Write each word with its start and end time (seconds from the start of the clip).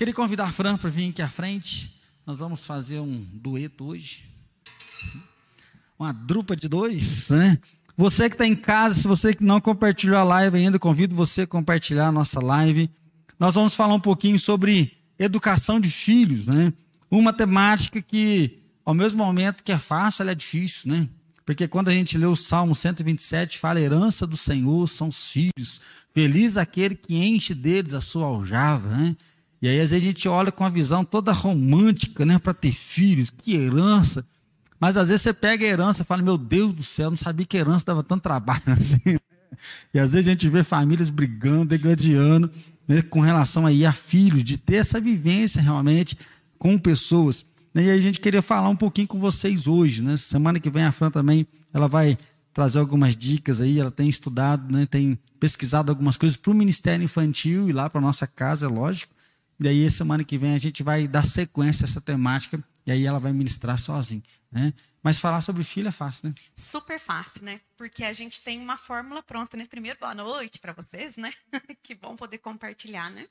Queria 0.00 0.14
convidar 0.14 0.44
a 0.44 0.50
Fran 0.50 0.78
para 0.78 0.88
vir 0.88 1.10
aqui 1.10 1.20
à 1.20 1.28
frente. 1.28 1.94
Nós 2.24 2.38
vamos 2.38 2.64
fazer 2.64 3.00
um 3.00 3.22
dueto 3.34 3.84
hoje. 3.84 4.24
Uma 5.98 6.10
drupa 6.10 6.56
de 6.56 6.68
dois, 6.68 7.28
né? 7.28 7.58
Você 7.98 8.30
que 8.30 8.34
está 8.34 8.46
em 8.46 8.56
casa, 8.56 8.94
se 8.94 9.06
você 9.06 9.34
que 9.34 9.44
não 9.44 9.60
compartilhou 9.60 10.16
a 10.16 10.22
live 10.22 10.56
ainda, 10.56 10.78
convido 10.78 11.14
você 11.14 11.42
a 11.42 11.46
compartilhar 11.46 12.06
a 12.06 12.12
nossa 12.12 12.40
live. 12.40 12.88
Nós 13.38 13.54
vamos 13.54 13.74
falar 13.74 13.92
um 13.92 14.00
pouquinho 14.00 14.38
sobre 14.38 14.96
educação 15.18 15.78
de 15.78 15.90
filhos, 15.90 16.46
né? 16.46 16.72
Uma 17.10 17.30
temática 17.30 18.00
que, 18.00 18.58
ao 18.86 18.94
mesmo 18.94 19.22
momento 19.22 19.62
que 19.62 19.70
é 19.70 19.78
fácil, 19.78 20.22
ela 20.22 20.30
é 20.30 20.34
difícil, 20.34 20.90
né? 20.90 21.10
Porque 21.44 21.68
quando 21.68 21.88
a 21.88 21.92
gente 21.92 22.16
lê 22.16 22.24
o 22.24 22.34
Salmo 22.34 22.74
127, 22.74 23.58
fala: 23.58 23.78
herança 23.78 24.26
do 24.26 24.38
Senhor 24.38 24.88
são 24.88 25.08
os 25.08 25.30
filhos, 25.30 25.78
feliz 26.14 26.56
aquele 26.56 26.94
que 26.94 27.16
enche 27.16 27.52
deles 27.52 27.92
a 27.92 28.00
sua 28.00 28.24
aljava, 28.24 28.88
né? 28.96 29.14
E 29.62 29.68
aí, 29.68 29.80
às 29.80 29.90
vezes, 29.90 30.04
a 30.04 30.06
gente 30.06 30.28
olha 30.28 30.50
com 30.50 30.64
uma 30.64 30.70
visão 30.70 31.04
toda 31.04 31.32
romântica, 31.32 32.24
né, 32.24 32.38
para 32.38 32.54
ter 32.54 32.72
filhos, 32.72 33.30
que 33.30 33.54
herança. 33.54 34.24
Mas 34.80 34.96
às 34.96 35.08
vezes 35.08 35.22
você 35.22 35.34
pega 35.34 35.64
a 35.64 35.68
herança 35.68 36.02
e 36.02 36.04
fala: 36.06 36.22
Meu 36.22 36.38
Deus 36.38 36.72
do 36.72 36.82
céu, 36.82 37.10
não 37.10 37.16
sabia 37.16 37.44
que 37.44 37.56
herança 37.56 37.84
dava 37.84 38.02
tanto 38.02 38.22
trabalho 38.22 38.62
assim. 38.72 39.18
E 39.92 39.98
às 39.98 40.12
vezes 40.14 40.26
a 40.26 40.30
gente 40.30 40.48
vê 40.48 40.64
famílias 40.64 41.10
brigando, 41.10 41.66
degradando, 41.66 42.50
né, 42.88 43.02
com 43.02 43.20
relação 43.20 43.66
aí 43.66 43.84
a 43.84 43.92
filhos, 43.92 44.42
de 44.42 44.56
ter 44.56 44.76
essa 44.76 44.98
vivência 44.98 45.60
realmente 45.60 46.16
com 46.58 46.78
pessoas. 46.78 47.44
E 47.74 47.80
aí 47.80 47.90
a 47.90 48.00
gente 48.00 48.18
queria 48.18 48.40
falar 48.40 48.68
um 48.68 48.76
pouquinho 48.76 49.06
com 49.06 49.18
vocês 49.18 49.66
hoje. 49.66 50.02
Né? 50.02 50.16
Semana 50.16 50.58
que 50.58 50.70
vem 50.70 50.84
a 50.84 50.92
Fran 50.92 51.10
também 51.10 51.46
ela 51.72 51.86
vai 51.86 52.18
trazer 52.52 52.78
algumas 52.78 53.14
dicas 53.14 53.60
aí. 53.60 53.78
Ela 53.78 53.90
tem 53.90 54.08
estudado, 54.08 54.72
né, 54.72 54.86
tem 54.86 55.18
pesquisado 55.38 55.90
algumas 55.92 56.16
coisas 56.16 56.36
para 56.36 56.50
o 56.50 56.54
Ministério 56.54 57.04
Infantil 57.04 57.68
e 57.68 57.72
lá 57.72 57.88
para 57.90 58.00
nossa 58.00 58.26
casa, 58.26 58.66
é 58.66 58.68
lógico. 58.68 59.12
E 59.62 59.68
aí, 59.68 59.90
semana 59.90 60.24
que 60.24 60.38
vem, 60.38 60.54
a 60.54 60.58
gente 60.58 60.82
vai 60.82 61.06
dar 61.06 61.22
sequência 61.22 61.84
a 61.84 61.88
essa 61.88 62.00
temática 62.00 62.64
e 62.86 62.90
aí 62.90 63.04
ela 63.04 63.18
vai 63.18 63.30
ministrar 63.30 63.78
sozinha. 63.78 64.22
Né? 64.50 64.72
Mas 65.02 65.18
falar 65.18 65.42
sobre 65.42 65.62
filho 65.62 65.88
é 65.88 65.92
fácil, 65.92 66.30
né? 66.30 66.34
Super 66.56 66.98
fácil, 66.98 67.44
né? 67.44 67.60
Porque 67.76 68.02
a 68.02 68.12
gente 68.12 68.40
tem 68.40 68.58
uma 68.58 68.78
fórmula 68.78 69.22
pronta, 69.22 69.58
né? 69.58 69.66
Primeiro, 69.66 69.98
boa 69.98 70.14
noite 70.14 70.58
para 70.58 70.72
vocês, 70.72 71.18
né? 71.18 71.34
que 71.82 71.94
bom 71.94 72.16
poder 72.16 72.38
compartilhar, 72.38 73.10
né? 73.10 73.28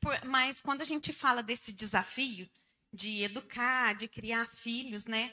Por, 0.00 0.18
mas 0.24 0.62
quando 0.62 0.80
a 0.80 0.86
gente 0.86 1.12
fala 1.12 1.42
desse 1.42 1.70
desafio 1.70 2.48
de 2.90 3.24
educar, 3.24 3.94
de 3.94 4.08
criar 4.08 4.48
filhos, 4.48 5.04
né? 5.04 5.32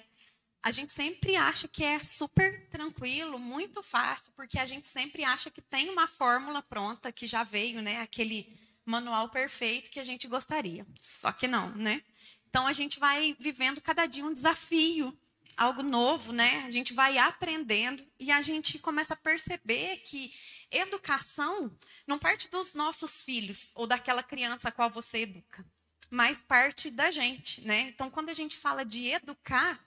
A 0.62 0.70
gente 0.70 0.92
sempre 0.92 1.38
acha 1.38 1.68
que 1.68 1.84
é 1.84 2.04
super 2.04 2.68
tranquilo, 2.70 3.40
muito 3.40 3.82
fácil, 3.82 4.34
porque 4.36 4.60
a 4.60 4.66
gente 4.66 4.88
sempre 4.90 5.24
acha 5.24 5.50
que 5.50 5.62
tem 5.62 5.90
uma 5.90 6.08
fórmula 6.08 6.62
pronta 6.62 7.10
que 7.12 7.26
já 7.26 7.44
veio, 7.44 7.82
né? 7.82 8.02
Aquele 8.02 8.54
manual 8.86 9.30
perfeito 9.30 9.90
que 9.90 10.00
a 10.00 10.04
gente 10.04 10.28
gostaria. 10.28 10.86
Só 11.00 11.32
que 11.32 11.48
não, 11.48 11.76
né? 11.76 12.02
Então 12.50 12.68
a 12.68 12.74
gente 12.74 13.00
vai 13.00 13.36
vivendo 13.40 13.82
cada 13.82 14.06
dia 14.06 14.26
um 14.26 14.34
desafio, 14.34 15.18
algo 15.56 15.84
novo, 15.84 16.34
né? 16.34 16.64
A 16.66 16.70
gente 16.70 16.94
vai 16.94 17.18
aprendendo 17.18 18.04
e 18.20 18.32
a 18.32 18.42
gente 18.42 18.80
começa 18.80 19.14
a 19.14 19.18
perceber 19.18 19.98
que 19.98 20.34
educação 20.70 21.78
não 22.06 22.20
parte 22.20 22.50
dos 22.50 22.74
nossos 22.74 23.22
filhos 23.22 23.72
ou 23.76 23.86
daquela 23.88 24.24
criança 24.24 24.70
a 24.70 24.72
qual 24.72 24.90
você 24.90 25.20
educa, 25.20 25.66
mas 26.10 26.42
parte 26.42 26.90
da 26.90 27.12
gente, 27.12 27.62
né? 27.66 27.82
Então 27.94 28.10
quando 28.10 28.30
a 28.30 28.34
gente 28.34 28.58
fala 28.58 28.84
de 28.84 29.08
educar, 29.08 29.80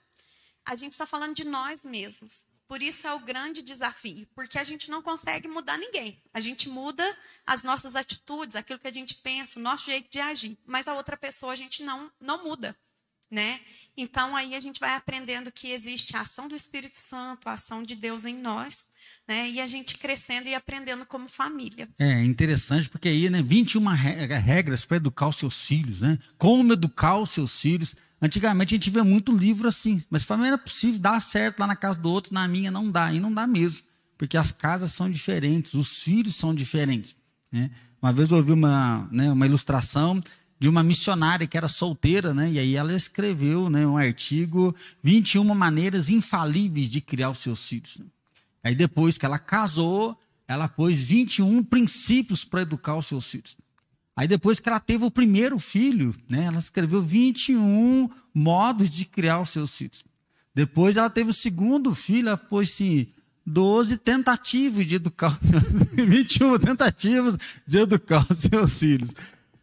a 0.65 0.75
gente 0.75 0.93
está 0.93 1.05
falando 1.05 1.35
de 1.35 1.43
nós 1.43 1.85
mesmos. 1.85 2.47
Por 2.67 2.81
isso 2.81 3.07
é 3.07 3.13
o 3.13 3.19
grande 3.19 3.61
desafio, 3.61 4.27
porque 4.33 4.57
a 4.57 4.63
gente 4.63 4.89
não 4.89 5.01
consegue 5.01 5.47
mudar 5.47 5.77
ninguém. 5.77 6.19
A 6.33 6.39
gente 6.39 6.67
muda 6.67 7.05
as 7.45 7.61
nossas 7.63 7.95
atitudes, 7.95 8.55
aquilo 8.55 8.79
que 8.79 8.87
a 8.87 8.93
gente 8.93 9.15
pensa, 9.15 9.59
o 9.59 9.61
nosso 9.63 9.85
jeito 9.85 10.09
de 10.09 10.19
agir, 10.19 10.57
mas 10.65 10.87
a 10.87 10.93
outra 10.93 11.15
pessoa 11.15 11.53
a 11.53 11.55
gente 11.55 11.83
não 11.83 12.11
não 12.19 12.43
muda, 12.43 12.75
né? 13.29 13.59
Então 13.97 14.35
aí 14.35 14.55
a 14.55 14.59
gente 14.59 14.79
vai 14.79 14.93
aprendendo 14.93 15.51
que 15.51 15.71
existe 15.71 16.17
a 16.17 16.21
ação 16.21 16.47
do 16.47 16.55
Espírito 16.55 16.97
Santo, 16.97 17.47
a 17.47 17.53
ação 17.53 17.81
de 17.81 17.95
Deus 17.95 18.25
em 18.25 18.35
nós, 18.35 18.89
né? 19.27 19.49
E 19.49 19.61
a 19.61 19.67
gente 19.67 19.97
crescendo 19.97 20.49
e 20.49 20.55
aprendendo 20.55 21.05
como 21.05 21.29
família. 21.29 21.87
É 21.97 22.23
interessante 22.23 22.89
porque 22.89 23.07
aí, 23.07 23.29
né, 23.29 23.41
21 23.41 23.85
regras 23.87 24.85
para 24.85 24.97
educar 24.97 25.29
os 25.29 25.37
seus 25.37 25.65
filhos, 25.65 26.01
né? 26.01 26.19
Como 26.37 26.73
educar 26.73 27.17
os 27.17 27.29
seus 27.29 27.59
filhos. 27.59 27.95
Antigamente 28.25 28.73
a 28.73 28.77
gente 28.77 28.89
vê 28.89 29.03
muito 29.03 29.31
livro 29.31 29.67
assim, 29.67 30.03
mas 30.09 30.23
família 30.23 30.49
não 30.49 30.57
é 30.57 30.61
possível 30.61 30.99
dar 30.99 31.21
certo 31.21 31.59
lá 31.59 31.67
na 31.67 31.75
casa 31.75 31.99
do 31.99 32.09
outro, 32.09 32.33
na 32.33 32.47
minha 32.47 32.71
não 32.71 32.89
dá, 32.89 33.13
e 33.13 33.19
não 33.19 33.31
dá 33.31 33.45
mesmo, 33.45 33.83
porque 34.17 34.35
as 34.35 34.51
casas 34.51 34.91
são 34.93 35.11
diferentes, 35.11 35.75
os 35.75 35.99
filhos 35.99 36.33
são 36.33 36.51
diferentes. 36.51 37.15
Né? 37.51 37.69
Uma 38.01 38.11
vez 38.11 38.31
eu 38.31 38.37
ouvi 38.37 38.51
uma, 38.51 39.07
né, 39.11 39.31
uma 39.31 39.45
ilustração 39.45 40.19
de 40.59 40.67
uma 40.67 40.81
missionária 40.81 41.45
que 41.45 41.55
era 41.55 41.67
solteira, 41.67 42.33
né, 42.33 42.49
e 42.49 42.57
aí 42.57 42.75
ela 42.75 42.95
escreveu 42.95 43.69
né, 43.69 43.85
um 43.85 43.95
artigo 43.95 44.75
21 45.03 45.43
maneiras 45.53 46.09
infalíveis 46.09 46.89
de 46.89 47.01
criar 47.01 47.29
os 47.29 47.37
seus 47.37 47.67
filhos. 47.69 47.97
Né? 47.99 48.07
Aí 48.63 48.73
depois 48.73 49.19
que 49.19 49.25
ela 49.27 49.37
casou, 49.37 50.19
ela 50.47 50.67
pôs 50.67 50.97
21 50.97 51.63
princípios 51.63 52.43
para 52.43 52.63
educar 52.63 52.95
os 52.95 53.05
seus 53.05 53.29
filhos. 53.29 53.55
Aí 54.15 54.27
depois 54.27 54.59
que 54.59 54.69
ela 54.69 54.79
teve 54.79 55.03
o 55.03 55.11
primeiro 55.11 55.59
filho, 55.59 56.15
né, 56.29 56.45
ela 56.45 56.57
escreveu 56.57 57.01
21 57.01 58.09
modos 58.33 58.89
de 58.89 59.05
criar 59.05 59.41
os 59.41 59.49
seus 59.49 59.77
filhos. 59.77 60.03
Depois 60.53 60.95
ela 60.95 61.09
teve 61.09 61.31
o 61.31 61.33
segundo 61.33 61.93
filho, 61.93 62.29
ela 62.29 62.37
pôs 62.37 62.71
assim, 62.71 63.07
12 63.45 63.97
tentativas 63.97 64.85
de 64.85 64.95
educar, 64.95 65.37
21 65.93 66.57
tentativas 66.59 67.37
de 67.67 67.77
educar 67.77 68.25
os 68.29 68.37
seus 68.39 68.79
filhos. 68.79 69.11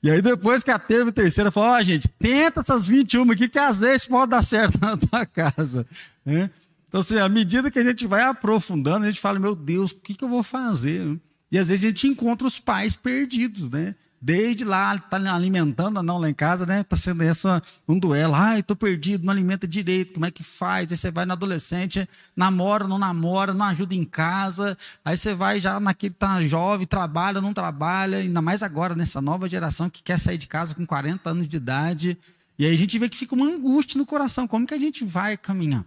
E 0.03 0.11
aí 0.11 0.21
depois 0.21 0.63
que 0.63 0.71
ela 0.71 0.79
teve 0.79 1.09
o 1.09 1.13
terceiro, 1.13 1.47
ela 1.47 1.51
falou, 1.53 1.71
ó 1.71 1.79
oh, 1.79 1.83
gente, 1.83 2.07
tenta 2.19 2.61
essas 2.61 2.87
21 2.87 3.31
aqui 3.31 3.49
que 3.49 3.59
às 3.59 3.81
vezes 3.81 4.07
pode 4.07 4.33
dar 4.33 4.43
certo 4.43 4.79
na 4.79 4.97
tua 4.99 5.25
casa. 5.25 5.87
Né? 6.27 6.51
Então, 6.89 7.01
assim, 7.01 7.17
à 7.17 7.29
medida 7.29 7.71
que 7.71 7.79
a 7.79 7.85
gente 7.85 8.07
vai 8.07 8.23
aprofundando, 8.23 9.07
a 9.07 9.11
gente 9.11 9.21
fala, 9.21 9.39
meu 9.39 9.55
Deus, 9.55 9.93
o 9.93 9.97
que, 9.97 10.13
que 10.13 10.23
eu 10.23 10.29
vou 10.29 10.43
fazer? 10.43 11.19
E 11.51 11.59
às 11.59 11.69
vezes 11.69 11.85
a 11.85 11.89
gente 11.89 12.07
encontra 12.07 12.47
os 12.47 12.59
pais 12.59 12.95
perdidos, 12.95 13.71
né? 13.71 13.95
Desde 14.25 14.65
lá, 14.65 14.95
está 14.95 15.17
alimentando 15.35 16.01
não 16.01 16.17
lá 16.17 16.31
em 16.31 16.35
casa, 16.35 16.65
né? 16.65 16.83
Está 16.83 16.97
sendo 16.97 17.25
essa, 17.25 17.61
um 17.89 17.99
duelo. 17.99 18.37
Ai, 18.37 18.61
estou 18.61 18.77
perdido, 18.77 19.25
não 19.25 19.33
alimenta 19.33 19.67
direito, 19.67 20.13
como 20.13 20.25
é 20.25 20.31
que 20.31 20.45
faz? 20.45 20.93
Aí 20.93 20.97
você 20.97 21.11
vai 21.11 21.27
no 21.27 21.33
adolescente, 21.33 22.09
namora, 22.37 22.87
não 22.87 23.01
namora, 23.01 23.53
não 23.53 23.67
ajuda 23.67 23.97
em 23.97 24.05
casa. 24.05 24.79
Aí 25.05 25.17
você 25.17 25.35
vai 25.35 25.61
já 25.61 25.81
naquele 25.81 26.15
tá 26.15 26.41
jovem, 26.43 26.87
trabalha, 26.87 27.41
não 27.41 27.53
trabalha, 27.53 28.19
ainda 28.19 28.41
mais 28.41 28.63
agora, 28.63 28.95
nessa 28.95 29.21
nova 29.21 29.49
geração 29.49 29.91
que 29.91 30.01
quer 30.01 30.21
sair 30.21 30.39
de 30.39 30.47
casa 30.47 30.73
com 30.73 30.87
40 30.87 31.29
anos 31.29 31.49
de 31.49 31.57
idade. 31.57 32.17
E 32.57 32.65
aí 32.65 32.73
a 32.73 32.79
gente 32.79 32.97
vê 33.01 33.09
que 33.09 33.19
fica 33.19 33.35
uma 33.35 33.47
angústia 33.47 33.99
no 33.99 34.07
coração. 34.07 34.47
Como 34.47 34.69
que 34.69 34.75
a 34.75 34.79
gente 34.79 35.05
vai 35.05 35.37
caminhar? 35.37 35.85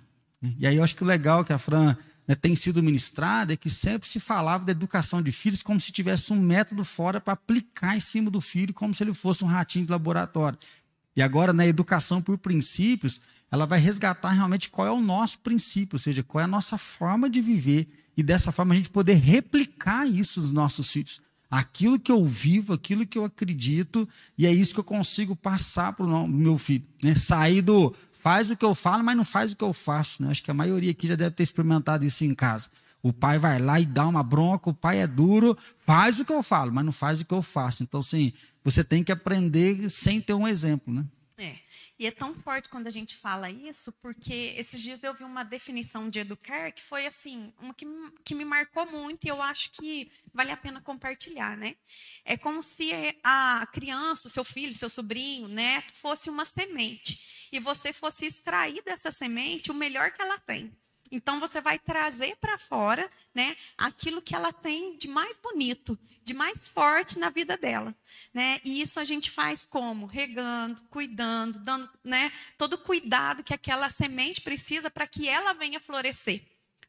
E 0.59 0.67
aí 0.67 0.75
eu 0.75 0.83
acho 0.83 0.93
que 0.93 1.05
o 1.05 1.07
legal 1.07 1.45
que 1.45 1.53
a 1.53 1.57
Fran 1.57 1.95
né, 2.27 2.35
tem 2.35 2.55
sido 2.55 2.81
ministrada 2.81 3.53
é 3.53 3.57
que 3.57 3.69
sempre 3.69 4.07
se 4.07 4.19
falava 4.19 4.65
da 4.65 4.71
educação 4.71 5.21
de 5.21 5.31
filhos 5.31 5.61
como 5.61 5.79
se 5.79 5.91
tivesse 5.91 6.33
um 6.33 6.39
método 6.39 6.83
fora 6.83 7.21
para 7.21 7.33
aplicar 7.33 7.95
em 7.95 7.99
cima 7.99 8.31
do 8.31 8.41
filho, 8.41 8.73
como 8.73 8.93
se 8.93 9.03
ele 9.03 9.13
fosse 9.13 9.43
um 9.43 9.47
ratinho 9.47 9.85
de 9.85 9.91
laboratório. 9.91 10.57
E 11.15 11.21
agora, 11.21 11.53
na 11.53 11.65
educação 11.65 12.21
por 12.21 12.37
princípios, 12.37 13.21
ela 13.49 13.65
vai 13.65 13.79
resgatar 13.79 14.31
realmente 14.31 14.69
qual 14.69 14.87
é 14.87 14.91
o 14.91 15.01
nosso 15.01 15.39
princípio, 15.39 15.95
ou 15.95 15.99
seja, 15.99 16.23
qual 16.23 16.41
é 16.41 16.45
a 16.45 16.47
nossa 16.47 16.77
forma 16.77 17.29
de 17.29 17.41
viver, 17.41 17.87
e 18.17 18.23
dessa 18.23 18.51
forma 18.51 18.73
a 18.73 18.77
gente 18.77 18.89
poder 18.89 19.13
replicar 19.13 20.05
isso 20.07 20.41
nos 20.41 20.51
nossos 20.51 20.91
filhos. 20.91 21.21
Aquilo 21.49 21.99
que 21.99 22.11
eu 22.11 22.25
vivo, 22.25 22.73
aquilo 22.73 23.05
que 23.05 23.17
eu 23.17 23.23
acredito, 23.23 24.09
e 24.37 24.45
é 24.45 24.51
isso 24.51 24.73
que 24.73 24.79
eu 24.79 24.85
consigo 24.85 25.35
passar 25.35 25.93
para 25.93 26.05
o 26.05 26.27
meu 26.27 26.57
filho. 26.57 26.85
Né? 27.03 27.15
Sair 27.15 27.61
do 27.61 27.95
faz 28.25 28.49
o 28.49 28.55
que 28.55 28.65
eu 28.65 28.73
falo, 28.73 29.03
mas 29.03 29.15
não 29.15 29.23
faz 29.23 29.51
o 29.51 29.55
que 29.55 29.63
eu 29.63 29.71
faço. 29.71 30.23
Né? 30.23 30.31
Acho 30.31 30.41
que 30.41 30.49
a 30.49 30.53
maioria 30.53 30.89
aqui 30.89 31.05
já 31.05 31.15
deve 31.15 31.35
ter 31.35 31.43
experimentado 31.43 32.03
isso 32.03 32.25
em 32.25 32.33
casa. 32.33 32.71
O 33.03 33.13
pai 33.13 33.37
vai 33.37 33.59
lá 33.59 33.79
e 33.79 33.85
dá 33.85 34.07
uma 34.07 34.23
bronca, 34.23 34.67
o 34.67 34.73
pai 34.73 34.97
é 34.97 35.05
duro, 35.05 35.55
faz 35.77 36.19
o 36.19 36.25
que 36.25 36.33
eu 36.33 36.41
falo, 36.41 36.71
mas 36.73 36.83
não 36.83 36.91
faz 36.91 37.21
o 37.21 37.25
que 37.25 37.35
eu 37.35 37.43
faço. 37.43 37.83
Então, 37.83 37.99
assim, 37.99 38.33
você 38.63 38.83
tem 38.83 39.03
que 39.03 39.11
aprender 39.11 39.91
sem 39.91 40.19
ter 40.19 40.33
um 40.33 40.47
exemplo, 40.47 40.91
né? 40.91 41.05
É. 41.37 41.53
E 41.97 42.05
é 42.05 42.11
tão 42.11 42.35
forte 42.35 42.67
quando 42.67 42.87
a 42.87 42.91
gente 42.91 43.15
fala 43.15 43.49
isso, 43.49 43.91
porque 43.93 44.53
esses 44.57 44.81
dias 44.81 45.01
eu 45.01 45.13
vi 45.13 45.23
uma 45.23 45.43
definição 45.43 46.09
de 46.09 46.19
educar 46.19 46.71
que 46.73 46.83
foi 46.83 47.05
assim, 47.05 47.53
uma 47.57 47.73
que, 47.73 47.85
que 48.23 48.35
me 48.35 48.43
marcou 48.43 48.85
muito 48.85 49.25
e 49.25 49.29
eu 49.29 49.41
acho 49.41 49.71
que 49.71 50.11
vale 50.33 50.51
a 50.51 50.57
pena 50.57 50.81
compartilhar, 50.81 51.55
né? 51.55 51.75
É 52.25 52.35
como 52.35 52.61
se 52.61 52.91
a 53.23 53.65
criança, 53.71 54.27
o 54.27 54.31
seu 54.31 54.43
filho, 54.43 54.73
seu 54.73 54.89
sobrinho, 54.89 55.47
neto, 55.47 55.93
fosse 55.93 56.29
uma 56.29 56.43
semente 56.43 57.47
e 57.51 57.59
você 57.59 57.93
fosse 57.93 58.25
extrair 58.25 58.83
dessa 58.83 59.09
semente 59.09 59.71
o 59.71 59.73
melhor 59.73 60.11
que 60.11 60.21
ela 60.21 60.37
tem. 60.37 60.75
Então 61.11 61.39
você 61.39 61.61
vai 61.61 61.77
trazer 61.77 62.35
para 62.37 62.57
fora, 62.57 63.09
né, 63.33 63.55
aquilo 63.77 64.21
que 64.21 64.35
ela 64.35 64.51
tem 64.51 64.97
de 64.97 65.07
mais 65.07 65.37
bonito, 65.37 65.97
de 66.23 66.33
mais 66.33 66.67
forte 66.67 67.19
na 67.19 67.29
vida 67.29 67.55
dela, 67.55 67.93
né? 68.33 68.59
E 68.63 68.81
isso 68.81 68.99
a 68.99 69.03
gente 69.03 69.29
faz 69.29 69.65
como 69.65 70.07
regando, 70.07 70.81
cuidando, 70.89 71.59
dando, 71.59 71.89
né, 72.03 72.31
todo 72.57 72.77
cuidado 72.77 73.43
que 73.43 73.53
aquela 73.53 73.89
semente 73.89 74.41
precisa 74.41 74.89
para 74.89 75.05
que 75.05 75.29
ela 75.29 75.53
venha 75.53 75.79
florescer. 75.79 76.41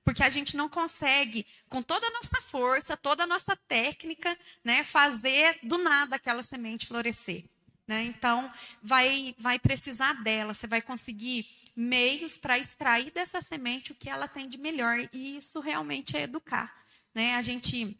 Porque 0.02 0.22
a 0.22 0.30
gente 0.30 0.56
não 0.56 0.68
consegue, 0.68 1.44
com 1.68 1.82
toda 1.82 2.06
a 2.06 2.10
nossa 2.12 2.40
força, 2.40 2.96
toda 2.96 3.24
a 3.24 3.26
nossa 3.26 3.56
técnica, 3.56 4.38
né, 4.64 4.84
fazer 4.84 5.58
do 5.62 5.76
nada 5.76 6.16
aquela 6.16 6.42
semente 6.42 6.86
florescer. 6.86 7.44
Né? 7.86 8.04
Então, 8.04 8.52
vai, 8.82 9.34
vai 9.38 9.58
precisar 9.58 10.12
dela, 10.14 10.54
você 10.54 10.66
vai 10.66 10.80
conseguir 10.80 11.46
meios 11.76 12.38
para 12.38 12.58
extrair 12.58 13.10
dessa 13.12 13.40
semente 13.40 13.92
o 13.92 13.94
que 13.94 14.08
ela 14.08 14.26
tem 14.26 14.48
de 14.48 14.56
melhor. 14.56 14.98
E 15.12 15.36
isso 15.36 15.60
realmente 15.60 16.16
é 16.16 16.22
educar. 16.22 16.74
Né? 17.14 17.34
A 17.34 17.42
gente 17.42 17.98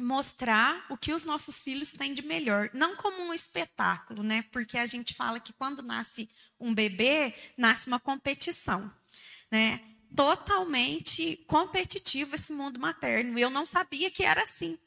mostrar 0.00 0.86
o 0.88 0.96
que 0.96 1.12
os 1.12 1.24
nossos 1.24 1.62
filhos 1.62 1.92
têm 1.92 2.14
de 2.14 2.22
melhor, 2.22 2.70
não 2.72 2.96
como 2.96 3.22
um 3.22 3.34
espetáculo, 3.34 4.22
né? 4.22 4.42
Porque 4.50 4.78
a 4.78 4.86
gente 4.86 5.14
fala 5.14 5.38
que 5.38 5.52
quando 5.52 5.82
nasce 5.82 6.28
um 6.58 6.74
bebê, 6.74 7.34
nasce 7.56 7.86
uma 7.86 8.00
competição, 8.00 8.90
né? 9.50 9.80
Totalmente 10.14 11.42
competitivo 11.46 12.34
esse 12.34 12.52
mundo 12.52 12.78
materno. 12.80 13.38
Eu 13.38 13.50
não 13.50 13.64
sabia 13.64 14.10
que 14.10 14.22
era 14.22 14.42
assim. 14.42 14.78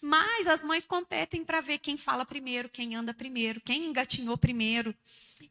Mas 0.00 0.46
as 0.46 0.62
mães 0.62 0.86
competem 0.86 1.44
para 1.44 1.60
ver 1.60 1.78
quem 1.78 1.96
fala 1.96 2.24
primeiro, 2.24 2.68
quem 2.68 2.94
anda 2.94 3.12
primeiro, 3.12 3.60
quem 3.60 3.86
engatinhou 3.86 4.36
primeiro. 4.38 4.94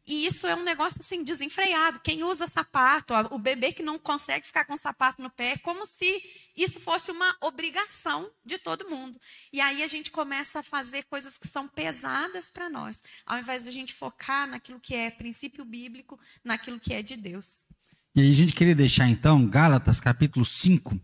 E 0.06 0.26
isso 0.26 0.46
é 0.46 0.54
um 0.54 0.62
negócio 0.62 1.00
assim 1.00 1.22
desenfreado. 1.22 2.00
Quem 2.00 2.22
usa 2.24 2.46
sapato, 2.46 3.14
o 3.30 3.38
bebê 3.38 3.72
que 3.72 3.82
não 3.82 3.98
consegue 3.98 4.46
ficar 4.46 4.64
com 4.64 4.76
sapato 4.76 5.22
no 5.22 5.30
pé, 5.30 5.52
é 5.52 5.58
como 5.58 5.86
se 5.86 6.22
isso 6.56 6.80
fosse 6.80 7.10
uma 7.10 7.36
obrigação 7.40 8.30
de 8.44 8.58
todo 8.58 8.88
mundo. 8.88 9.18
E 9.52 9.60
aí 9.60 9.82
a 9.82 9.86
gente 9.86 10.10
começa 10.10 10.60
a 10.60 10.62
fazer 10.62 11.04
coisas 11.04 11.38
que 11.38 11.48
são 11.48 11.68
pesadas 11.68 12.50
para 12.50 12.68
nós, 12.68 13.02
ao 13.24 13.38
invés 13.38 13.64
de 13.64 13.68
a 13.68 13.72
gente 13.72 13.94
focar 13.94 14.48
naquilo 14.48 14.80
que 14.80 14.94
é 14.94 15.10
princípio 15.10 15.64
bíblico, 15.64 16.18
naquilo 16.44 16.80
que 16.80 16.92
é 16.92 17.02
de 17.02 17.16
Deus. 17.16 17.66
E 18.12 18.20
aí 18.20 18.30
a 18.30 18.34
gente 18.34 18.54
queria 18.54 18.74
deixar 18.74 19.08
então 19.08 19.46
Gálatas 19.46 20.00
capítulo 20.00 20.44
5, 20.44 20.98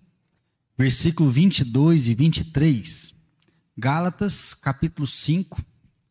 versículo 0.76 1.30
22 1.30 2.08
e 2.08 2.14
23. 2.16 3.14
Gálatas 3.78 4.52
capítulo 4.54 5.06
5, 5.06 5.64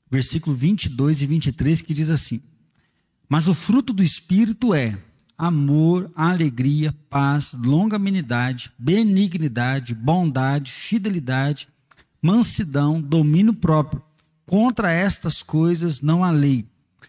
versículo 0.09 0.55
22 0.55 1.21
e 1.21 1.27
23, 1.27 1.81
que 1.81 1.93
diz 1.93 2.09
assim: 2.09 2.41
Mas 3.27 3.49
o 3.49 3.53
fruto 3.53 3.91
do 3.91 4.01
Espírito 4.01 4.73
é 4.73 4.97
amor, 5.37 6.09
alegria, 6.15 6.95
paz, 7.09 7.51
longanimidade, 7.51 8.71
benignidade, 8.79 9.93
bondade, 9.93 10.71
fidelidade, 10.71 11.67
mansidão, 12.21 13.01
domínio 13.01 13.53
próprio. 13.53 14.01
Contra 14.45 14.93
estas 14.93 15.43
coisas 15.43 15.99
não 15.99 16.23
há 16.23 16.31
lei. 16.31 16.65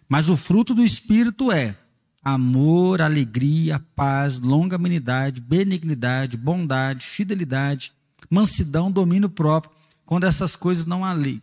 Mas 0.08 0.28
o 0.28 0.36
fruto 0.36 0.74
do 0.74 0.82
Espírito 0.82 1.52
é 1.52 1.78
amor, 2.26 3.00
alegria, 3.00 3.78
paz, 3.94 4.36
longanimidade, 4.36 5.40
benignidade, 5.40 6.36
bondade, 6.36 7.06
fidelidade, 7.06 7.92
mansidão, 8.28 8.90
domínio 8.90 9.28
próprio. 9.28 9.72
Quando 10.04 10.24
essas 10.24 10.56
coisas 10.56 10.84
não 10.86 11.04
há 11.04 11.12
lei. 11.12 11.40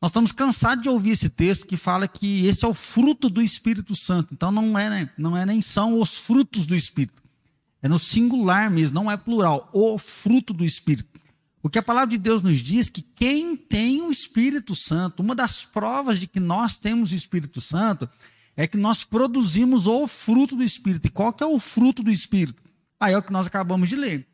Nós 0.00 0.08
estamos 0.08 0.32
cansados 0.32 0.82
de 0.82 0.88
ouvir 0.88 1.10
esse 1.10 1.28
texto 1.28 1.66
que 1.66 1.76
fala 1.76 2.08
que 2.08 2.46
esse 2.46 2.64
é 2.64 2.68
o 2.68 2.72
fruto 2.72 3.28
do 3.28 3.42
Espírito 3.42 3.94
Santo. 3.94 4.32
Então 4.32 4.50
não 4.50 4.78
é, 4.78 4.88
né? 4.88 5.10
não 5.18 5.36
é 5.36 5.44
nem 5.44 5.60
são 5.60 6.00
os 6.00 6.16
frutos 6.16 6.64
do 6.64 6.74
Espírito. 6.74 7.22
É 7.82 7.88
no 7.88 7.98
singular 7.98 8.70
mesmo, 8.70 8.94
não 8.94 9.10
é 9.10 9.18
plural. 9.18 9.68
O 9.70 9.98
fruto 9.98 10.54
do 10.54 10.64
Espírito. 10.64 11.20
O 11.62 11.68
que 11.68 11.78
a 11.78 11.82
palavra 11.82 12.08
de 12.08 12.18
Deus 12.18 12.42
nos 12.42 12.60
diz 12.60 12.88
que 12.88 13.02
quem 13.02 13.54
tem 13.54 14.00
o 14.00 14.10
Espírito 14.10 14.74
Santo, 14.74 15.22
uma 15.22 15.34
das 15.34 15.66
provas 15.66 16.18
de 16.18 16.26
que 16.26 16.40
nós 16.40 16.78
temos 16.78 17.12
o 17.12 17.14
Espírito 17.14 17.60
Santo 17.60 18.08
é 18.56 18.66
que 18.66 18.78
nós 18.78 19.04
produzimos 19.04 19.86
o 19.86 20.06
fruto 20.06 20.56
do 20.56 20.62
Espírito. 20.62 21.06
E 21.06 21.10
qual 21.10 21.32
que 21.32 21.44
é 21.44 21.46
o 21.46 21.58
fruto 21.58 22.02
do 22.02 22.10
Espírito? 22.10 22.62
Aí 22.98 23.12
é 23.12 23.18
o 23.18 23.22
que 23.22 23.32
nós 23.32 23.46
acabamos 23.46 23.88
de 23.88 23.96
ler. 23.96 24.26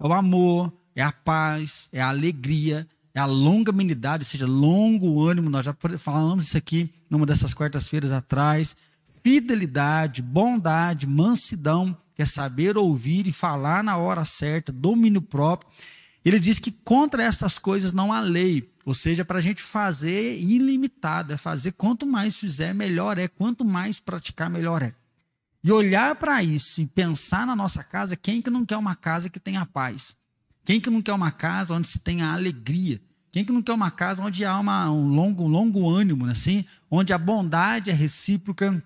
É 0.00 0.06
o 0.06 0.12
amor, 0.12 0.72
é 0.94 1.02
a 1.02 1.12
paz, 1.12 1.88
é 1.92 2.00
a 2.00 2.08
alegria, 2.08 2.88
é 3.14 3.20
a 3.20 3.24
longanimidade, 3.24 4.24
ou 4.24 4.28
seja, 4.28 4.46
longo 4.46 5.24
ânimo. 5.24 5.48
Nós 5.48 5.64
já 5.64 5.76
falamos 5.96 6.48
isso 6.48 6.56
aqui 6.56 6.92
numa 7.08 7.24
dessas 7.24 7.54
quartas-feiras 7.54 8.10
atrás. 8.10 8.76
Fidelidade, 9.22 10.22
bondade, 10.22 11.06
mansidão, 11.06 11.96
que 12.14 12.22
é 12.22 12.24
saber 12.24 12.76
ouvir 12.76 13.28
e 13.28 13.32
falar 13.32 13.84
na 13.84 13.96
hora 13.96 14.24
certa, 14.24 14.72
domínio 14.72 15.22
próprio. 15.22 15.70
Ele 16.24 16.40
diz 16.40 16.58
que 16.58 16.72
contra 16.72 17.22
essas 17.22 17.58
coisas 17.58 17.92
não 17.92 18.12
há 18.12 18.20
lei. 18.20 18.68
Ou 18.88 18.94
seja, 18.94 19.22
para 19.22 19.36
a 19.36 19.42
gente 19.42 19.60
fazer 19.60 20.38
ilimitado, 20.38 21.34
é 21.34 21.36
fazer 21.36 21.72
quanto 21.72 22.06
mais 22.06 22.38
fizer, 22.38 22.72
melhor 22.72 23.18
é, 23.18 23.28
quanto 23.28 23.62
mais 23.62 24.00
praticar, 24.00 24.48
melhor 24.48 24.82
é. 24.82 24.94
E 25.62 25.70
olhar 25.70 26.16
para 26.16 26.42
isso 26.42 26.80
e 26.80 26.86
pensar 26.86 27.46
na 27.46 27.54
nossa 27.54 27.84
casa, 27.84 28.16
quem 28.16 28.40
que 28.40 28.48
não 28.48 28.64
quer 28.64 28.78
uma 28.78 28.96
casa 28.96 29.28
que 29.28 29.38
tenha 29.38 29.66
paz? 29.66 30.16
Quem 30.64 30.80
que 30.80 30.88
não 30.88 31.02
quer 31.02 31.12
uma 31.12 31.30
casa 31.30 31.74
onde 31.74 31.86
se 31.86 31.98
tenha 31.98 32.32
alegria? 32.32 32.98
Quem 33.30 33.44
que 33.44 33.52
não 33.52 33.60
quer 33.60 33.74
uma 33.74 33.90
casa 33.90 34.22
onde 34.22 34.42
há 34.42 34.58
uma, 34.58 34.90
um 34.90 35.06
longo, 35.06 35.46
longo 35.46 35.86
ânimo, 35.86 36.24
né? 36.24 36.32
assim? 36.32 36.64
onde 36.90 37.12
a 37.12 37.18
bondade 37.18 37.90
é 37.90 37.92
recíproca, 37.92 38.82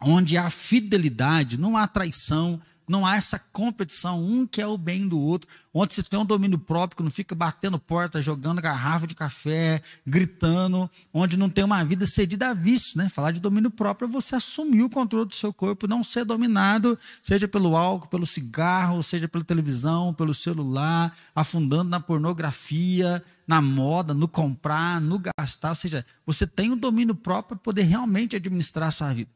onde 0.00 0.38
há 0.38 0.48
fidelidade, 0.48 1.60
não 1.60 1.76
há 1.76 1.86
traição, 1.86 2.58
não 2.92 3.06
há 3.06 3.16
essa 3.16 3.38
competição, 3.38 4.22
um 4.22 4.46
que 4.46 4.60
é 4.60 4.66
o 4.66 4.76
bem 4.76 5.08
do 5.08 5.18
outro, 5.18 5.48
onde 5.72 5.94
você 5.94 6.02
tem 6.02 6.20
um 6.20 6.26
domínio 6.26 6.58
próprio, 6.58 6.98
que 6.98 7.02
não 7.02 7.10
fica 7.10 7.34
batendo 7.34 7.78
porta, 7.78 8.20
jogando 8.20 8.60
garrafa 8.60 9.06
de 9.06 9.14
café, 9.14 9.82
gritando, 10.06 10.90
onde 11.12 11.38
não 11.38 11.48
tem 11.48 11.64
uma 11.64 11.82
vida 11.82 12.06
cedida 12.06 12.50
a 12.50 12.54
vício, 12.54 12.98
né? 12.98 13.08
Falar 13.08 13.30
de 13.30 13.40
domínio 13.40 13.70
próprio 13.70 14.06
é 14.06 14.10
você 14.10 14.36
assumir 14.36 14.82
o 14.82 14.90
controle 14.90 15.26
do 15.26 15.34
seu 15.34 15.54
corpo, 15.54 15.86
não 15.86 16.04
ser 16.04 16.26
dominado, 16.26 16.98
seja 17.22 17.48
pelo 17.48 17.74
álcool, 17.74 18.08
pelo 18.08 18.26
cigarro, 18.26 19.02
seja 19.02 19.26
pela 19.26 19.42
televisão, 19.42 20.12
pelo 20.12 20.34
celular, 20.34 21.16
afundando 21.34 21.88
na 21.88 21.98
pornografia, 21.98 23.24
na 23.46 23.62
moda, 23.62 24.12
no 24.12 24.28
comprar, 24.28 25.00
no 25.00 25.18
gastar, 25.18 25.70
ou 25.70 25.74
seja, 25.74 26.04
você 26.26 26.46
tem 26.46 26.70
o 26.70 26.76
domínio 26.76 27.14
próprio 27.14 27.56
para 27.56 27.64
poder 27.64 27.82
realmente 27.84 28.36
administrar 28.36 28.88
a 28.88 28.92
sua 28.92 29.14
vida. 29.14 29.30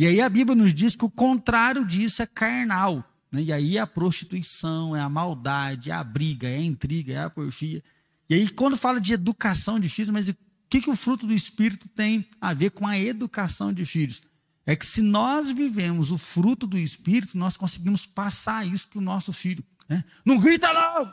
E 0.00 0.06
aí 0.06 0.18
a 0.18 0.30
Bíblia 0.30 0.56
nos 0.56 0.72
diz 0.72 0.96
que 0.96 1.04
o 1.04 1.10
contrário 1.10 1.84
disso 1.84 2.22
é 2.22 2.26
carnal. 2.26 3.04
Né? 3.30 3.42
E 3.42 3.52
aí 3.52 3.76
é 3.76 3.80
a 3.80 3.86
prostituição, 3.86 4.96
é 4.96 5.00
a 5.00 5.10
maldade, 5.10 5.90
é 5.90 5.92
a 5.92 6.02
briga, 6.02 6.48
é 6.48 6.56
a 6.56 6.62
intriga, 6.62 7.12
é 7.12 7.18
a 7.18 7.28
porfia. 7.28 7.84
E 8.26 8.34
aí, 8.34 8.48
quando 8.48 8.78
fala 8.78 8.98
de 8.98 9.12
educação 9.12 9.78
de 9.78 9.90
filhos, 9.90 10.08
mas 10.08 10.30
o 10.30 10.36
que, 10.70 10.80
que 10.80 10.88
o 10.88 10.96
fruto 10.96 11.26
do 11.26 11.34
Espírito 11.34 11.86
tem 11.86 12.26
a 12.40 12.54
ver 12.54 12.70
com 12.70 12.86
a 12.86 12.98
educação 12.98 13.74
de 13.74 13.84
filhos? 13.84 14.22
É 14.64 14.74
que 14.74 14.86
se 14.86 15.02
nós 15.02 15.52
vivemos 15.52 16.10
o 16.10 16.16
fruto 16.16 16.66
do 16.66 16.78
Espírito, 16.78 17.36
nós 17.36 17.58
conseguimos 17.58 18.06
passar 18.06 18.66
isso 18.66 18.88
para 18.88 19.00
o 19.00 19.02
nosso 19.02 19.34
filho. 19.34 19.62
Né? 19.86 20.02
Não 20.24 20.38
grita 20.38 20.72
não! 20.72 21.12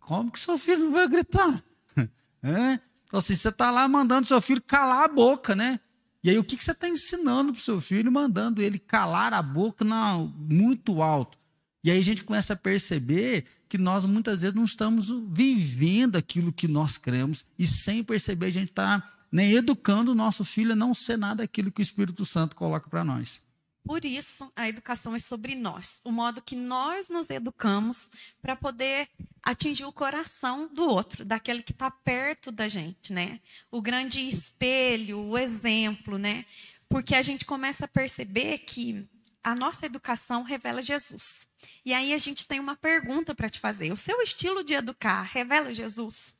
Como 0.00 0.32
que 0.32 0.40
seu 0.40 0.58
filho 0.58 0.90
vai 0.90 1.06
gritar? 1.06 1.62
É? 2.42 2.80
Então, 3.04 3.18
assim, 3.20 3.36
você 3.36 3.50
está 3.50 3.70
lá 3.70 3.86
mandando 3.86 4.26
seu 4.26 4.40
filho 4.40 4.62
calar 4.62 5.04
a 5.04 5.08
boca, 5.08 5.54
né? 5.54 5.78
E 6.22 6.30
aí, 6.30 6.38
o 6.38 6.44
que, 6.44 6.56
que 6.56 6.62
você 6.62 6.72
está 6.72 6.88
ensinando 6.88 7.52
para 7.52 7.60
o 7.60 7.62
seu 7.62 7.80
filho, 7.80 8.12
mandando 8.12 8.60
ele 8.60 8.78
calar 8.78 9.32
a 9.32 9.42
boca 9.42 9.84
não, 9.84 10.26
muito 10.38 11.00
alto? 11.00 11.38
E 11.82 11.90
aí 11.90 11.98
a 11.98 12.04
gente 12.04 12.24
começa 12.24 12.52
a 12.52 12.56
perceber 12.56 13.46
que 13.68 13.78
nós 13.78 14.04
muitas 14.04 14.42
vezes 14.42 14.54
não 14.54 14.64
estamos 14.64 15.10
vivendo 15.30 16.16
aquilo 16.16 16.52
que 16.52 16.68
nós 16.68 16.98
cremos, 16.98 17.46
e 17.58 17.66
sem 17.66 18.02
perceber, 18.02 18.46
a 18.46 18.50
gente 18.50 18.70
está 18.70 19.10
nem 19.32 19.52
educando 19.52 20.12
o 20.12 20.14
nosso 20.14 20.44
filho 20.44 20.72
a 20.72 20.76
não 20.76 20.92
ser 20.92 21.16
nada 21.16 21.44
aquilo 21.44 21.70
que 21.70 21.80
o 21.80 21.82
Espírito 21.82 22.24
Santo 22.24 22.56
coloca 22.56 22.90
para 22.90 23.04
nós. 23.04 23.40
Por 23.84 24.04
isso, 24.04 24.52
a 24.54 24.68
educação 24.68 25.14
é 25.14 25.18
sobre 25.18 25.54
nós, 25.54 26.00
o 26.04 26.12
modo 26.12 26.42
que 26.42 26.54
nós 26.54 27.08
nos 27.08 27.30
educamos 27.30 28.10
para 28.40 28.54
poder 28.54 29.08
atingir 29.42 29.84
o 29.84 29.92
coração 29.92 30.68
do 30.72 30.84
outro, 30.84 31.24
daquele 31.24 31.62
que 31.62 31.72
está 31.72 31.90
perto 31.90 32.52
da 32.52 32.68
gente, 32.68 33.12
né? 33.12 33.40
O 33.70 33.80
grande 33.80 34.20
espelho, 34.20 35.18
o 35.20 35.38
exemplo, 35.38 36.18
né? 36.18 36.44
Porque 36.88 37.14
a 37.14 37.22
gente 37.22 37.44
começa 37.44 37.86
a 37.86 37.88
perceber 37.88 38.58
que 38.58 39.08
a 39.42 39.54
nossa 39.54 39.86
educação 39.86 40.42
revela 40.42 40.82
Jesus. 40.82 41.48
E 41.84 41.94
aí 41.94 42.12
a 42.12 42.18
gente 42.18 42.46
tem 42.46 42.60
uma 42.60 42.76
pergunta 42.76 43.34
para 43.34 43.48
te 43.48 43.58
fazer: 43.58 43.92
o 43.92 43.96
seu 43.96 44.20
estilo 44.20 44.62
de 44.62 44.74
educar 44.74 45.22
revela 45.22 45.72
Jesus? 45.72 46.36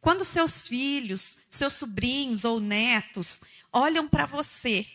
Quando 0.00 0.24
seus 0.24 0.66
filhos, 0.66 1.38
seus 1.48 1.74
sobrinhos 1.74 2.44
ou 2.44 2.60
netos 2.60 3.40
olham 3.72 4.08
para 4.08 4.26
você 4.26 4.86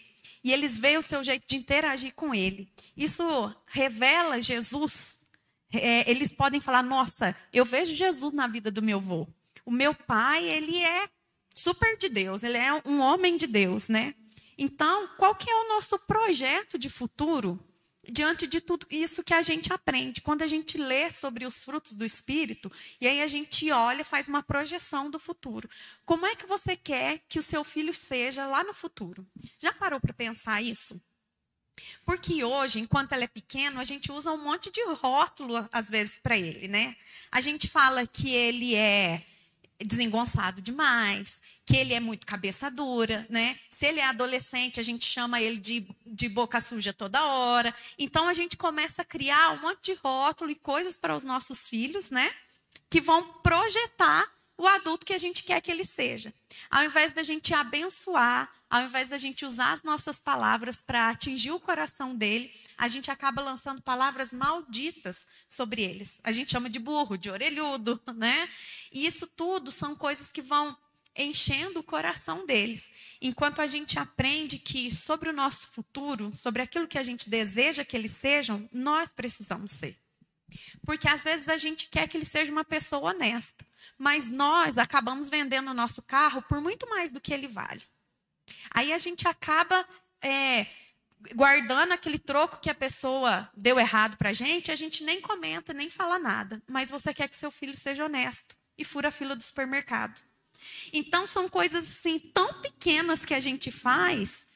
e 0.44 0.54
eles 0.54 0.80
veem 0.80 0.98
o 0.98 1.02
seu 1.02 1.24
jeito 1.24 1.46
de 1.48 1.58
interagir 1.58 2.14
com 2.14 2.34
ele. 2.34 2.72
Isso 2.96 3.24
revela 3.66 4.42
Jesus. 4.42 5.20
É, 5.74 6.10
eles 6.10 6.32
podem 6.32 6.62
falar: 6.62 6.82
Nossa, 6.82 7.36
eu 7.52 7.66
vejo 7.66 7.96
Jesus 7.96 8.34
na 8.34 8.48
vida 8.48 8.72
do 8.72 8.82
meu 8.82 8.98
avô. 8.98 9.28
O 9.66 9.72
meu 9.72 9.94
pai, 9.94 10.46
ele 10.46 10.78
é 10.78 11.10
super 11.54 11.98
de 11.98 12.10
Deus, 12.10 12.44
ele 12.44 12.58
é 12.58 12.74
um 12.86 13.02
homem 13.02 13.36
de 13.38 13.46
Deus, 13.46 13.90
né? 13.90 14.16
Então, 14.58 15.08
qual 15.18 15.36
que 15.36 15.50
é 15.50 15.56
o 15.56 15.70
nosso 15.70 15.98
projeto 16.00 16.78
de 16.78 16.90
futuro 16.90 17.60
diante 18.10 18.48
de 18.48 18.62
tudo 18.62 18.86
isso 18.90 19.24
que 19.24 19.34
a 19.34 19.42
gente 19.42 19.72
aprende. 19.72 20.22
Quando 20.22 20.42
a 20.42 20.48
gente 20.48 20.78
lê 20.78 21.10
sobre 21.12 21.46
os 21.46 21.64
frutos 21.64 21.94
do 21.94 22.06
Espírito, 22.06 22.72
e 23.00 23.08
aí 23.08 23.22
a 23.22 23.28
gente 23.28 23.72
olha, 23.72 24.04
faz 24.04 24.28
uma 24.28 24.44
projeção 24.44 25.10
do 25.10 25.20
futuro. 25.20 25.70
Como 26.06 26.26
é 26.26 26.36
que 26.36 26.46
você 26.46 26.76
quer 26.76 27.22
que 27.28 27.40
o 27.40 27.44
seu 27.44 27.64
filho 27.64 27.94
seja 27.94 28.46
lá 28.46 28.64
no 28.64 28.74
futuro? 28.74 29.26
Já 29.60 29.72
parou 29.74 30.00
para 30.00 30.14
pensar 30.14 30.62
isso? 30.62 31.02
Porque 32.06 32.44
hoje, 32.44 32.80
enquanto 32.80 33.14
ele 33.14 33.24
é 33.24 33.28
pequeno, 33.28 33.80
a 33.80 33.84
gente 33.84 34.12
usa 34.12 34.32
um 34.32 34.44
monte 34.44 34.70
de 34.72 34.84
rótulo, 34.94 35.68
às 35.72 35.90
vezes, 35.90 36.18
para 36.18 36.38
ele, 36.38 36.68
né? 36.68 36.96
A 37.32 37.40
gente 37.40 37.68
fala 37.68 38.06
que 38.06 38.30
ele 38.30 38.76
é 38.76 39.26
desengonçado 39.80 40.62
demais, 40.62 41.42
que 41.70 41.78
ele 41.78 41.94
é 41.94 42.00
muito 42.00 42.26
cabeça 42.26 42.72
dura, 42.72 43.28
né? 43.30 43.60
Se 43.70 43.86
ele 43.86 44.00
é 44.00 44.06
adolescente, 44.06 44.80
a 44.80 44.84
gente 44.84 45.06
chama 45.06 45.40
ele 45.40 45.60
de, 45.60 45.88
de 46.04 46.28
boca 46.28 46.60
suja 46.60 46.92
toda 46.92 47.24
hora. 47.24 47.76
Então 47.96 48.28
a 48.28 48.34
gente 48.34 48.58
começa 48.58 49.04
a 49.04 49.06
criar 49.06 49.52
um 49.52 49.62
monte 49.62 49.94
de 49.94 50.00
rótulo 50.04 50.50
e 50.50 50.56
coisas 50.56 50.98
para 50.98 51.16
os 51.16 51.24
nossos 51.24 51.70
filhos, 51.70 52.10
né? 52.10 52.34
Que 52.90 53.00
vão 53.00 53.24
projetar 53.44 54.28
o 54.58 54.66
adulto 54.66 55.06
que 55.06 55.14
a 55.14 55.18
gente 55.20 55.44
quer 55.44 55.62
que 55.62 55.70
ele 55.70 55.84
seja. 55.84 56.34
Ao 56.72 56.84
invés 56.84 57.12
da 57.12 57.22
gente 57.22 57.54
abençoar, 57.54 58.52
ao 58.68 58.82
invés 58.82 59.08
da 59.08 59.18
gente 59.18 59.46
usar 59.46 59.72
as 59.72 59.84
nossas 59.84 60.20
palavras 60.20 60.82
para 60.82 61.10
atingir 61.10 61.52
o 61.52 61.60
coração 61.60 62.16
dele, 62.16 62.52
a 62.80 62.88
gente 62.88 63.12
acaba 63.12 63.44
lançando 63.44 63.80
palavras 63.80 64.34
malditas 64.34 65.28
sobre 65.48 65.84
eles. 65.84 66.20
A 66.24 66.32
gente 66.32 66.52
chama 66.52 66.68
de 66.68 66.80
burro, 66.80 67.16
de 67.16 67.30
orelhudo, 67.30 68.02
né? 68.18 68.50
E 68.92 69.06
isso 69.06 69.28
tudo 69.28 69.72
são 69.72 69.96
coisas 69.96 70.32
que 70.32 70.42
vão 70.42 70.76
enchendo 71.24 71.80
o 71.80 71.84
coração 71.84 72.46
deles. 72.46 72.92
Enquanto 73.22 73.62
a 73.62 73.68
gente 73.68 74.00
aprende 74.00 74.58
que 74.58 74.94
sobre 74.94 75.30
o 75.30 75.34
nosso 75.34 75.68
futuro, 75.68 76.36
sobre 76.36 76.62
aquilo 76.62 76.88
que 76.88 76.98
a 76.98 77.04
gente 77.04 77.30
deseja 77.30 77.86
que 77.86 77.96
eles 77.96 78.12
sejam, 78.12 78.68
nós 78.72 79.12
precisamos 79.12 79.72
ser. 79.72 79.98
Porque 80.84 81.08
às 81.08 81.24
vezes 81.24 81.48
a 81.48 81.58
gente 81.58 81.88
quer 81.90 82.08
que 82.08 82.18
ele 82.18 82.26
seja 82.26 82.52
uma 82.52 82.66
pessoa 82.66 83.12
honesta 83.12 83.70
mas 84.00 84.30
nós 84.30 84.78
acabamos 84.78 85.30
vendendo 85.30 85.70
o 85.72 85.74
nosso 85.74 86.02
carro 86.02 86.42
por 86.44 86.62
muito 86.62 86.90
mais 86.90 87.12
do 87.12 87.20
que 87.20 87.34
ele 87.34 87.50
vale. 87.50 87.84
Aí 88.72 88.94
a 88.94 88.98
gente 88.98 89.28
acaba 89.28 89.86
é, 90.22 90.66
guardando 91.36 91.92
aquele 91.92 92.18
troco 92.18 92.62
que 92.62 92.70
a 92.70 92.76
pessoa 92.76 93.52
deu 93.54 93.78
errado 93.78 94.16
para 94.16 94.30
a 94.30 94.34
gente, 94.34 94.72
a 94.72 94.76
gente 94.76 95.04
nem 95.04 95.20
comenta, 95.20 95.74
nem 95.74 95.90
fala 95.90 96.18
nada. 96.18 96.64
Mas 96.66 96.90
você 96.90 97.14
quer 97.14 97.28
que 97.28 97.36
seu 97.36 97.52
filho 97.52 97.78
seja 97.78 98.06
honesto 98.06 98.56
e 98.78 98.86
fura 98.86 99.10
a 99.10 99.12
fila 99.12 99.36
do 99.36 99.44
supermercado. 99.44 100.22
Então 100.92 101.28
são 101.28 101.48
coisas 101.50 101.88
assim 101.88 102.20
tão 102.20 102.62
pequenas 102.62 103.26
que 103.26 103.34
a 103.34 103.40
gente 103.40 103.72
faz 103.72 104.48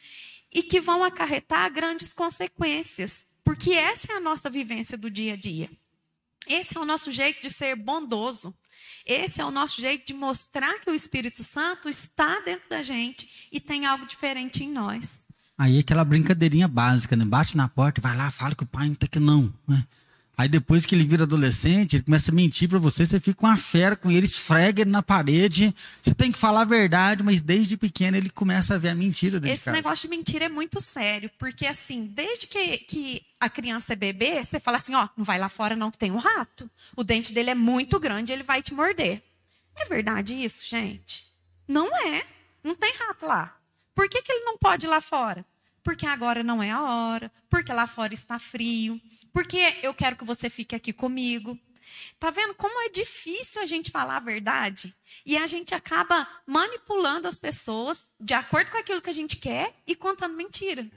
e 0.52 0.62
que 0.62 0.80
vão 0.80 1.04
acarretar 1.04 1.72
grandes 1.72 2.14
consequências, 2.14 3.26
porque 3.44 3.72
essa 3.72 4.14
é 4.14 4.16
a 4.16 4.20
nossa 4.20 4.50
vivência 4.50 4.98
do 4.98 5.10
dia 5.10 5.34
a 5.34 5.36
dia. 5.36 5.70
Esse 6.48 6.78
é 6.78 6.80
o 6.80 6.86
nosso 6.86 7.12
jeito 7.12 7.42
de 7.42 7.50
ser 7.50 7.76
bondoso. 7.76 8.54
Esse 9.06 9.42
é 9.42 9.46
o 9.46 9.52
nosso 9.52 9.82
jeito 9.82 10.06
de 10.06 10.14
mostrar 10.14 10.80
que 10.80 10.90
o 10.90 10.94
Espírito 10.94 11.44
Santo 11.44 11.90
está 11.90 12.40
dentro 12.40 12.70
da 12.70 12.82
gente 12.82 13.48
e 13.52 13.60
tem 13.60 13.86
algo 13.86 14.06
diferente 14.06 14.64
em 14.64 14.72
nós. 14.72 15.28
Aí 15.58 15.80
aquela 15.80 16.04
brincadeirinha 16.04 16.68
básica, 16.68 17.16
né? 17.16 17.26
Bate 17.26 17.56
na 17.56 17.68
porta, 17.68 18.02
vai 18.02 18.16
lá, 18.16 18.32
fala 18.32 18.56
que 18.56 18.64
o 18.64 18.68
pai 18.68 18.88
não 18.88 18.96
tá 18.96 19.06
aqui 19.06 19.20
não. 19.20 19.54
Né? 19.68 19.86
Aí 20.36 20.50
depois 20.50 20.84
que 20.84 20.96
ele 20.96 21.04
vira 21.04 21.24
adolescente, 21.24 21.98
ele 21.98 22.04
começa 22.04 22.32
a 22.32 22.34
mentir 22.34 22.68
para 22.68 22.80
você, 22.80 23.06
você 23.06 23.20
fica 23.20 23.46
uma 23.46 23.56
fera 23.56 23.96
com 23.96 24.10
ele, 24.10 24.26
esfrega 24.26 24.82
ele 24.82 24.90
na 24.90 25.04
parede. 25.04 25.74
Você 26.02 26.14
tem 26.14 26.32
que 26.32 26.40
falar 26.40 26.62
a 26.62 26.66
verdade, 26.66 27.22
mas 27.22 27.40
desde 27.40 27.78
pequeno 27.78 28.18
ele 28.18 28.32
começa 28.32 28.74
a 28.74 28.78
ver 28.80 28.90
a 28.90 28.96
mentira 28.96 29.40
dele. 29.40 29.54
Esse 29.54 29.70
negócio 29.70 30.10
de 30.10 30.16
mentira 30.16 30.46
é 30.46 30.50
muito 30.50 30.80
sério, 30.80 31.30
porque 31.38 31.68
assim, 31.68 32.06
desde 32.06 32.48
que, 32.48 32.80
que 32.80 33.22
a 33.40 33.48
criança 33.48 33.94
é 33.94 33.96
bebê, 33.96 34.44
você 34.44 34.60
fala 34.60 34.78
assim, 34.78 34.96
ó, 34.96 35.08
não 35.16 35.24
vai 35.24 35.38
lá 35.38 35.50
fora 35.50 35.76
não 35.76 35.92
que 35.92 36.00
tem 36.00 36.12
um 36.12 36.18
rato. 36.18 36.70
O 36.96 37.04
dente 37.04 37.32
dele 37.32 37.52
é 37.52 37.56
muito 37.56 38.00
grande, 38.00 38.34
ele 38.34 38.44
vai 38.44 38.64
te 38.64 38.74
morder. 38.74 39.22
É 39.76 39.86
verdade 39.86 40.34
isso, 40.34 40.68
gente? 40.68 41.26
Não 41.68 41.96
é. 41.96 42.26
Não 42.64 42.76
tem 42.76 42.92
rato 42.96 43.28
lá. 43.28 43.56
Por 43.94 44.10
que, 44.10 44.22
que 44.22 44.32
ele 44.32 44.46
não 44.46 44.58
pode 44.58 44.88
ir 44.88 44.90
lá 44.90 45.00
fora? 45.00 45.46
Porque 45.84 46.06
agora 46.06 46.44
não 46.44 46.64
é 46.64 46.72
a 46.72 46.82
hora, 46.82 47.32
porque 47.50 47.74
lá 47.74 47.86
fora 47.86 48.14
está 48.14 48.40
frio, 48.40 49.00
porque 49.34 49.78
eu 49.84 49.94
quero 49.94 50.16
que 50.16 50.24
você 50.24 50.50
fique 50.50 50.76
aqui 50.76 50.94
comigo. 50.94 51.60
Tá 52.20 52.32
vendo 52.32 52.54
como 52.56 52.82
é 52.86 52.90
difícil 52.90 53.62
a 53.62 53.66
gente 53.66 53.92
falar 53.92 54.18
a 54.18 54.22
verdade? 54.22 54.96
E 55.26 55.38
a 55.38 55.46
gente 55.46 55.76
acaba 55.76 56.28
manipulando 56.48 57.28
as 57.28 57.38
pessoas 57.38 58.08
de 58.20 58.34
acordo 58.34 58.72
com 58.72 58.78
aquilo 58.78 59.02
que 59.02 59.10
a 59.10 59.14
gente 59.14 59.36
quer 59.36 59.76
e 59.86 59.96
contando 59.96 60.36
mentira. 60.36 60.88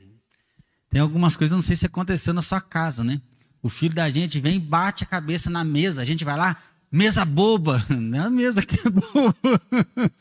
Tem 0.89 1.01
algumas 1.01 1.37
coisas, 1.37 1.55
não 1.55 1.63
sei 1.63 1.75
se 1.77 1.87
aconteceu 1.87 2.33
na 2.33 2.43
sua 2.43 2.61
casa, 2.61 3.03
né? 3.03 3.21
O 3.63 3.69
filho 3.69 3.95
da 3.95 4.09
gente 4.09 4.41
vem 4.41 4.57
e 4.57 4.61
bate 4.61 5.03
a 5.03 5.07
cabeça 5.07 5.51
na 5.51 5.65
mesa, 5.65 6.01
a 6.01 6.05
gente 6.05 6.25
vai 6.25 6.37
lá, 6.37 6.57
mesa 6.91 7.25
boba. 7.25 7.85
Não 7.91 8.19
é 8.19 8.27
a 8.27 8.31
mesa 8.31 8.63
que 8.63 8.87
é 8.87 8.91
boba. 8.91 9.61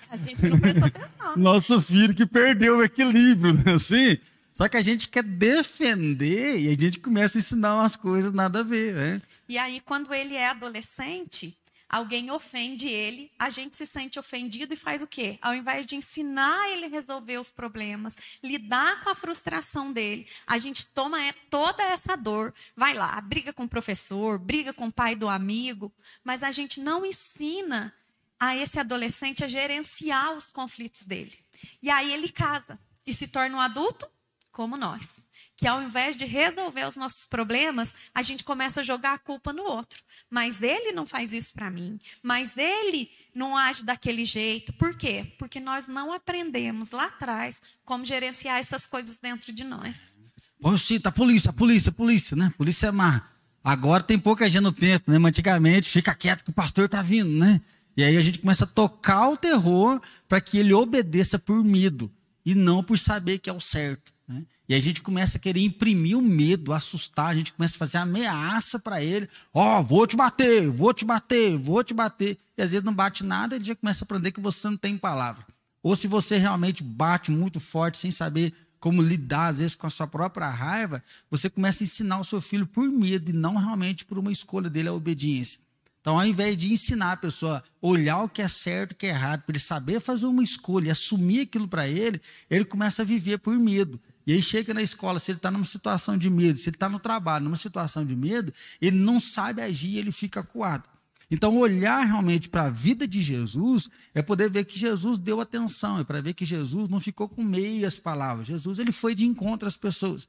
A 0.10 0.18
gente 0.18 0.46
não 0.48 0.60
prestou 0.60 0.86
atenção. 0.86 1.38
Nosso 1.38 1.80
filho 1.80 2.16
que 2.16 2.26
perdeu 2.26 2.78
o 2.78 2.84
equilíbrio, 2.84 3.54
né? 3.54 3.74
Assim, 3.76 4.18
só 4.56 4.70
que 4.70 4.78
a 4.78 4.82
gente 4.82 5.10
quer 5.10 5.22
defender 5.22 6.58
e 6.58 6.70
a 6.70 6.78
gente 6.78 6.98
começa 6.98 7.38
a 7.38 7.40
ensinar 7.40 7.76
umas 7.76 7.98
coisas 7.98 8.32
nada 8.32 8.62
a 8.62 8.64
ver, 8.64 8.94
né? 8.94 9.22
E 9.50 9.58
aí, 9.58 9.82
quando 9.82 10.14
ele 10.14 10.34
é 10.34 10.48
adolescente, 10.48 11.60
alguém 11.90 12.32
ofende 12.32 12.88
ele, 12.88 13.30
a 13.38 13.50
gente 13.50 13.76
se 13.76 13.86
sente 13.86 14.18
ofendido 14.18 14.74
e 14.74 14.78
faz 14.78 15.04
o 15.04 15.08
quê? 15.08 15.38
Ao 15.42 15.54
invés 15.54 15.86
de 15.86 15.98
ensinar 15.98 16.70
ele 16.72 16.86
a 16.86 16.88
resolver 16.88 17.38
os 17.38 17.52
problemas, 17.52 18.16
lidar 18.42 19.04
com 19.04 19.10
a 19.10 19.16
frustração 19.16 19.92
dele, 19.92 20.26
a 20.48 20.58
gente 20.58 20.86
toma 20.86 21.18
toda 21.50 21.84
essa 21.84 22.16
dor, 22.16 22.54
vai 22.78 22.94
lá, 22.94 23.20
briga 23.20 23.52
com 23.52 23.66
o 23.66 23.70
professor, 23.70 24.40
briga 24.40 24.72
com 24.72 24.88
o 24.88 24.92
pai 24.92 25.18
do 25.18 25.28
amigo, 25.28 25.94
mas 26.24 26.44
a 26.44 26.52
gente 26.54 26.80
não 26.80 27.06
ensina 27.06 27.94
a 28.40 28.56
esse 28.56 28.80
adolescente 28.80 29.44
a 29.44 29.50
gerenciar 29.50 30.32
os 30.32 30.50
conflitos 30.50 31.04
dele. 31.04 31.38
E 31.84 31.90
aí 31.90 32.14
ele 32.14 32.30
casa 32.30 32.80
e 33.06 33.14
se 33.14 33.28
torna 33.28 33.58
um 33.58 33.60
adulto 33.60 34.15
como 34.56 34.78
nós. 34.78 35.28
Que 35.58 35.68
ao 35.68 35.84
invés 35.84 36.16
de 36.16 36.24
resolver 36.24 36.88
os 36.88 36.96
nossos 36.96 37.28
problemas, 37.28 37.94
a 38.14 38.22
gente 38.22 38.42
começa 38.42 38.80
a 38.80 38.84
jogar 38.84 39.14
a 39.14 39.18
culpa 39.18 39.52
no 39.52 39.64
outro. 39.64 40.02
Mas 40.30 40.62
ele 40.62 40.94
não 40.94 41.06
faz 41.06 41.34
isso 41.34 41.54
para 41.54 41.70
mim. 41.70 42.00
Mas 42.24 42.58
ele 42.58 43.10
não 43.34 43.58
age 43.58 43.84
daquele 43.84 44.24
jeito. 44.24 44.72
Por 44.74 44.96
quê? 44.96 45.34
Porque 45.38 45.60
nós 45.60 45.90
não 45.90 46.14
aprendemos 46.14 46.92
lá 46.92 47.08
atrás 47.08 47.62
como 47.84 48.06
gerenciar 48.06 48.58
essas 48.58 48.88
coisas 48.88 49.20
dentro 49.20 49.52
de 49.52 49.66
nós. 49.66 50.18
Põe 50.62 50.78
sim, 50.78 51.00
tá 51.00 51.12
polícia, 51.12 51.52
polícia, 51.52 51.92
polícia, 51.92 52.36
né? 52.36 52.54
Polícia 52.58 52.88
é 52.88 52.92
má. 52.92 53.30
Agora 53.62 54.04
tem 54.04 54.18
pouca 54.18 54.50
gente 54.50 54.64
no 54.64 54.72
tempo, 54.72 55.12
né? 55.12 55.20
Mas 55.20 55.30
antigamente, 55.30 55.90
fica 55.90 56.16
quieto 56.16 56.46
que 56.46 56.50
o 56.50 56.54
pastor 56.54 56.88
tá 56.88 57.02
vindo, 57.02 57.30
né? 57.30 57.62
E 57.98 58.04
aí 58.04 58.18
a 58.18 58.22
gente 58.22 58.40
começa 58.40 58.64
a 58.64 58.68
tocar 58.68 59.28
o 59.30 59.38
terror 59.38 60.02
para 60.30 60.40
que 60.40 60.58
ele 60.58 60.74
obedeça 60.74 61.38
por 61.38 61.62
medo 61.64 62.10
e 62.46 62.56
não 62.56 62.84
por 62.84 62.98
saber 62.98 63.40
que 63.40 63.50
é 63.50 63.54
o 63.54 63.60
certo. 63.60 64.15
Né? 64.28 64.46
E 64.68 64.74
a 64.74 64.80
gente 64.80 65.02
começa 65.02 65.38
a 65.38 65.42
querer 65.42 65.62
imprimir 65.62 66.18
o 66.18 66.22
medo, 66.22 66.74
assustar, 66.74 67.28
a 67.28 67.36
gente 67.36 67.54
começa 67.54 67.76
a 67.76 67.80
fazer 67.80 67.98
ameaça 68.00 68.80
para 68.80 69.04
ele. 69.04 69.30
Ó, 69.54 69.80
oh, 69.80 69.84
vou 69.84 70.08
te 70.08 70.16
bater, 70.16 70.68
vou 70.70 70.94
te 70.94 71.06
bater, 71.06 71.58
vou 71.58 71.84
te 71.84 71.94
bater. 71.94 72.38
E 72.58 72.62
às 72.62 72.72
vezes 72.72 72.84
não 72.84 72.94
bate 72.94 73.24
nada, 73.24 73.56
ele 73.56 73.66
já 73.66 73.76
começa 73.76 74.04
a 74.04 74.06
aprender 74.06 74.32
que 74.32 74.40
você 74.40 74.68
não 74.68 74.78
tem 74.78 74.98
palavra. 74.98 75.46
Ou 75.84 75.96
se 75.96 76.08
você 76.08 76.38
realmente 76.38 76.82
bate 76.82 77.30
muito 77.30 77.60
forte 77.60 77.98
sem 77.98 78.10
saber 78.10 78.54
como 78.80 79.02
lidar, 79.02 79.48
às 79.48 79.60
vezes, 79.60 79.76
com 79.76 79.88
a 79.88 79.90
sua 79.90 80.08
própria 80.08 80.48
raiva, 80.48 81.04
você 81.30 81.50
começa 81.50 81.84
a 81.84 81.86
ensinar 81.86 82.20
o 82.20 82.24
seu 82.24 82.42
filho 82.42 82.68
por 82.68 82.88
medo 82.88 83.32
e 83.32 83.34
não 83.34 83.56
realmente 83.56 84.06
por 84.06 84.18
uma 84.18 84.32
escolha 84.32 84.70
dele, 84.70 84.90
a 84.90 84.94
obediência. 84.94 85.60
Então, 86.02 86.20
ao 86.20 86.26
invés 86.26 86.56
de 86.56 86.72
ensinar 86.72 87.14
a 87.14 87.18
pessoa 87.18 87.64
a 87.82 87.88
olhar 87.88 88.22
o 88.22 88.30
que 88.30 88.44
é 88.44 88.48
certo 88.48 88.92
e 88.92 88.94
o 88.94 88.96
que 88.96 89.08
é 89.08 89.10
errado, 89.10 89.42
para 89.42 89.54
ele 89.54 89.60
saber 89.60 90.00
fazer 90.00 90.28
uma 90.28 90.44
escolha 90.44 90.90
e 90.90 90.92
assumir 90.92 91.42
aquilo 91.42 91.68
para 91.68 91.88
ele, 91.88 92.22
ele 92.48 92.64
começa 92.64 93.02
a 93.02 93.06
viver 93.06 93.40
por 93.40 93.58
medo. 93.58 94.00
E 94.26 94.34
aí 94.34 94.42
chega 94.42 94.74
na 94.74 94.82
escola, 94.82 95.20
se 95.20 95.32
ele 95.32 95.38
está 95.38 95.52
numa 95.52 95.64
situação 95.64 96.18
de 96.18 96.30
medo, 96.30 96.58
se 96.58 96.70
ele 96.70 96.76
está 96.76 96.90
no 96.90 97.00
trabalho, 97.00 97.46
numa 97.46 97.56
situação 97.56 98.06
de 98.06 98.16
medo, 98.16 98.54
ele 98.82 98.98
não 98.98 99.20
sabe 99.20 99.62
agir 99.62 99.98
ele 99.98 100.12
fica 100.12 100.40
acuado. 100.40 100.90
Então, 101.30 101.58
olhar 101.58 102.04
realmente 102.04 102.48
para 102.48 102.64
a 102.64 102.70
vida 102.70 103.08
de 103.08 103.22
Jesus 103.22 103.90
é 104.14 104.22
poder 104.22 104.50
ver 104.50 104.66
que 104.66 104.78
Jesus 104.78 105.18
deu 105.18 105.42
atenção, 105.42 106.00
é 106.00 106.04
para 106.04 106.22
ver 106.22 106.34
que 106.34 106.46
Jesus 106.46 106.88
não 106.88 107.00
ficou 107.00 107.28
com 107.28 107.44
meias 107.44 107.98
palavras. 107.98 108.48
Jesus 108.48 108.80
ele 108.80 108.92
foi 108.92 109.16
de 109.16 109.26
encontro 109.26 109.68
às 109.68 109.78
pessoas. 109.78 110.28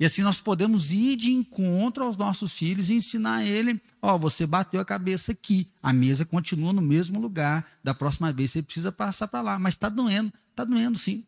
E 0.00 0.04
assim 0.04 0.22
nós 0.22 0.40
podemos 0.40 0.92
ir 0.92 1.16
de 1.16 1.32
encontro 1.32 2.04
aos 2.04 2.16
nossos 2.16 2.52
filhos 2.52 2.88
e 2.88 2.94
ensinar 2.94 3.44
ele: 3.44 3.80
ó, 4.00 4.14
oh, 4.14 4.18
você 4.18 4.46
bateu 4.46 4.80
a 4.80 4.84
cabeça 4.84 5.32
aqui, 5.32 5.68
a 5.82 5.92
mesa 5.92 6.24
continua 6.24 6.72
no 6.72 6.80
mesmo 6.80 7.20
lugar, 7.20 7.66
da 7.82 7.92
próxima 7.92 8.32
vez 8.32 8.52
você 8.52 8.62
precisa 8.62 8.92
passar 8.92 9.26
para 9.28 9.40
lá, 9.40 9.58
mas 9.58 9.74
está 9.74 9.88
doendo, 9.88 10.32
está 10.50 10.64
doendo 10.64 10.96
sim. 10.96 11.24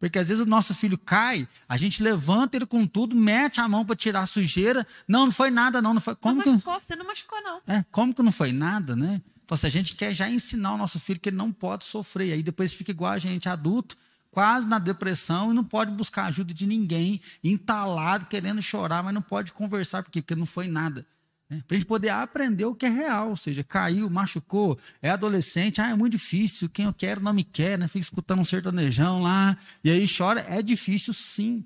Porque 0.00 0.18
às 0.18 0.28
vezes 0.28 0.42
o 0.42 0.48
nosso 0.48 0.74
filho 0.74 0.96
cai, 0.96 1.46
a 1.68 1.76
gente 1.76 2.02
levanta 2.02 2.56
ele 2.56 2.64
com 2.64 2.86
tudo, 2.86 3.14
mete 3.14 3.60
a 3.60 3.68
mão 3.68 3.84
para 3.84 3.94
tirar 3.94 4.22
a 4.22 4.26
sujeira. 4.26 4.86
Não, 5.06 5.26
não 5.26 5.32
foi 5.32 5.50
nada, 5.50 5.82
não. 5.82 5.92
Não, 5.92 6.00
foi... 6.00 6.16
como 6.16 6.42
não 6.42 6.54
machucou, 6.54 6.74
que... 6.74 6.82
você 6.82 6.96
não 6.96 7.06
machucou, 7.06 7.42
não. 7.42 7.60
É, 7.66 7.84
como 7.92 8.14
que 8.14 8.22
não 8.22 8.32
foi 8.32 8.50
nada, 8.50 8.96
né? 8.96 9.20
Então, 9.44 9.58
se 9.58 9.66
a 9.66 9.70
gente 9.70 9.94
quer 9.94 10.14
já 10.14 10.30
ensinar 10.30 10.72
o 10.72 10.78
nosso 10.78 10.98
filho 10.98 11.20
que 11.20 11.28
ele 11.28 11.36
não 11.36 11.52
pode 11.52 11.84
sofrer, 11.84 12.32
aí 12.32 12.42
depois 12.42 12.72
fica 12.72 12.90
igual 12.90 13.12
a 13.12 13.18
gente 13.18 13.48
adulto, 13.48 13.94
quase 14.30 14.66
na 14.66 14.78
depressão 14.78 15.50
e 15.50 15.54
não 15.54 15.64
pode 15.64 15.90
buscar 15.92 16.26
ajuda 16.26 16.54
de 16.54 16.66
ninguém, 16.66 17.20
entalado, 17.44 18.26
querendo 18.26 18.62
chorar, 18.62 19.02
mas 19.02 19.12
não 19.12 19.22
pode 19.22 19.52
conversar, 19.52 20.02
porque, 20.02 20.22
porque 20.22 20.34
não 20.34 20.46
foi 20.46 20.66
nada. 20.66 21.04
Né? 21.50 21.62
Para 21.66 21.74
a 21.74 21.78
gente 21.78 21.86
poder 21.86 22.10
aprender 22.10 22.64
o 22.64 22.74
que 22.74 22.86
é 22.86 22.88
real, 22.88 23.30
ou 23.30 23.36
seja, 23.36 23.64
caiu, 23.64 24.08
machucou, 24.08 24.78
é 25.02 25.10
adolescente, 25.10 25.80
ah, 25.80 25.90
é 25.90 25.94
muito 25.94 26.12
difícil, 26.12 26.68
quem 26.68 26.84
eu 26.84 26.94
quero 26.94 27.20
não 27.20 27.32
me 27.32 27.42
quer, 27.42 27.76
né? 27.76 27.88
fica 27.88 27.98
escutando 27.98 28.38
um 28.38 28.44
sertanejão 28.44 29.20
lá, 29.20 29.58
e 29.82 29.90
aí 29.90 30.06
chora. 30.08 30.46
É 30.48 30.62
difícil 30.62 31.12
sim. 31.12 31.64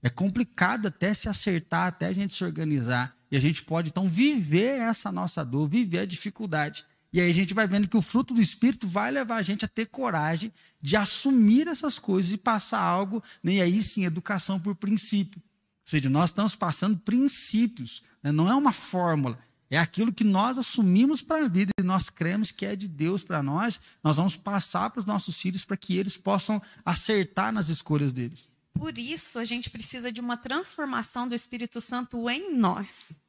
É 0.00 0.08
complicado 0.08 0.86
até 0.86 1.12
se 1.12 1.28
acertar, 1.28 1.88
até 1.88 2.06
a 2.06 2.12
gente 2.12 2.34
se 2.34 2.44
organizar. 2.44 3.16
E 3.30 3.36
a 3.36 3.40
gente 3.40 3.64
pode, 3.64 3.88
então, 3.88 4.06
viver 4.06 4.78
essa 4.78 5.10
nossa 5.10 5.44
dor, 5.44 5.66
viver 5.66 6.00
a 6.00 6.06
dificuldade. 6.06 6.84
E 7.12 7.20
aí 7.20 7.30
a 7.30 7.34
gente 7.34 7.54
vai 7.54 7.66
vendo 7.66 7.88
que 7.88 7.96
o 7.96 8.02
fruto 8.02 8.34
do 8.34 8.42
Espírito 8.42 8.86
vai 8.86 9.10
levar 9.10 9.36
a 9.36 9.42
gente 9.42 9.64
a 9.64 9.68
ter 9.68 9.86
coragem 9.86 10.52
de 10.80 10.96
assumir 10.96 11.68
essas 11.68 11.98
coisas 11.98 12.32
e 12.32 12.36
passar 12.36 12.80
algo, 12.80 13.22
nem 13.42 13.58
né? 13.58 13.62
aí 13.62 13.82
sim, 13.82 14.04
educação 14.04 14.60
por 14.60 14.74
princípio. 14.74 15.40
Ou 15.40 15.90
seja, 15.90 16.10
nós 16.10 16.30
estamos 16.30 16.54
passando 16.54 16.98
princípios? 16.98 18.02
Não 18.32 18.48
é 18.48 18.54
uma 18.54 18.72
fórmula, 18.72 19.38
é 19.70 19.78
aquilo 19.78 20.12
que 20.12 20.24
nós 20.24 20.58
assumimos 20.58 21.22
para 21.22 21.44
a 21.44 21.48
vida 21.48 21.72
e 21.78 21.82
nós 21.82 22.08
cremos 22.08 22.50
que 22.50 22.64
é 22.64 22.76
de 22.76 22.86
Deus 22.86 23.22
para 23.22 23.42
nós, 23.42 23.80
nós 24.02 24.16
vamos 24.16 24.36
passar 24.36 24.90
para 24.90 25.00
os 25.00 25.04
nossos 25.04 25.40
filhos 25.40 25.64
para 25.64 25.76
que 25.76 25.96
eles 25.96 26.16
possam 26.16 26.62
acertar 26.84 27.52
nas 27.52 27.68
escolhas 27.68 28.12
deles. 28.12 28.48
Por 28.72 28.98
isso, 28.98 29.38
a 29.38 29.44
gente 29.44 29.70
precisa 29.70 30.10
de 30.10 30.20
uma 30.20 30.36
transformação 30.36 31.28
do 31.28 31.34
Espírito 31.34 31.80
Santo 31.80 32.28
em 32.28 32.56
nós 32.56 33.20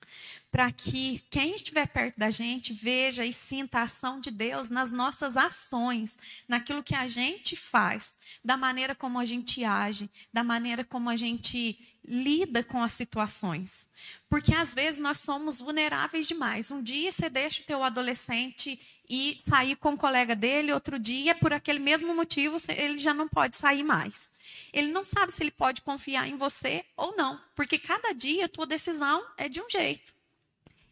para 0.51 0.71
que 0.71 1.21
quem 1.29 1.53
estiver 1.53 1.85
perto 1.87 2.17
da 2.17 2.29
gente 2.29 2.71
veja 2.71 3.25
e 3.25 3.33
sinta 3.33 3.79
a 3.79 3.83
ação 3.83 4.19
de 4.19 4.31
Deus 4.31 4.69
nas 4.69 4.91
nossas 4.91 5.35
ações, 5.35 6.17
naquilo 6.47 6.83
que 6.83 6.95
a 6.95 7.07
gente 7.07 7.55
faz, 7.55 8.17
da 8.43 8.55
maneira 8.55 8.95
como 8.95 9.19
a 9.19 9.25
gente 9.25 9.63
age, 9.65 10.09
da 10.31 10.43
maneira 10.43 10.83
como 10.85 11.09
a 11.09 11.15
gente 11.15 11.77
lida 12.07 12.63
com 12.63 12.81
as 12.81 12.91
situações. 12.91 13.89
Porque 14.29 14.53
às 14.53 14.73
vezes 14.73 14.99
nós 14.99 15.19
somos 15.19 15.59
vulneráveis 15.59 16.27
demais. 16.27 16.71
Um 16.71 16.81
dia 16.81 17.11
você 17.11 17.29
deixa 17.29 17.61
o 17.61 17.65
teu 17.65 17.83
adolescente 17.83 18.79
e 19.09 19.37
sair 19.39 19.75
com 19.75 19.91
um 19.91 19.97
colega 19.97 20.35
dele, 20.35 20.73
outro 20.73 20.97
dia, 20.97 21.35
por 21.35 21.53
aquele 21.53 21.79
mesmo 21.79 22.15
motivo, 22.15 22.57
ele 22.69 22.97
já 22.97 23.13
não 23.13 23.27
pode 23.27 23.55
sair 23.55 23.83
mais. 23.83 24.31
Ele 24.73 24.91
não 24.91 25.05
sabe 25.05 25.31
se 25.31 25.43
ele 25.43 25.51
pode 25.51 25.81
confiar 25.81 26.27
em 26.27 26.35
você 26.35 26.83
ou 26.97 27.15
não, 27.15 27.39
porque 27.55 27.77
cada 27.77 28.13
dia 28.13 28.45
a 28.45 28.49
tua 28.49 28.65
decisão 28.65 29.23
é 29.37 29.47
de 29.47 29.61
um 29.61 29.69
jeito. 29.69 30.13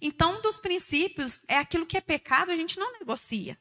Então, 0.01 0.37
um 0.37 0.41
dos 0.41 0.59
princípios 0.59 1.39
é 1.47 1.57
aquilo 1.57 1.85
que 1.85 1.97
é 1.97 2.01
pecado, 2.01 2.51
a 2.51 2.55
gente 2.55 2.77
não 2.77 2.91
negocia. 2.99 3.57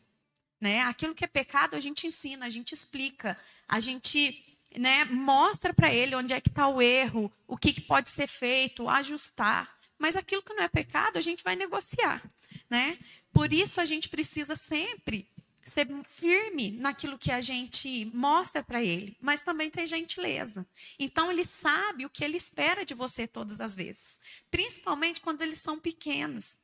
Né? 0.61 0.81
Aquilo 0.83 1.15
que 1.15 1.25
é 1.25 1.29
pecado, 1.29 1.75
a 1.75 1.81
gente 1.81 2.07
ensina, 2.07 2.47
a 2.47 2.51
gente 2.51 2.73
explica, 2.73 3.39
a 3.69 3.81
gente 3.81 4.52
né, 4.79 5.05
mostra 5.05 5.73
para 5.73 5.93
ele 5.93 6.15
onde 6.15 6.33
é 6.33 6.41
que 6.41 6.49
está 6.49 6.69
o 6.69 6.81
erro, 6.81 7.33
o 7.47 7.57
que, 7.57 7.73
que 7.73 7.81
pode 7.81 8.11
ser 8.11 8.27
feito, 8.27 8.89
ajustar. 8.89 9.77
Mas 9.99 10.17
aquilo 10.17 10.43
que 10.43 10.55
não 10.55 10.65
é 10.65 10.69
pecado, 10.69 11.17
a 11.17 11.21
gente 11.21 11.45
vai 11.45 11.57
negociar. 11.57 12.23
Né? 12.69 12.99
Por 13.33 13.53
isso, 13.53 13.81
a 13.81 13.85
gente 13.85 14.09
precisa 14.09 14.57
sempre 14.57 15.29
ser 15.65 15.87
firme 16.09 16.73
naquilo 16.73 17.19
que 17.19 17.31
a 17.31 17.41
gente 17.41 18.05
mostra 18.13 18.63
para 18.63 18.83
ele, 18.83 19.17
mas 19.21 19.43
também 19.43 19.71
ter 19.71 19.87
gentileza. 19.87 20.67
Então 20.99 21.31
ele 21.31 21.45
sabe 21.45 22.05
o 22.05 22.11
que 22.11 22.25
ele 22.25 22.37
espera 22.37 22.85
de 22.85 22.95
você 22.95 23.27
todas 23.27 23.61
as 23.61 23.77
vezes, 23.77 24.19
principalmente 24.51 25.21
quando 25.21 25.43
eles 25.43 25.59
são 25.59 25.79
pequenos. 25.79 26.57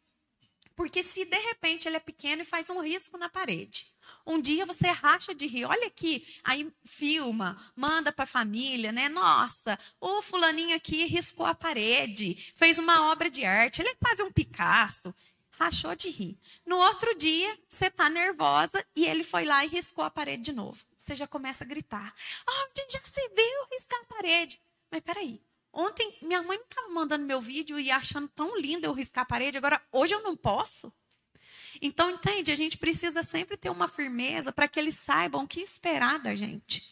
Porque 0.74 1.02
se 1.02 1.24
de 1.24 1.38
repente 1.38 1.88
ele 1.88 1.96
é 1.96 2.00
pequeno 2.00 2.42
e 2.42 2.44
faz 2.44 2.70
um 2.70 2.80
risco 2.80 3.16
na 3.18 3.28
parede, 3.28 3.86
um 4.28 4.38
dia 4.40 4.66
você 4.66 4.88
racha 4.88 5.34
de 5.34 5.46
rir, 5.46 5.64
olha 5.64 5.86
aqui, 5.86 6.26
aí 6.44 6.70
filma, 6.84 7.56
manda 7.74 8.12
para 8.12 8.24
a 8.24 8.26
família, 8.26 8.92
né? 8.92 9.08
Nossa, 9.08 9.78
o 9.98 10.20
fulaninho 10.20 10.76
aqui 10.76 11.06
riscou 11.06 11.46
a 11.46 11.54
parede, 11.54 12.52
fez 12.54 12.76
uma 12.76 13.10
obra 13.10 13.30
de 13.30 13.44
arte, 13.46 13.80
ele 13.80 13.88
é 13.88 13.94
quase 13.94 14.22
um 14.22 14.30
Picasso 14.30 15.14
rachou 15.58 15.94
de 15.96 16.08
rir. 16.08 16.38
No 16.64 16.76
outro 16.76 17.16
dia, 17.16 17.58
você 17.68 17.86
está 17.86 18.08
nervosa 18.08 18.84
e 18.94 19.04
ele 19.06 19.24
foi 19.24 19.44
lá 19.44 19.64
e 19.64 19.68
riscou 19.68 20.04
a 20.04 20.10
parede 20.10 20.44
de 20.44 20.52
novo. 20.52 20.84
Você 20.96 21.16
já 21.16 21.26
começa 21.26 21.64
a 21.64 21.66
gritar: 21.66 22.14
Onde 22.48 22.92
já 22.92 23.00
se 23.00 23.28
viu 23.30 23.66
riscar 23.72 24.00
a 24.00 24.14
parede? 24.14 24.60
Mas 24.88 25.00
peraí, 25.00 25.42
ontem 25.72 26.16
minha 26.22 26.42
mãe 26.42 26.56
me 26.56 26.64
estava 26.64 26.88
mandando 26.90 27.26
meu 27.26 27.40
vídeo 27.40 27.80
e 27.80 27.90
achando 27.90 28.28
tão 28.28 28.56
lindo 28.56 28.86
eu 28.86 28.92
riscar 28.92 29.22
a 29.22 29.26
parede, 29.26 29.58
agora 29.58 29.82
hoje 29.90 30.14
eu 30.14 30.22
não 30.22 30.36
posso? 30.36 30.92
Então, 31.80 32.10
entende? 32.10 32.52
A 32.52 32.56
gente 32.56 32.76
precisa 32.76 33.22
sempre 33.22 33.56
ter 33.56 33.70
uma 33.70 33.88
firmeza 33.88 34.52
para 34.52 34.68
que 34.68 34.78
eles 34.78 34.94
saibam 34.94 35.44
o 35.44 35.48
que 35.48 35.60
esperar 35.60 36.18
da 36.18 36.34
gente. 36.34 36.84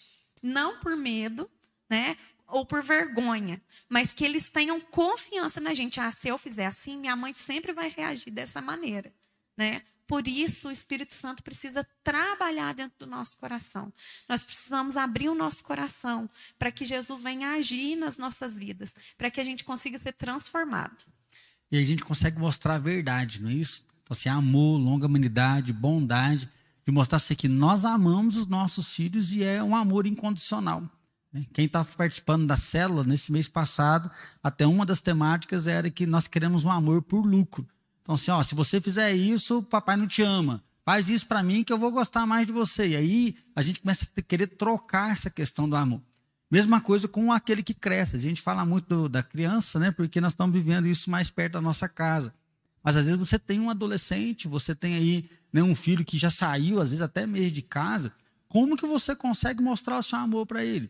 Não 0.42 0.78
por 0.78 0.96
medo, 0.96 1.50
né? 1.88 2.16
ou 2.48 2.64
por 2.64 2.82
vergonha, 2.82 3.60
mas 3.88 4.12
que 4.12 4.24
eles 4.24 4.48
tenham 4.48 4.80
confiança 4.80 5.60
na 5.60 5.74
gente. 5.74 6.00
Ah, 6.00 6.10
se 6.10 6.28
eu 6.28 6.38
fizer 6.38 6.66
assim, 6.66 6.96
minha 6.96 7.16
mãe 7.16 7.32
sempre 7.32 7.72
vai 7.72 7.88
reagir 7.88 8.30
dessa 8.30 8.60
maneira, 8.60 9.12
né? 9.56 9.82
Por 10.06 10.28
isso, 10.28 10.68
o 10.68 10.70
Espírito 10.70 11.14
Santo 11.14 11.42
precisa 11.42 11.84
trabalhar 12.04 12.72
dentro 12.74 12.96
do 13.00 13.06
nosso 13.06 13.36
coração. 13.38 13.92
Nós 14.28 14.44
precisamos 14.44 14.96
abrir 14.96 15.28
o 15.28 15.34
nosso 15.34 15.64
coração 15.64 16.30
para 16.56 16.70
que 16.70 16.84
Jesus 16.84 17.22
venha 17.22 17.54
agir 17.54 17.96
nas 17.96 18.16
nossas 18.16 18.56
vidas, 18.56 18.94
para 19.18 19.32
que 19.32 19.40
a 19.40 19.44
gente 19.44 19.64
consiga 19.64 19.98
ser 19.98 20.12
transformado. 20.12 21.04
E 21.72 21.76
a 21.76 21.84
gente 21.84 22.04
consegue 22.04 22.38
mostrar 22.38 22.76
a 22.76 22.78
verdade, 22.78 23.42
não 23.42 23.50
é 23.50 23.54
isso? 23.54 23.84
Então, 24.06 24.14
assim, 24.14 24.28
amor, 24.28 24.78
longanimidade, 24.78 25.72
bondade, 25.72 26.48
de 26.86 26.92
mostrar 26.92 27.16
assim, 27.16 27.34
que 27.34 27.48
nós 27.48 27.84
amamos 27.84 28.36
os 28.36 28.46
nossos 28.46 28.94
filhos 28.94 29.32
e 29.32 29.42
é 29.42 29.60
um 29.60 29.74
amor 29.74 30.06
incondicional. 30.06 30.88
Quem 31.52 31.66
está 31.66 31.84
participando 31.84 32.46
da 32.46 32.56
célula 32.56 33.02
nesse 33.02 33.32
mês 33.32 33.48
passado, 33.48 34.08
até 34.40 34.64
uma 34.64 34.86
das 34.86 35.00
temáticas 35.00 35.66
era 35.66 35.90
que 35.90 36.06
nós 36.06 36.28
queremos 36.28 36.64
um 36.64 36.70
amor 36.70 37.02
por 37.02 37.26
lucro. 37.26 37.66
Então, 38.00 38.14
assim, 38.14 38.30
ó, 38.30 38.42
se 38.44 38.54
você 38.54 38.80
fizer 38.80 39.12
isso, 39.12 39.58
o 39.58 39.62
papai 39.62 39.96
não 39.96 40.06
te 40.06 40.22
ama. 40.22 40.62
Faz 40.84 41.08
isso 41.08 41.26
para 41.26 41.42
mim 41.42 41.64
que 41.64 41.72
eu 41.72 41.78
vou 41.78 41.90
gostar 41.90 42.24
mais 42.24 42.46
de 42.46 42.52
você. 42.52 42.90
E 42.90 42.96
aí 42.96 43.36
a 43.56 43.60
gente 43.60 43.80
começa 43.80 44.06
a 44.16 44.22
querer 44.22 44.46
trocar 44.46 45.10
essa 45.10 45.28
questão 45.28 45.68
do 45.68 45.74
amor. 45.74 46.00
Mesma 46.48 46.80
coisa 46.80 47.08
com 47.08 47.32
aquele 47.32 47.60
que 47.60 47.74
cresce. 47.74 48.14
A 48.14 48.20
gente 48.20 48.40
fala 48.40 48.64
muito 48.64 48.86
do, 48.86 49.08
da 49.08 49.20
criança, 49.20 49.80
né? 49.80 49.90
Porque 49.90 50.20
nós 50.20 50.32
estamos 50.32 50.54
vivendo 50.54 50.86
isso 50.86 51.10
mais 51.10 51.28
perto 51.28 51.54
da 51.54 51.60
nossa 51.60 51.88
casa. 51.88 52.32
Mas 52.86 52.96
às 52.96 53.04
vezes 53.04 53.18
você 53.18 53.36
tem 53.36 53.58
um 53.58 53.68
adolescente, 53.68 54.46
você 54.46 54.72
tem 54.72 54.94
aí 54.94 55.28
né, 55.52 55.60
um 55.60 55.74
filho 55.74 56.04
que 56.04 56.16
já 56.16 56.30
saiu, 56.30 56.80
às 56.80 56.90
vezes 56.90 57.02
até 57.02 57.26
mês 57.26 57.52
de 57.52 57.60
casa. 57.60 58.12
Como 58.46 58.76
que 58.76 58.86
você 58.86 59.12
consegue 59.16 59.60
mostrar 59.60 59.98
o 59.98 60.02
seu 60.04 60.16
amor 60.20 60.46
para 60.46 60.64
ele? 60.64 60.88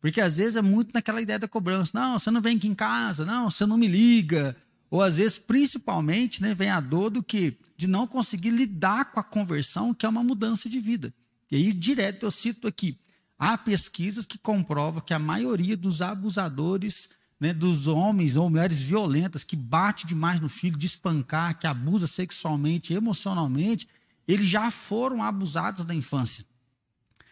Porque 0.00 0.20
às 0.20 0.36
vezes 0.36 0.54
é 0.54 0.62
muito 0.62 0.94
naquela 0.94 1.20
ideia 1.20 1.36
da 1.36 1.48
cobrança. 1.48 1.90
Não, 1.92 2.16
você 2.16 2.30
não 2.30 2.40
vem 2.40 2.56
aqui 2.56 2.68
em 2.68 2.76
casa, 2.76 3.24
não, 3.24 3.50
você 3.50 3.66
não 3.66 3.76
me 3.76 3.88
liga. 3.88 4.56
Ou 4.88 5.02
às 5.02 5.16
vezes, 5.16 5.36
principalmente, 5.36 6.40
né, 6.40 6.54
vem 6.54 6.70
a 6.70 6.78
dor 6.78 7.10
do 7.10 7.24
que? 7.24 7.58
De 7.76 7.88
não 7.88 8.06
conseguir 8.06 8.50
lidar 8.50 9.06
com 9.06 9.18
a 9.18 9.24
conversão, 9.24 9.92
que 9.92 10.06
é 10.06 10.08
uma 10.08 10.22
mudança 10.22 10.68
de 10.68 10.78
vida. 10.78 11.12
E 11.50 11.56
aí, 11.56 11.72
direto, 11.72 12.24
eu 12.24 12.30
cito 12.30 12.68
aqui: 12.68 13.00
há 13.36 13.58
pesquisas 13.58 14.24
que 14.24 14.38
comprovam 14.38 15.00
que 15.00 15.12
a 15.12 15.18
maioria 15.18 15.76
dos 15.76 16.00
abusadores, 16.00 17.08
né, 17.38 17.52
dos 17.52 17.86
homens 17.86 18.36
ou 18.36 18.48
mulheres 18.48 18.80
violentas, 18.80 19.44
que 19.44 19.56
bate 19.56 20.06
demais 20.06 20.40
no 20.40 20.48
filho, 20.48 20.76
de 20.76 20.86
espancar, 20.86 21.58
que 21.58 21.66
abusa 21.66 22.06
sexualmente, 22.06 22.94
emocionalmente, 22.94 23.88
eles 24.26 24.48
já 24.48 24.70
foram 24.70 25.22
abusados 25.22 25.84
na 25.84 25.94
infância. 25.94 26.44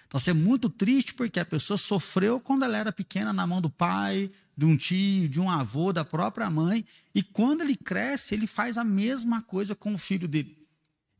Então, 0.06 0.18
isso 0.18 0.30
é 0.30 0.34
muito 0.34 0.70
triste 0.70 1.12
porque 1.12 1.40
a 1.40 1.44
pessoa 1.44 1.76
sofreu 1.76 2.38
quando 2.38 2.64
ela 2.64 2.76
era 2.76 2.92
pequena 2.92 3.32
na 3.32 3.46
mão 3.46 3.60
do 3.60 3.68
pai, 3.68 4.30
de 4.56 4.64
um 4.64 4.76
tio, 4.76 5.28
de 5.28 5.40
um 5.40 5.50
avô, 5.50 5.92
da 5.92 6.04
própria 6.04 6.48
mãe, 6.48 6.84
e 7.12 7.22
quando 7.22 7.62
ele 7.62 7.74
cresce, 7.74 8.34
ele 8.34 8.46
faz 8.46 8.78
a 8.78 8.84
mesma 8.84 9.42
coisa 9.42 9.74
com 9.74 9.94
o 9.94 9.98
filho 9.98 10.28
dele. 10.28 10.56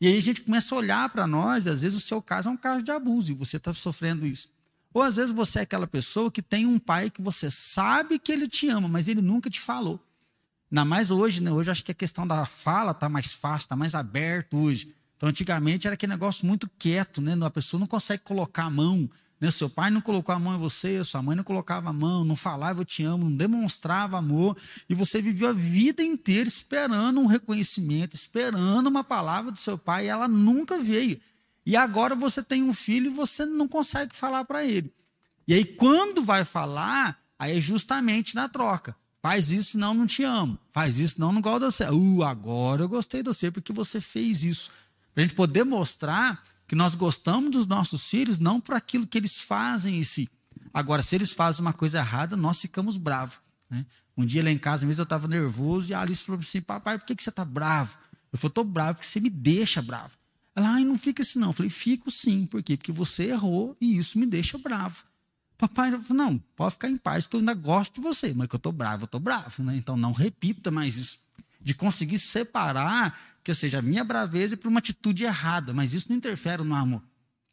E 0.01 0.07
aí 0.07 0.17
a 0.17 0.23
gente 0.23 0.43
começa 0.43 0.75
a 0.75 0.79
olhar 0.79 1.09
para 1.09 1.27
nós, 1.27 1.67
às 1.67 1.83
vezes 1.83 1.99
o 1.99 2.07
seu 2.07 2.23
caso 2.23 2.49
é 2.49 2.53
um 2.53 2.57
caso 2.57 2.85
de 2.85 2.91
abuso 2.93 3.33
e 3.33 3.35
você 3.35 3.57
está 3.57 3.73
sofrendo 3.73 4.27
isso. 4.27 4.54
Ou 4.95 5.03
às 5.03 5.17
vezes 5.17 5.33
você 5.33 5.59
é 5.59 5.63
aquela 5.63 5.89
pessoa 5.89 6.31
que 6.31 6.41
tem 6.41 6.65
um 6.65 6.79
pai 6.79 7.11
que 7.11 7.21
você 7.21 7.51
sabe 7.51 8.17
que 8.17 8.31
ele 8.31 8.47
te 8.47 8.69
ama, 8.69 8.89
mas 8.89 9.09
ele 9.09 9.21
nunca 9.21 9.51
te 9.51 9.61
falou. 9.61 10.01
Ainda 10.71 10.85
mais 10.85 11.11
hoje, 11.11 11.43
né? 11.43 11.51
Hoje 11.51 11.71
acho 11.71 11.85
que 11.85 11.91
a 11.91 11.95
questão 11.95 12.25
da 12.25 12.47
fala 12.47 12.93
está 12.93 13.09
mais 13.09 13.33
fácil, 13.33 13.67
está 13.67 13.75
mais 13.75 13.97
aberto 13.97 14.57
hoje. 14.57 14.95
Então, 15.17 15.29
antigamente 15.29 15.89
era 15.89 15.95
aquele 15.95 16.13
negócio 16.13 16.47
muito 16.47 16.71
quieto, 16.79 17.21
né? 17.21 17.37
A 17.45 17.51
pessoa 17.51 17.81
não 17.81 17.89
consegue 17.89 18.23
colocar 18.23 18.65
a 18.65 18.71
mão. 18.71 19.11
Né? 19.41 19.51
Seu 19.51 19.69
pai 19.69 19.91
não 19.91 20.01
colocou 20.01 20.33
a 20.33 20.39
mão 20.39 20.55
em 20.55 20.59
você, 20.59 21.03
sua 21.03 21.21
mãe 21.21 21.35
não 21.35 21.43
colocava 21.43 21.91
a 21.91 21.93
mão, 21.93 22.25
não 22.25 22.37
falava 22.37 22.81
eu 22.81 22.85
te 22.85 23.03
amo, 23.03 23.29
não 23.29 23.37
demonstrava 23.37 24.17
amor. 24.17 24.57
E 24.89 24.95
você 24.95 25.21
viveu 25.21 25.49
a 25.49 25.53
vida 25.53 26.05
inteira 26.05 26.49
esperando 26.49 27.21
um 27.21 27.27
reconhecimento, 27.27 28.15
esperando 28.15 28.87
uma 28.87 29.03
palavra 29.03 29.51
do 29.51 29.59
seu 29.59 29.77
pai, 29.77 30.07
e 30.07 30.09
ela 30.09 30.29
nunca 30.29 30.79
veio. 30.79 31.21
E 31.67 31.77
agora 31.77 32.15
você 32.15 32.43
tem 32.43 32.63
um 32.63 32.75
filho 32.75 33.07
e 33.07 33.15
você 33.15 33.47
não 33.47 33.67
consegue 33.67 34.15
falar 34.15 34.45
para 34.45 34.65
ele. 34.65 34.93
E 35.47 35.55
aí, 35.55 35.65
quando 35.65 36.23
vai 36.23 36.45
falar, 36.45 37.19
aí 37.39 37.59
é 37.59 37.61
justamente 37.61 38.35
na 38.35 38.49
troca. 38.49 38.97
Faz 39.23 39.51
isso, 39.51 39.73
senão 39.73 39.95
não 39.95 40.07
te 40.07 40.23
amo. 40.23 40.59
Faz 40.71 40.99
isso, 40.99 41.15
senão 41.15 41.33
não 41.33 41.41
gosto 41.41 41.61
de 41.61 41.65
você. 41.65 41.85
Uh, 41.91 42.23
agora 42.23 42.83
eu 42.83 42.89
gostei 42.89 43.23
de 43.23 43.29
você 43.29 43.51
porque 43.51 43.73
você 43.73 44.01
fez 44.01 44.45
isso. 44.45 44.71
Para 45.15 45.23
a 45.23 45.27
gente 45.27 45.35
poder 45.35 45.65
mostrar 45.65 46.43
que 46.67 46.75
nós 46.75 46.95
gostamos 46.95 47.51
dos 47.51 47.67
nossos 47.67 48.07
filhos 48.07 48.39
não 48.39 48.61
por 48.61 48.75
aquilo 48.75 49.07
que 49.07 49.17
eles 49.17 49.39
fazem 49.39 49.99
em 49.99 50.05
si. 50.05 50.29
Agora, 50.73 51.03
se 51.03 51.15
eles 51.15 51.33
fazem 51.33 51.63
uma 51.63 51.73
coisa 51.73 51.99
errada, 51.99 52.37
nós 52.37 52.61
ficamos 52.61 52.97
bravos. 52.97 53.39
Né? 53.71 53.87
Um 54.17 54.27
dia 54.27 54.43
lá 54.43 54.51
em 54.51 54.59
casa 54.59 54.87
mesmo 54.87 55.01
eu 55.01 55.05
estava 55.05 55.27
nervoso 55.27 55.91
e 55.91 55.95
a 55.95 56.01
Alice 56.01 56.25
falou 56.25 56.41
assim: 56.41 56.61
Papai, 56.61 56.99
por 56.99 57.07
que, 57.07 57.17
que 57.17 57.23
você 57.23 57.31
está 57.31 57.45
bravo? 57.45 57.97
Eu 58.33 58.39
falei: 58.39 58.51
Estou 58.51 58.65
bravo 58.65 58.95
porque 58.97 59.07
você 59.07 59.21
me 59.21 59.31
deixa 59.31 59.81
bravo. 59.81 60.17
Ela, 60.55 60.71
ai, 60.75 60.85
não 60.85 60.97
fica 60.97 61.23
assim 61.23 61.39
não. 61.39 61.49
Eu 61.49 61.53
falei: 61.53 61.71
Fico 61.71 62.11
sim. 62.11 62.47
Por 62.47 62.63
quê? 62.63 62.77
Porque 62.77 62.93
você 62.93 63.25
errou 63.25 63.77
e 63.81 63.97
isso 63.97 64.19
me 64.19 64.27
deixa 64.27 64.57
bravo. 64.57 65.05
Papai, 65.57 65.91
não, 66.11 66.39
pode 66.57 66.73
ficar 66.73 66.89
em 66.89 66.97
paz, 66.97 67.27
que 67.27 67.37
eu 67.37 67.41
ainda 67.41 67.55
gosto 67.55 67.95
de 67.95 68.01
você, 68.01 68.35
mas 68.35 68.49
que 68.49 68.55
eu 68.55 68.59
estou 68.59 68.73
bravo, 68.73 69.05
eu 69.05 69.07
estou 69.07 69.21
bravo. 69.21 69.63
Né? 69.63 69.77
Então 69.77 69.97
não 69.97 70.13
repita 70.13 70.71
mais 70.71 70.97
isso. 70.97 71.19
De 71.61 71.75
conseguir 71.75 72.19
separar 72.19 73.19
que 73.43 73.55
seja 73.55 73.79
a 73.79 73.83
minha 73.83 74.03
braveza 74.03 74.57
por 74.57 74.69
uma 74.69 74.79
atitude 74.79 75.25
errada, 75.25 75.73
mas 75.73 75.95
isso 75.95 76.07
não 76.09 76.17
interfere 76.17 76.63
no 76.65 76.75
amor. 76.75 77.03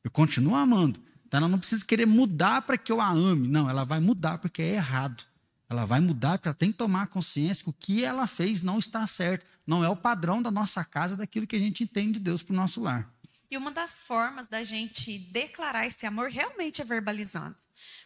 Eu 0.04 0.10
continuo 0.10 0.56
amando. 0.56 1.00
Então 1.28 1.38
ela 1.38 1.48
não 1.48 1.60
precisa 1.60 1.86
querer 1.86 2.06
mudar 2.06 2.64
para 2.64 2.78
que 2.78 2.92
eu 2.92 3.00
a 3.00 3.10
ame. 3.10 3.48
Não, 3.48 3.70
ela 3.70 3.84
vai 3.84 4.00
mudar 4.00 4.38
porque 4.38 4.62
é 4.62 4.74
errado. 4.74 5.24
Ela 5.72 5.86
vai 5.86 6.02
mudar 6.02 6.38
porque 6.38 6.50
ela 6.50 6.56
tem 6.56 6.70
que 6.70 6.78
tomar 6.78 7.08
consciência 7.08 7.64
que 7.64 7.70
o 7.70 7.74
que 7.74 8.04
ela 8.04 8.28
fez 8.28 8.62
não 8.62 8.78
está 8.78 9.08
certo. 9.08 9.46
Não 9.66 9.82
é 9.82 9.88
o 9.88 9.96
padrão 9.96 10.42
da 10.42 10.52
nossa 10.52 10.84
casa, 10.84 11.16
daquilo 11.16 11.48
que 11.48 11.56
a 11.56 11.60
gente 11.60 11.82
entende 11.82 12.14
de 12.14 12.20
Deus 12.20 12.44
para 12.44 12.52
o 12.52 12.56
nosso 12.58 12.82
lar. 12.82 13.10
E 13.50 13.56
uma 13.56 13.72
das 13.72 14.04
formas 14.04 14.50
da 14.50 14.64
gente 14.64 15.18
declarar 15.18 15.88
esse 15.88 16.06
amor 16.06 16.30
realmente 16.30 16.82
é 16.82 16.84
verbalizando. 16.86 17.56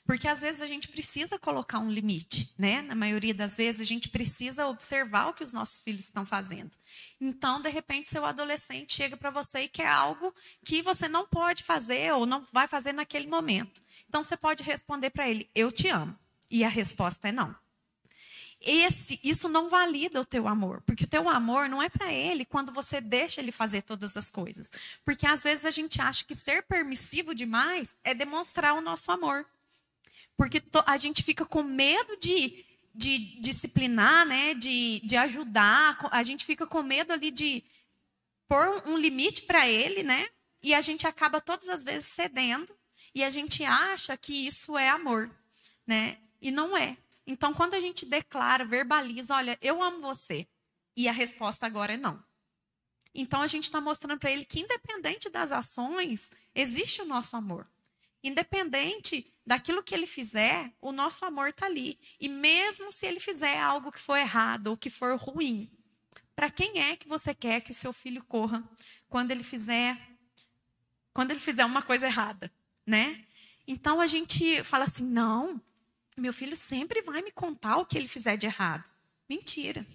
Porque 0.06 0.28
às 0.28 0.42
vezes 0.42 0.62
a 0.62 0.68
gente 0.68 0.88
precisa 0.88 1.40
colocar 1.40 1.80
um 1.80 1.90
limite, 1.90 2.54
né? 2.56 2.84
Na 2.84 2.94
maioria 2.94 3.34
das 3.34 3.58
vezes 3.58 3.82
a 3.82 3.84
gente 3.84 4.10
precisa 4.10 4.68
observar 4.68 5.30
o 5.30 5.34
que 5.34 5.44
os 5.44 5.52
nossos 5.52 5.82
filhos 5.82 6.04
estão 6.04 6.24
fazendo. 6.24 6.70
Então, 7.20 7.60
de 7.60 7.70
repente, 7.70 8.12
seu 8.12 8.24
adolescente 8.24 8.94
chega 8.94 9.18
para 9.18 9.32
você 9.32 9.62
e 9.62 9.68
quer 9.68 9.88
algo 9.88 10.32
que 10.64 10.84
você 10.84 11.08
não 11.08 11.28
pode 11.28 11.64
fazer 11.64 12.14
ou 12.14 12.28
não 12.28 12.46
vai 12.54 12.68
fazer 12.68 12.94
naquele 12.94 13.26
momento. 13.26 13.82
Então, 14.08 14.24
você 14.24 14.38
pode 14.38 14.62
responder 14.62 15.10
para 15.10 15.28
ele: 15.28 15.50
"Eu 15.56 15.72
te 15.72 15.88
amo". 15.88 16.16
E 16.50 16.64
a 16.64 16.70
resposta 16.70 17.30
é 17.30 17.32
não. 17.32 17.56
Esse, 18.62 19.20
isso 19.24 19.48
não 19.48 19.70
valida 19.70 20.20
o 20.20 20.26
teu 20.26 20.48
amor, 20.48 20.82
porque 20.88 21.04
o 21.04 21.08
teu 21.08 21.30
amor 21.30 21.70
não 21.70 21.82
é 21.82 21.88
para 21.88 22.12
ele 22.12 22.46
quando 22.46 22.72
você 22.72 23.00
deixa 23.00 23.40
ele 23.40 23.52
fazer 23.52 23.84
todas 23.84 24.18
as 24.18 24.32
coisas. 24.32 24.72
Porque 25.04 25.28
às 25.28 25.44
vezes 25.44 25.66
a 25.66 25.72
gente 25.72 26.02
acha 26.02 26.24
que 26.24 26.34
ser 26.34 26.64
permissivo 26.64 27.36
demais 27.36 27.96
é 28.04 28.14
demonstrar 28.14 28.74
o 28.74 28.82
nosso 28.82 29.12
amor. 29.12 29.46
Porque 30.36 30.64
a 30.86 30.98
gente 30.98 31.22
fica 31.22 31.46
com 31.46 31.62
medo 31.62 32.18
de, 32.18 32.66
de 32.94 33.40
disciplinar, 33.40 34.26
né? 34.26 34.54
de, 34.56 35.00
de 35.04 35.16
ajudar, 35.16 36.00
a 36.12 36.24
gente 36.24 36.44
fica 36.44 36.66
com 36.66 36.82
medo 36.82 37.14
ali 37.14 37.30
de 37.30 37.64
pôr 38.48 38.84
um 38.88 38.98
limite 38.98 39.44
para 39.44 39.68
ele, 39.68 40.02
né? 40.02 40.28
E 40.62 40.74
a 40.74 40.82
gente 40.82 41.06
acaba 41.06 41.40
todas 41.40 41.70
as 41.70 41.84
vezes 41.84 42.08
cedendo 42.08 42.76
e 43.14 43.24
a 43.24 43.30
gente 43.30 43.64
acha 43.64 44.18
que 44.18 44.48
isso 44.48 44.78
é 44.78 44.90
amor, 44.90 45.30
né? 45.86 46.18
E 46.46 46.52
não 46.52 46.78
é. 46.78 46.96
Então, 47.26 47.56
quando 47.56 47.74
a 47.74 47.80
gente 47.80 48.06
declara, 48.06 48.64
verbaliza, 48.64 49.34
olha, 49.34 49.58
eu 49.64 49.82
amo 49.82 50.00
você, 50.00 50.48
e 50.96 51.10
a 51.10 51.12
resposta 51.12 51.66
agora 51.66 51.94
é 51.94 51.98
não. 51.98 52.24
Então, 53.16 53.42
a 53.42 53.48
gente 53.48 53.64
está 53.64 53.82
mostrando 53.82 54.20
para 54.20 54.30
ele 54.30 54.46
que, 54.46 54.60
independente 54.60 55.28
das 55.28 55.52
ações, 55.52 56.30
existe 56.54 57.02
o 57.02 57.06
nosso 57.06 57.36
amor. 57.36 57.68
Independente 58.24 59.34
daquilo 59.44 59.82
que 59.82 59.96
ele 59.96 60.06
fizer, 60.06 60.72
o 60.80 60.92
nosso 60.92 61.26
amor 61.26 61.48
está 61.48 61.66
ali. 61.66 62.00
E 62.20 62.30
mesmo 62.30 62.92
se 62.92 63.08
ele 63.08 63.20
fizer 63.20 63.60
algo 63.60 63.92
que 63.92 64.00
for 64.00 64.16
errado 64.16 64.68
ou 64.68 64.78
que 64.78 64.92
for 64.92 65.18
ruim, 65.18 65.68
para 66.36 66.52
quem 66.52 66.78
é 66.78 66.96
que 66.96 67.08
você 67.08 67.34
quer 67.34 67.62
que 67.62 67.74
seu 67.74 67.92
filho 67.92 68.24
corra 68.24 68.64
quando 69.10 69.32
ele 69.32 69.44
fizer 69.44 70.00
quando 71.12 71.32
ele 71.32 71.40
fizer 71.40 71.66
uma 71.66 71.82
coisa 71.82 72.06
errada, 72.06 72.52
né? 72.86 73.26
Então 73.66 74.02
a 74.02 74.06
gente 74.06 74.62
fala 74.66 74.84
assim: 74.84 75.06
"Não, 75.06 75.62
meu 76.22 76.34
filho 76.34 76.56
sempre 76.56 77.02
vai 77.02 77.22
me 77.22 77.32
contar 77.32 77.78
o 77.78 77.86
que 77.86 77.98
ele 77.98 78.08
fizer 78.08 78.38
de 78.38 78.46
errado". 78.46 78.90
Mentira. 79.28 79.86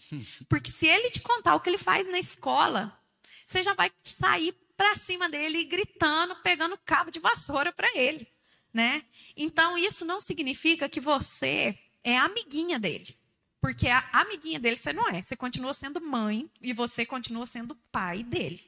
Porque 0.49 0.71
se 0.71 0.87
ele 0.87 1.11
te 1.11 1.21
contar 1.21 1.55
o 1.55 1.61
que 1.61 1.71
ele 1.71 1.79
faz 1.79 2.07
na 2.07 2.19
escola, 2.19 2.99
você 3.47 3.63
já 3.63 3.75
vai 3.75 3.91
sair 4.03 4.53
para 4.77 4.97
cima 4.97 5.29
dele, 5.29 5.65
gritando, 5.65 6.35
pegando 6.37 6.79
cabo 6.79 7.11
de 7.11 7.21
vassoura 7.21 7.73
para 7.73 7.89
ele, 7.97 8.27
né? 8.73 9.05
Então 9.37 9.77
isso 9.77 10.05
não 10.05 10.21
significa 10.21 10.89
que 10.89 11.01
você 11.01 11.79
é 12.03 12.17
amiguinha 12.17 12.79
dele. 12.79 13.19
Porque 13.61 13.89
a 13.89 14.09
amiguinha 14.13 14.59
dele 14.59 14.77
você 14.77 14.93
não 14.93 15.09
é. 15.09 15.21
Você 15.21 15.37
continua 15.37 15.75
sendo 15.75 16.01
mãe 16.01 16.51
e 16.63 16.73
você 16.73 17.05
continua 17.05 17.45
sendo 17.45 17.75
pai 17.93 18.23
dele. 18.23 18.65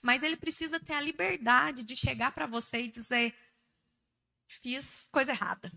Mas 0.00 0.22
ele 0.22 0.36
precisa 0.36 0.78
ter 0.78 0.94
a 0.94 1.00
liberdade 1.00 1.82
de 1.82 1.96
chegar 1.96 2.30
para 2.32 2.46
você 2.46 2.82
e 2.82 2.88
dizer: 2.88 3.34
fiz 4.46 5.08
coisa 5.10 5.32
errada. 5.32 5.72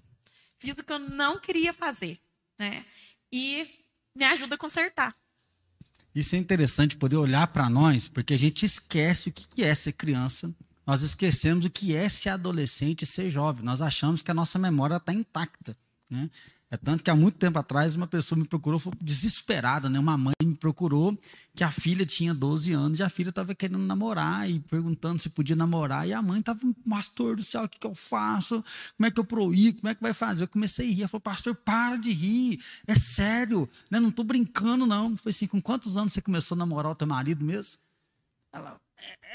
Fiz 0.62 0.78
o 0.78 0.84
que 0.84 0.94
eu 0.94 1.00
não 1.00 1.40
queria 1.40 1.74
fazer. 1.74 2.20
Né? 2.60 2.86
E 3.34 3.68
me 4.16 4.24
ajuda 4.26 4.54
a 4.54 4.58
consertar. 4.58 5.12
Isso 6.14 6.36
é 6.36 6.38
interessante 6.38 6.96
poder 6.96 7.16
olhar 7.16 7.48
para 7.48 7.68
nós, 7.68 8.08
porque 8.08 8.36
a 8.36 8.38
gente 8.38 8.64
esquece 8.64 9.30
o 9.30 9.32
que 9.32 9.64
é 9.64 9.74
ser 9.74 9.94
criança, 9.94 10.54
nós 10.86 11.02
esquecemos 11.02 11.66
o 11.66 11.70
que 11.70 11.96
é 11.96 12.08
ser 12.08 12.30
adolescente 12.30 13.02
e 13.02 13.06
ser 13.08 13.32
jovem. 13.32 13.66
Nós 13.66 13.82
achamos 13.82 14.22
que 14.22 14.30
a 14.30 14.36
nossa 14.36 14.60
memória 14.60 14.98
está 14.98 15.12
intacta. 15.12 15.76
Né? 16.08 16.30
É 16.74 16.78
tanto 16.78 17.04
que 17.04 17.10
há 17.10 17.16
muito 17.16 17.38
tempo 17.38 17.60
atrás 17.60 17.98
uma 17.98 18.08
pessoa 18.08 18.40
me 18.40 18.48
procurou, 18.48 18.80
foi 18.80 18.94
desesperada, 19.02 19.90
né? 19.90 20.00
Uma 20.00 20.18
mãe 20.18 20.34
me 20.42 20.56
procurou 20.56 21.20
que 21.54 21.66
a 21.66 21.70
filha 21.70 22.06
tinha 22.06 22.34
12 22.34 22.72
anos 22.72 23.00
e 23.00 23.04
a 23.04 23.10
filha 23.10 23.28
estava 23.28 23.54
querendo 23.54 23.80
namorar 23.80 24.50
e 24.50 24.62
perguntando 24.62 25.22
se 25.22 25.30
podia 25.30 25.54
namorar. 25.54 26.08
E 26.08 26.14
a 26.14 26.22
mãe 26.22 26.40
estava, 26.40 26.62
pastor 26.90 27.36
do 27.36 27.44
céu, 27.44 27.66
o 27.66 27.68
que, 27.68 27.78
que 27.78 27.86
eu 27.86 27.94
faço? 27.94 28.64
Como 28.96 29.06
é 29.06 29.12
que 29.12 29.20
eu 29.20 29.26
proíbo? 29.26 29.82
Como 29.82 29.92
é 29.92 29.96
que 29.96 30.02
vai 30.02 30.14
fazer? 30.14 30.46
Eu 30.46 30.48
comecei 30.48 30.88
a 30.88 30.90
rir. 30.90 31.02
Ela 31.02 31.10
falou, 31.10 31.22
pastor, 31.22 31.54
para 31.56 31.98
de 31.98 32.10
rir. 32.10 32.64
É 32.88 32.96
sério, 32.96 33.70
né? 33.90 34.00
Não 34.00 34.08
estou 34.08 34.24
brincando, 34.24 34.88
não. 34.88 35.18
Foi 35.18 35.32
assim, 35.32 35.48
com 35.48 35.62
quantos 35.62 35.98
anos 35.98 36.14
você 36.14 36.22
começou 36.22 36.56
a 36.56 36.60
namorar 36.60 36.94
o 36.94 36.96
teu 36.96 37.06
marido 37.06 37.44
mesmo? 37.44 37.82
Ela, 38.54 38.80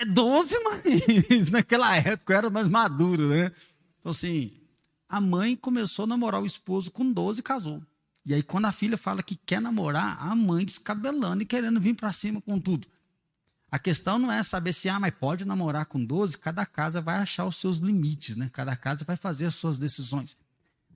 é 0.00 0.06
12, 0.06 0.56
mas 0.64 1.50
naquela 1.52 1.94
época 1.96 2.32
eu 2.32 2.38
era 2.38 2.48
mais 2.48 2.66
maduro, 2.66 3.28
né? 3.28 3.52
Então, 4.00 4.10
assim, 4.12 4.52
a 5.08 5.20
mãe 5.20 5.56
começou 5.56 6.04
a 6.04 6.08
namorar 6.08 6.42
o 6.42 6.46
esposo 6.46 6.90
com 6.90 7.10
12 7.10 7.40
e 7.40 7.42
casou. 7.42 7.82
E 8.24 8.34
aí, 8.34 8.42
quando 8.42 8.64
a 8.64 8.72
filha 8.72 8.98
fala 8.98 9.22
que 9.22 9.36
quer 9.36 9.60
namorar, 9.60 10.18
a 10.20 10.34
mãe 10.34 10.64
descabelando 10.64 11.42
e 11.42 11.46
querendo 11.46 11.80
vir 11.80 11.94
para 11.94 12.12
cima 12.12 12.40
com 12.40 12.58
tudo. 12.58 12.88
A 13.70 13.78
questão 13.78 14.18
não 14.18 14.32
é 14.32 14.42
saber 14.42 14.72
se, 14.72 14.88
ah, 14.88 14.98
mas 14.98 15.14
pode 15.14 15.44
namorar 15.44 15.86
com 15.86 16.04
12, 16.04 16.38
cada 16.38 16.64
casa 16.66 17.00
vai 17.00 17.16
achar 17.16 17.46
os 17.46 17.56
seus 17.56 17.78
limites, 17.78 18.36
né? 18.36 18.50
Cada 18.52 18.74
casa 18.74 19.04
vai 19.04 19.16
fazer 19.16 19.46
as 19.46 19.54
suas 19.54 19.78
decisões. 19.78 20.36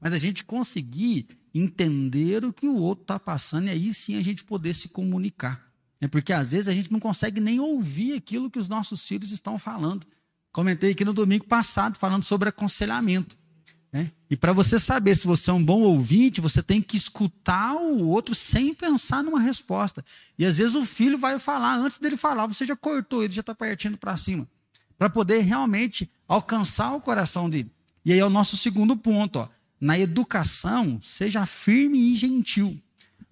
Mas 0.00 0.12
a 0.12 0.18
gente 0.18 0.42
conseguir 0.42 1.28
entender 1.54 2.44
o 2.44 2.52
que 2.52 2.66
o 2.66 2.76
outro 2.76 3.02
está 3.02 3.18
passando 3.18 3.66
e 3.66 3.70
aí 3.70 3.92
sim 3.92 4.16
a 4.16 4.22
gente 4.22 4.42
poder 4.44 4.74
se 4.74 4.88
comunicar. 4.88 5.70
É 6.00 6.08
porque 6.08 6.32
às 6.32 6.52
vezes 6.52 6.68
a 6.68 6.74
gente 6.74 6.90
não 6.90 6.98
consegue 6.98 7.40
nem 7.40 7.60
ouvir 7.60 8.14
aquilo 8.14 8.50
que 8.50 8.58
os 8.58 8.68
nossos 8.68 9.06
filhos 9.06 9.30
estão 9.30 9.58
falando. 9.58 10.06
Comentei 10.50 10.92
aqui 10.92 11.04
no 11.04 11.12
domingo 11.12 11.44
passado 11.44 11.98
falando 11.98 12.24
sobre 12.24 12.48
aconselhamento. 12.48 13.36
Né? 13.92 14.12
E 14.30 14.36
para 14.36 14.52
você 14.52 14.78
saber 14.78 15.16
se 15.16 15.26
você 15.26 15.50
é 15.50 15.52
um 15.52 15.64
bom 15.64 15.80
ouvinte, 15.80 16.40
você 16.40 16.62
tem 16.62 16.80
que 16.80 16.96
escutar 16.96 17.74
o 17.74 18.06
outro 18.06 18.34
sem 18.34 18.72
pensar 18.72 19.22
numa 19.22 19.40
resposta. 19.40 20.04
E 20.38 20.46
às 20.46 20.58
vezes 20.58 20.76
o 20.76 20.84
filho 20.84 21.18
vai 21.18 21.38
falar, 21.38 21.76
antes 21.76 21.98
dele 21.98 22.16
falar, 22.16 22.46
você 22.46 22.64
já 22.64 22.76
cortou, 22.76 23.24
ele 23.24 23.32
já 23.32 23.40
está 23.40 23.54
partindo 23.54 23.98
para 23.98 24.16
cima. 24.16 24.48
Para 24.96 25.10
poder 25.10 25.40
realmente 25.40 26.08
alcançar 26.28 26.94
o 26.94 27.00
coração 27.00 27.50
dele. 27.50 27.70
E 28.04 28.12
aí 28.12 28.18
é 28.18 28.24
o 28.24 28.30
nosso 28.30 28.56
segundo 28.56 28.96
ponto. 28.96 29.40
Ó. 29.40 29.48
Na 29.80 29.98
educação, 29.98 31.00
seja 31.02 31.44
firme 31.46 31.98
e 31.98 32.14
gentil. 32.14 32.80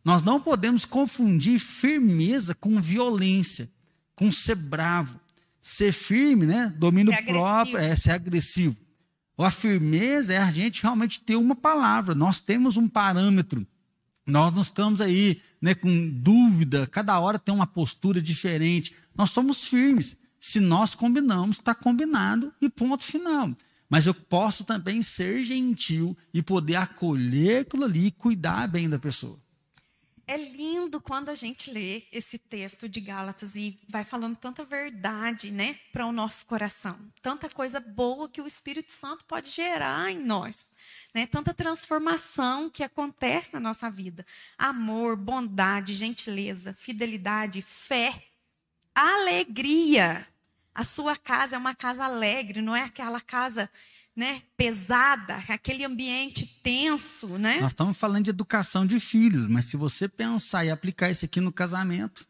Nós 0.05 0.23
não 0.23 0.41
podemos 0.41 0.85
confundir 0.85 1.59
firmeza 1.59 2.55
com 2.55 2.81
violência, 2.81 3.71
com 4.15 4.33
ser 4.33 4.57
bravo. 4.57 5.21
Ser 5.61 5.93
firme, 5.93 6.47
né? 6.47 6.75
Domínio 6.79 7.13
ser 7.13 7.23
próprio, 7.27 7.77
é 7.77 7.95
ser 7.95 8.13
agressivo. 8.13 8.77
A 9.45 9.51
firmeza 9.51 10.35
é 10.35 10.39
a 10.39 10.51
gente 10.51 10.83
realmente 10.83 11.21
ter 11.21 11.37
uma 11.37 11.55
palavra. 11.55 12.15
Nós 12.15 12.41
temos 12.41 12.77
um 12.77 12.89
parâmetro. 12.89 13.67
Nós 14.27 14.53
não 14.53 14.63
estamos 14.63 15.01
aí 15.01 15.41
né, 15.61 15.75
com 15.75 16.11
dúvida, 16.11 16.87
cada 16.87 17.19
hora 17.19 17.39
tem 17.39 17.55
uma 17.55 17.67
postura 17.67 18.21
diferente. 18.21 18.95
Nós 19.17 19.31
somos 19.31 19.65
firmes. 19.65 20.17
Se 20.41 20.61
nós 20.61 20.95
combinamos, 20.95 21.57
está 21.57 21.75
combinado 21.75 22.53
e 22.61 22.69
ponto 22.69 23.05
final. 23.05 23.57
Mas 23.89 24.07
eu 24.07 24.15
posso 24.15 24.65
também 24.65 25.03
ser 25.03 25.45
gentil 25.45 26.17
e 26.33 26.43
poder 26.43 26.77
acolher 26.77 27.63
aquilo 27.63 27.85
ali 27.85 28.07
e 28.07 28.11
cuidar 28.13 28.69
bem 28.69 28.89
da 28.89 28.99
pessoa. 28.99 29.41
É 30.31 30.37
lindo 30.37 31.01
quando 31.01 31.31
a 31.31 31.35
gente 31.35 31.71
lê 31.71 32.03
esse 32.13 32.37
texto 32.37 32.87
de 32.87 33.01
Gálatas 33.01 33.57
e 33.57 33.81
vai 33.89 34.05
falando 34.05 34.37
tanta 34.37 34.63
verdade, 34.63 35.51
né, 35.51 35.81
para 35.91 36.05
o 36.05 36.13
nosso 36.13 36.45
coração, 36.45 36.99
tanta 37.23 37.49
coisa 37.49 37.81
boa 37.81 38.29
que 38.29 38.43
o 38.43 38.47
Espírito 38.47 38.93
Santo 38.93 39.25
pode 39.25 39.49
gerar 39.49 40.11
em 40.11 40.19
nós, 40.19 40.71
né, 41.15 41.27
tanta 41.27 41.55
transformação 41.55 42.69
que 42.69 42.85
acontece 42.85 43.55
na 43.55 43.59
nossa 43.59 43.91
vida, 43.91 44.27
amor, 44.59 45.17
bondade, 45.17 45.95
gentileza, 45.95 46.75
fidelidade, 46.75 47.63
fé, 47.63 48.23
alegria. 48.95 50.29
A 50.75 50.85
sua 50.85 51.17
casa 51.17 51.57
é 51.57 51.59
uma 51.59 51.75
casa 51.75 52.05
alegre, 52.05 52.61
não 52.61 52.77
é 52.77 52.83
aquela 52.83 53.23
casa 53.23 53.71
né, 54.19 54.43
pesada, 54.57 55.37
aquele 55.49 55.85
ambiente 55.85 56.45
tenso, 56.61 57.39
né? 57.39 57.61
Nós 57.61 57.71
estamos 57.71 57.97
falando 57.97 58.25
de 58.25 58.31
educação 58.31 58.85
de 58.85 58.99
filhos, 58.99 59.47
mas 59.47 59.67
se 59.67 59.77
você 59.77 60.09
pensar 60.09 60.65
e 60.65 60.71
aplicar 60.73 61.09
isso 61.09 61.25
aqui 61.25 61.41
no 61.41 61.53
casamento, 61.53 62.27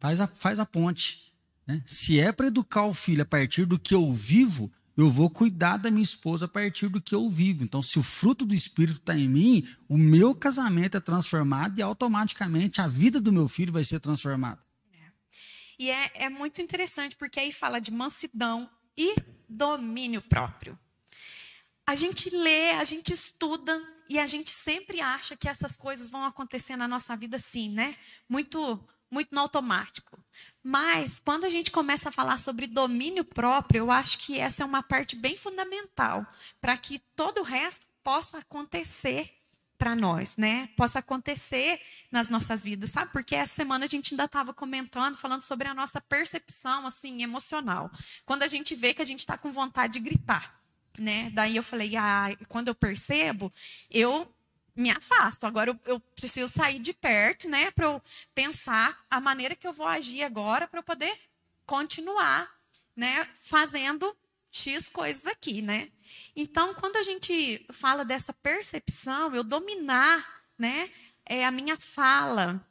faz 0.00 0.20
a, 0.20 0.26
faz 0.26 0.58
a 0.58 0.66
ponte. 0.66 1.32
Né? 1.64 1.80
Se 1.86 2.18
é 2.18 2.32
para 2.32 2.48
educar 2.48 2.86
o 2.86 2.92
filho 2.92 3.22
a 3.22 3.24
partir 3.24 3.66
do 3.66 3.78
que 3.78 3.94
eu 3.94 4.12
vivo, 4.12 4.68
eu 4.96 5.08
vou 5.08 5.30
cuidar 5.30 5.76
da 5.76 5.92
minha 5.92 6.02
esposa 6.02 6.46
a 6.46 6.48
partir 6.48 6.88
do 6.88 7.00
que 7.00 7.14
eu 7.14 7.30
vivo. 7.30 7.62
Então, 7.62 7.80
se 7.80 8.00
o 8.00 8.02
fruto 8.02 8.44
do 8.44 8.52
Espírito 8.52 8.98
está 8.98 9.16
em 9.16 9.28
mim, 9.28 9.64
o 9.88 9.96
meu 9.96 10.34
casamento 10.34 10.96
é 10.96 11.00
transformado 11.00 11.78
e 11.78 11.82
automaticamente 11.82 12.80
a 12.80 12.88
vida 12.88 13.20
do 13.20 13.32
meu 13.32 13.46
filho 13.46 13.72
vai 13.72 13.84
ser 13.84 14.00
transformada. 14.00 14.58
É. 14.92 15.06
E 15.78 15.88
é, 15.88 16.10
é 16.14 16.28
muito 16.28 16.60
interessante, 16.60 17.14
porque 17.14 17.38
aí 17.38 17.52
fala 17.52 17.78
de 17.78 17.92
mansidão 17.92 18.68
e 18.96 19.14
domínio 19.48 20.22
próprio. 20.22 20.78
A 21.86 21.94
gente 21.94 22.30
lê, 22.30 22.72
a 22.72 22.84
gente 22.84 23.12
estuda 23.12 23.82
e 24.08 24.18
a 24.18 24.26
gente 24.26 24.50
sempre 24.50 25.00
acha 25.00 25.36
que 25.36 25.48
essas 25.48 25.76
coisas 25.76 26.08
vão 26.08 26.24
acontecer 26.24 26.76
na 26.76 26.86
nossa 26.86 27.16
vida 27.16 27.38
sim, 27.38 27.70
né? 27.70 27.96
Muito 28.28 28.82
muito 29.10 29.34
no 29.34 29.42
automático. 29.42 30.18
Mas 30.62 31.18
quando 31.18 31.44
a 31.44 31.50
gente 31.50 31.70
começa 31.70 32.08
a 32.08 32.12
falar 32.12 32.38
sobre 32.38 32.66
domínio 32.66 33.22
próprio, 33.22 33.80
eu 33.80 33.90
acho 33.90 34.18
que 34.18 34.38
essa 34.38 34.62
é 34.62 34.66
uma 34.66 34.82
parte 34.82 35.14
bem 35.14 35.36
fundamental 35.36 36.26
para 36.62 36.78
que 36.78 36.98
todo 37.14 37.40
o 37.40 37.44
resto 37.44 37.86
possa 38.02 38.38
acontecer 38.38 39.41
para 39.82 39.96
nós, 39.96 40.36
né? 40.36 40.68
Possa 40.76 41.00
acontecer 41.00 41.80
nas 42.08 42.28
nossas 42.28 42.62
vidas, 42.62 42.90
sabe? 42.90 43.10
Porque 43.10 43.34
essa 43.34 43.52
semana 43.52 43.84
a 43.84 43.88
gente 43.88 44.14
ainda 44.14 44.26
estava 44.26 44.54
comentando, 44.54 45.16
falando 45.16 45.42
sobre 45.42 45.66
a 45.66 45.74
nossa 45.74 46.00
percepção 46.00 46.86
assim 46.86 47.20
emocional. 47.20 47.90
Quando 48.24 48.44
a 48.44 48.46
gente 48.46 48.76
vê 48.76 48.94
que 48.94 49.02
a 49.02 49.04
gente 49.04 49.18
está 49.18 49.36
com 49.36 49.50
vontade 49.50 49.94
de 49.94 49.98
gritar, 49.98 50.56
né? 50.96 51.30
Daí 51.34 51.56
eu 51.56 51.64
falei, 51.64 51.96
ah, 51.96 52.28
quando 52.48 52.68
eu 52.68 52.76
percebo, 52.76 53.52
eu 53.90 54.32
me 54.76 54.88
afasto. 54.88 55.48
Agora 55.48 55.70
eu, 55.70 55.80
eu 55.84 55.98
preciso 55.98 56.52
sair 56.52 56.78
de 56.78 56.92
perto, 56.92 57.48
né, 57.48 57.72
para 57.72 57.86
eu 57.86 58.00
pensar 58.32 59.04
a 59.10 59.20
maneira 59.20 59.56
que 59.56 59.66
eu 59.66 59.72
vou 59.72 59.88
agir 59.88 60.22
agora 60.22 60.68
para 60.68 60.78
eu 60.78 60.84
poder 60.84 61.12
continuar, 61.66 62.48
né, 62.94 63.28
fazendo 63.34 64.16
X 64.52 64.90
coisas 64.90 65.26
aqui, 65.26 65.62
né? 65.62 65.90
Então, 66.36 66.74
quando 66.74 66.96
a 66.96 67.02
gente 67.02 67.66
fala 67.72 68.04
dessa 68.04 68.34
percepção, 68.34 69.34
eu 69.34 69.42
dominar, 69.42 70.42
né, 70.58 70.90
é 71.24 71.44
a 71.44 71.50
minha 71.50 71.78
fala, 71.78 72.64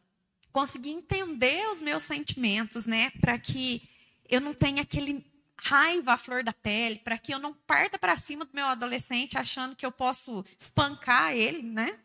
conseguir 0.53 0.91
entender 0.91 1.67
os 1.69 1.81
meus 1.81 2.03
sentimentos, 2.03 2.85
né, 2.85 3.09
para 3.19 3.37
que 3.39 3.89
eu 4.29 4.39
não 4.39 4.53
tenha 4.53 4.83
aquele 4.83 5.25
raiva 5.57 6.13
à 6.13 6.17
flor 6.17 6.43
da 6.43 6.53
pele, 6.53 6.99
para 6.99 7.17
que 7.17 7.33
eu 7.33 7.39
não 7.39 7.53
parta 7.53 7.97
para 7.97 8.15
cima 8.15 8.45
do 8.45 8.51
meu 8.53 8.65
adolescente 8.65 9.37
achando 9.37 9.75
que 9.75 9.85
eu 9.85 9.91
posso 9.91 10.43
espancar 10.57 11.33
ele, 11.33 11.61
né? 11.61 11.99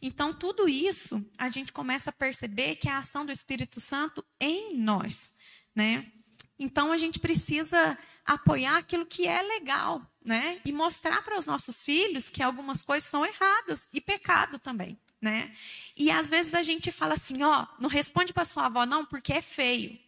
Então, 0.00 0.32
tudo 0.32 0.68
isso 0.68 1.24
a 1.36 1.50
gente 1.50 1.72
começa 1.72 2.10
a 2.10 2.12
perceber 2.12 2.76
que 2.76 2.88
é 2.88 2.92
a 2.92 2.98
ação 2.98 3.24
do 3.24 3.32
Espírito 3.32 3.80
Santo 3.80 4.24
em 4.40 4.76
nós, 4.76 5.34
né? 5.74 6.10
Então, 6.58 6.90
a 6.90 6.96
gente 6.96 7.18
precisa 7.18 7.98
apoiar 8.24 8.78
aquilo 8.78 9.06
que 9.06 9.26
é 9.26 9.42
legal, 9.42 10.02
né? 10.24 10.60
E 10.64 10.72
mostrar 10.72 11.22
para 11.22 11.38
os 11.38 11.46
nossos 11.46 11.84
filhos 11.84 12.30
que 12.30 12.42
algumas 12.42 12.82
coisas 12.82 13.08
são 13.08 13.24
erradas 13.24 13.88
e 13.92 14.00
pecado 14.00 14.58
também, 14.58 14.98
né? 15.20 15.54
E 15.96 16.10
às 16.10 16.30
vezes 16.30 16.54
a 16.54 16.62
gente 16.62 16.92
fala 16.92 17.14
assim, 17.14 17.42
ó, 17.42 17.66
não 17.80 17.88
responde 17.88 18.32
para 18.32 18.44
sua 18.44 18.66
avó 18.66 18.86
não, 18.86 19.04
porque 19.04 19.32
é 19.32 19.42
feio. 19.42 19.98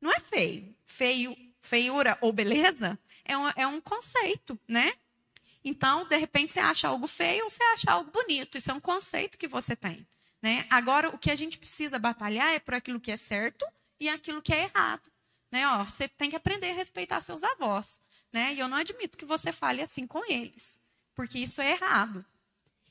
Não 0.00 0.12
é 0.12 0.20
feio. 0.20 0.74
Feio 0.84 1.36
feiura 1.60 2.16
ou 2.20 2.32
beleza 2.32 2.98
é 3.24 3.36
um, 3.36 3.48
é 3.54 3.66
um 3.66 3.80
conceito, 3.80 4.58
né? 4.66 4.92
Então, 5.62 6.06
de 6.06 6.16
repente, 6.16 6.52
você 6.52 6.60
acha 6.60 6.88
algo 6.88 7.06
feio 7.06 7.44
ou 7.44 7.50
você 7.50 7.62
acha 7.62 7.90
algo 7.90 8.10
bonito. 8.10 8.56
Isso 8.56 8.70
é 8.70 8.74
um 8.74 8.80
conceito 8.80 9.36
que 9.36 9.46
você 9.46 9.76
tem. 9.76 10.06
Né? 10.40 10.66
Agora, 10.70 11.10
o 11.10 11.18
que 11.18 11.30
a 11.30 11.34
gente 11.34 11.58
precisa 11.58 11.98
batalhar 11.98 12.54
é 12.54 12.58
por 12.58 12.74
aquilo 12.74 13.00
que 13.00 13.10
é 13.10 13.16
certo 13.16 13.66
e 14.00 14.08
aquilo 14.08 14.40
que 14.40 14.54
é 14.54 14.64
errado. 14.64 15.10
Né? 15.50 15.66
Ó, 15.66 15.84
você 15.84 16.08
tem 16.08 16.30
que 16.30 16.36
aprender 16.36 16.70
a 16.70 16.74
respeitar 16.74 17.20
seus 17.20 17.42
avós. 17.42 18.00
Né? 18.32 18.54
E 18.54 18.58
eu 18.58 18.68
não 18.68 18.76
admito 18.76 19.16
que 19.16 19.24
você 19.24 19.52
fale 19.52 19.80
assim 19.80 20.02
com 20.02 20.24
eles, 20.30 20.78
porque 21.14 21.38
isso 21.38 21.60
é 21.60 21.72
errado. 21.72 22.24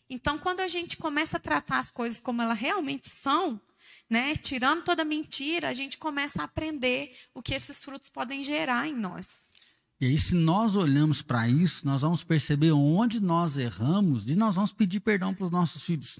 Então, 0.09 0.37
quando 0.39 0.61
a 0.61 0.67
gente 0.67 0.97
começa 0.97 1.37
a 1.37 1.39
tratar 1.39 1.79
as 1.79 1.91
coisas 1.91 2.21
como 2.21 2.41
elas 2.41 2.57
realmente 2.57 3.09
são, 3.09 3.59
né? 4.09 4.35
Tirando 4.35 4.83
toda 4.83 5.03
mentira, 5.03 5.69
a 5.69 5.73
gente 5.73 5.97
começa 5.97 6.41
a 6.41 6.45
aprender 6.45 7.13
o 7.33 7.41
que 7.41 7.53
esses 7.53 7.83
frutos 7.83 8.07
podem 8.09 8.41
gerar 8.41 8.87
em 8.87 8.95
nós. 8.95 9.45
E 9.99 10.05
aí, 10.05 10.17
se 10.17 10.35
nós 10.35 10.75
olhamos 10.75 11.21
para 11.21 11.49
isso, 11.49 11.85
nós 11.85 12.03
vamos 12.03 12.23
perceber 12.23 12.71
onde 12.71 13.19
nós 13.19 13.57
erramos 13.57 14.29
e 14.29 14.35
nós 14.35 14.55
vamos 14.55 14.71
pedir 14.71 14.99
perdão 14.99 15.33
para 15.33 15.45
os 15.45 15.51
nossos 15.51 15.83
filhos. 15.83 16.19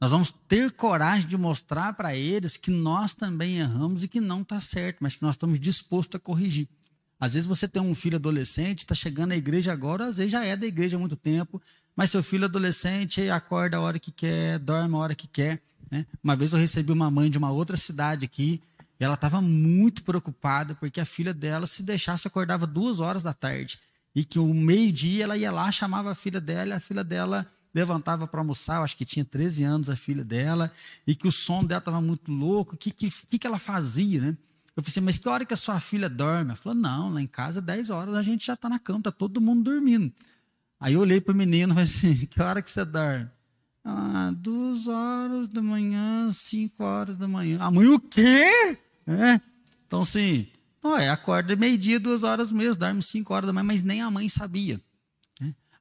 Nós 0.00 0.10
vamos 0.10 0.32
ter 0.46 0.70
coragem 0.72 1.26
de 1.26 1.38
mostrar 1.38 1.94
para 1.94 2.14
eles 2.14 2.56
que 2.56 2.70
nós 2.70 3.14
também 3.14 3.58
erramos 3.58 4.04
e 4.04 4.08
que 4.08 4.20
não 4.20 4.42
está 4.42 4.60
certo, 4.60 4.98
mas 5.00 5.16
que 5.16 5.22
nós 5.22 5.34
estamos 5.34 5.58
dispostos 5.58 6.16
a 6.16 6.20
corrigir. 6.20 6.68
Às 7.18 7.32
vezes 7.32 7.48
você 7.48 7.66
tem 7.66 7.80
um 7.80 7.94
filho 7.94 8.16
adolescente, 8.16 8.80
está 8.80 8.94
chegando 8.94 9.32
à 9.32 9.36
igreja 9.36 9.72
agora, 9.72 10.06
às 10.06 10.18
vezes 10.18 10.32
já 10.32 10.44
é 10.44 10.54
da 10.54 10.66
igreja 10.66 10.96
há 10.96 11.00
muito 11.00 11.16
tempo, 11.16 11.62
mas 11.94 12.10
seu 12.10 12.22
filho 12.22 12.44
adolescente 12.44 13.30
acorda 13.30 13.78
a 13.78 13.80
hora 13.80 13.98
que 13.98 14.12
quer, 14.12 14.58
dorme 14.58 14.94
a 14.94 14.98
hora 14.98 15.14
que 15.14 15.26
quer. 15.26 15.62
Né? 15.90 16.04
Uma 16.22 16.36
vez 16.36 16.52
eu 16.52 16.58
recebi 16.58 16.92
uma 16.92 17.10
mãe 17.10 17.30
de 17.30 17.38
uma 17.38 17.50
outra 17.50 17.76
cidade 17.76 18.26
aqui, 18.26 18.60
e 19.00 19.04
ela 19.04 19.14
estava 19.14 19.40
muito 19.40 20.02
preocupada, 20.02 20.74
porque 20.74 21.00
a 21.00 21.06
filha 21.06 21.32
dela, 21.32 21.66
se 21.66 21.82
deixasse, 21.82 22.26
acordava 22.28 22.66
duas 22.66 23.00
horas 23.00 23.22
da 23.22 23.32
tarde. 23.32 23.78
E 24.14 24.24
que 24.24 24.38
o 24.38 24.52
meio-dia 24.52 25.24
ela 25.24 25.36
ia 25.36 25.50
lá, 25.50 25.70
chamava 25.70 26.10
a 26.10 26.14
filha 26.14 26.40
dela, 26.40 26.70
e 26.70 26.72
a 26.72 26.80
filha 26.80 27.04
dela 27.04 27.46
levantava 27.76 28.26
para 28.26 28.40
almoçar, 28.40 28.78
eu 28.78 28.84
acho 28.84 28.96
que 28.96 29.04
tinha 29.04 29.22
13 29.22 29.62
anos 29.62 29.90
a 29.90 29.94
filha 29.94 30.24
dela, 30.24 30.72
e 31.06 31.14
que 31.14 31.28
o 31.28 31.32
som 31.32 31.62
dela 31.62 31.78
estava 31.78 32.00
muito 32.00 32.32
louco, 32.32 32.74
o 32.74 32.78
que, 32.78 32.90
que, 32.90 33.38
que 33.38 33.46
ela 33.46 33.58
fazia, 33.58 34.18
né? 34.22 34.28
Eu 34.74 34.82
falei 34.82 34.92
assim, 34.92 35.00
mas 35.00 35.18
que 35.18 35.28
hora 35.28 35.44
que 35.44 35.52
a 35.52 35.56
sua 35.58 35.78
filha 35.78 36.08
dorme? 36.08 36.50
Ela 36.50 36.56
falou, 36.56 36.78
não, 36.78 37.12
lá 37.12 37.20
em 37.20 37.26
casa, 37.26 37.60
10 37.60 37.90
horas, 37.90 38.14
a 38.14 38.22
gente 38.22 38.46
já 38.46 38.54
está 38.54 38.66
na 38.66 38.78
cama, 38.78 39.00
está 39.00 39.12
todo 39.12 39.42
mundo 39.42 39.62
dormindo. 39.62 40.10
Aí 40.80 40.94
eu 40.94 41.00
olhei 41.00 41.20
para 41.20 41.32
o 41.32 41.36
menino 41.36 41.72
e 41.72 41.74
falei 41.74 41.84
assim, 41.84 42.14
que 42.26 42.42
hora 42.42 42.62
que 42.62 42.70
você 42.70 42.84
dorme? 42.84 43.28
Ah, 43.84 44.32
duas 44.34 44.88
horas 44.88 45.46
da 45.46 45.60
manhã, 45.60 46.30
cinco 46.32 46.82
horas 46.82 47.16
da 47.16 47.28
manhã. 47.28 47.58
Amanhã 47.60 47.92
o 47.92 48.00
quê? 48.00 48.78
É. 49.06 49.40
Então, 49.86 50.00
assim, 50.00 50.46
é, 50.98 51.10
acorda 51.10 51.54
meio-dia, 51.54 52.00
duas 52.00 52.22
horas 52.22 52.50
mesmo, 52.50 52.80
dorme 52.80 53.02
cinco 53.02 53.34
horas 53.34 53.46
da 53.46 53.52
manhã, 53.52 53.64
mas 53.64 53.82
nem 53.82 54.00
a 54.00 54.10
mãe 54.10 54.28
sabia. 54.28 54.80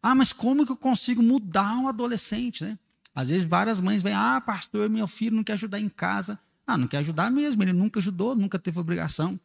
Ah, 0.07 0.13
mas 0.13 0.31
como 0.31 0.67
que 0.67 0.71
eu 0.71 0.77
consigo 0.77 1.23
mudar 1.23 1.75
um 1.79 1.87
adolescente? 1.87 2.63
Né? 2.63 2.77
Às 3.15 3.29
vezes 3.29 3.43
várias 3.43 3.81
mães 3.81 4.03
vêm, 4.03 4.13
ah, 4.13 4.39
pastor, 4.39 4.87
meu 4.87 5.07
filho 5.07 5.35
não 5.35 5.43
quer 5.43 5.53
ajudar 5.53 5.79
em 5.79 5.89
casa. 5.89 6.37
Ah, 6.67 6.77
não 6.77 6.87
quer 6.87 6.97
ajudar 6.97 7.31
mesmo, 7.31 7.63
ele 7.63 7.73
nunca 7.73 7.99
ajudou, 7.99 8.35
nunca 8.35 8.59
teve 8.59 8.77
obrigação. 8.77 9.39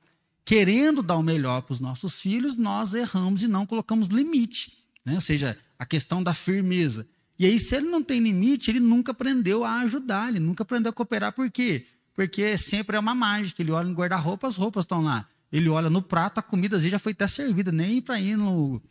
Querendo 0.45 1.03
dar 1.03 1.17
o 1.17 1.23
melhor 1.23 1.63
para 1.63 1.73
os 1.73 1.81
nossos 1.81 2.21
filhos, 2.21 2.57
nós 2.57 2.93
erramos 2.93 3.43
e 3.43 3.49
não 3.49 3.65
colocamos 3.65 4.09
limite. 4.09 4.77
Né? 5.03 5.15
Ou 5.15 5.21
seja, 5.23 5.57
a 5.79 5.87
questão 5.87 6.23
da 6.23 6.35
firmeza. 6.35 7.09
E 7.39 7.47
aí, 7.47 7.59
se 7.59 7.75
ele 7.77 7.89
não 7.89 8.03
tem 8.03 8.21
limite, 8.21 8.71
ele 8.71 8.81
nunca 8.81 9.13
aprendeu 9.13 9.65
a 9.65 9.81
ajudar, 9.81 10.29
ele 10.29 10.41
nunca 10.41 10.63
aprendeu 10.63 10.91
a 10.91 10.93
cooperar. 10.93 11.33
Por 11.33 11.51
quê? 11.51 11.87
Porque 12.15 12.59
sempre 12.59 12.99
é 12.99 13.01
uma 13.01 13.15
mágica. 13.15 13.63
Ele 13.63 13.71
olha 13.71 13.89
no 13.89 13.95
guarda-roupa, 13.95 14.47
as 14.47 14.57
roupas 14.57 14.85
estão 14.85 15.01
lá. 15.01 15.27
Ele 15.51 15.71
olha 15.71 15.89
no 15.89 16.03
prato, 16.03 16.37
a 16.37 16.43
comida 16.43 16.79
já 16.79 16.99
foi 16.99 17.13
até 17.13 17.27
servida. 17.27 17.73
Nem 17.73 18.03
para 18.03 18.21
ir 18.21 18.37
no, 18.37 18.83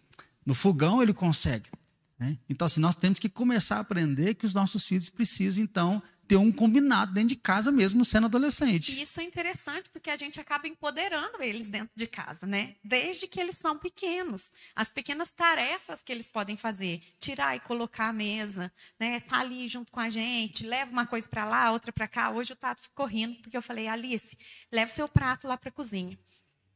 no 0.50 0.56
fogão 0.56 1.00
ele 1.00 1.14
consegue. 1.14 1.70
Né? 2.18 2.40
Então, 2.50 2.66
assim, 2.66 2.82
nós 2.82 2.96
temos 2.96 3.20
que 3.20 3.30
começar 3.30 3.76
a 3.78 3.82
aprender 3.82 4.34
que 4.34 4.48
os 4.48 4.54
nossos 4.54 4.84
filhos 4.84 5.08
precisam, 5.08 5.64
então, 5.64 6.02
ter 6.28 6.38
um 6.38 6.52
combinado 6.52 7.14
dentro 7.14 7.30
de 7.30 7.36
casa 7.36 7.72
mesmo 7.72 8.04
sendo 8.04 8.26
adolescente. 8.26 9.00
Isso 9.00 9.22
é 9.22 9.24
interessante 9.24 9.92
porque 9.92 10.10
a 10.10 10.16
gente 10.16 10.40
acaba 10.40 10.68
empoderando 10.68 11.40
eles 11.44 11.70
dentro 11.70 11.92
de 11.96 12.08
casa, 12.08 12.48
né? 12.48 12.78
Desde 12.84 13.28
que 13.28 13.40
eles 13.40 13.58
são 13.58 13.78
pequenos. 13.78 14.52
As 14.76 14.90
pequenas 14.90 15.32
tarefas 15.32 16.02
que 16.02 16.12
eles 16.12 16.26
podem 16.26 16.58
fazer, 16.58 17.00
tirar 17.20 17.56
e 17.56 17.60
colocar 17.60 18.10
a 18.10 18.14
mesa, 18.14 18.72
né? 19.00 19.20
Tá 19.20 19.42
ali 19.42 19.68
junto 19.68 19.92
com 19.92 20.00
a 20.00 20.10
gente, 20.10 20.66
leva 20.66 20.92
uma 20.92 21.06
coisa 21.06 21.30
para 21.30 21.46
lá, 21.46 21.72
outra 21.72 21.94
para 21.94 22.08
cá. 22.08 22.32
Hoje 22.32 22.54
o 22.54 22.56
Tato 22.56 22.82
ficou 22.82 23.06
rindo 23.06 23.36
porque 23.36 23.56
eu 23.56 23.62
falei: 23.62 23.88
"Alice, 23.88 24.36
leve 24.72 24.92
seu 24.92 25.08
prato 25.08 25.48
lá 25.48 25.56
para 25.56 25.70
cozinha". 25.70 26.18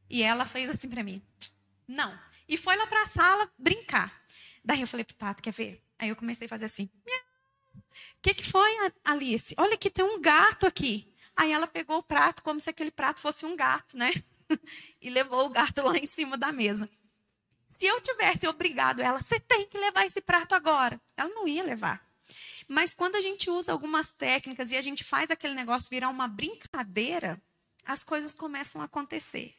E 0.08 0.22
ela 0.22 0.46
fez 0.46 0.70
assim 0.70 0.88
para 0.88 1.02
mim: 1.02 1.20
"Não". 1.88 2.16
E 2.48 2.56
foi 2.56 2.76
lá 2.76 2.86
para 2.86 3.02
a 3.02 3.06
sala 3.06 3.50
brincar. 3.58 4.22
Daí 4.64 4.80
eu 4.80 4.86
falei 4.86 5.04
pro 5.04 5.14
Tato: 5.14 5.42
"Quer 5.42 5.52
ver?". 5.52 5.82
Aí 5.98 6.08
eu 6.08 6.16
comecei 6.16 6.46
a 6.46 6.48
fazer 6.48 6.66
assim: 6.66 6.90
o 7.74 8.22
que, 8.22 8.34
que 8.34 8.44
foi, 8.44 8.70
Alice? 9.04 9.54
Olha 9.58 9.76
que 9.76 9.90
tem 9.90 10.04
um 10.04 10.20
gato 10.20 10.66
aqui. 10.66 11.12
Aí 11.36 11.52
ela 11.52 11.66
pegou 11.66 11.98
o 11.98 12.02
prato 12.02 12.42
como 12.42 12.60
se 12.60 12.70
aquele 12.70 12.90
prato 12.90 13.20
fosse 13.20 13.44
um 13.44 13.56
gato, 13.56 13.96
né? 13.96 14.10
e 15.00 15.10
levou 15.10 15.46
o 15.46 15.50
gato 15.50 15.82
lá 15.82 15.96
em 15.96 16.06
cima 16.06 16.36
da 16.36 16.52
mesa. 16.52 16.88
Se 17.68 17.86
eu 17.86 18.00
tivesse 18.00 18.46
obrigado 18.46 19.00
ela, 19.00 19.20
você 19.20 19.40
tem 19.40 19.66
que 19.66 19.76
levar 19.76 20.06
esse 20.06 20.20
prato 20.20 20.54
agora, 20.54 21.00
ela 21.16 21.28
não 21.30 21.48
ia 21.48 21.62
levar. 21.62 22.06
Mas 22.68 22.94
quando 22.94 23.16
a 23.16 23.20
gente 23.20 23.50
usa 23.50 23.72
algumas 23.72 24.12
técnicas 24.12 24.70
e 24.70 24.76
a 24.76 24.80
gente 24.80 25.02
faz 25.02 25.30
aquele 25.30 25.54
negócio 25.54 25.90
virar 25.90 26.08
uma 26.08 26.28
brincadeira, 26.28 27.42
as 27.84 28.02
coisas 28.04 28.34
começam 28.34 28.80
a 28.80 28.84
acontecer. 28.84 29.54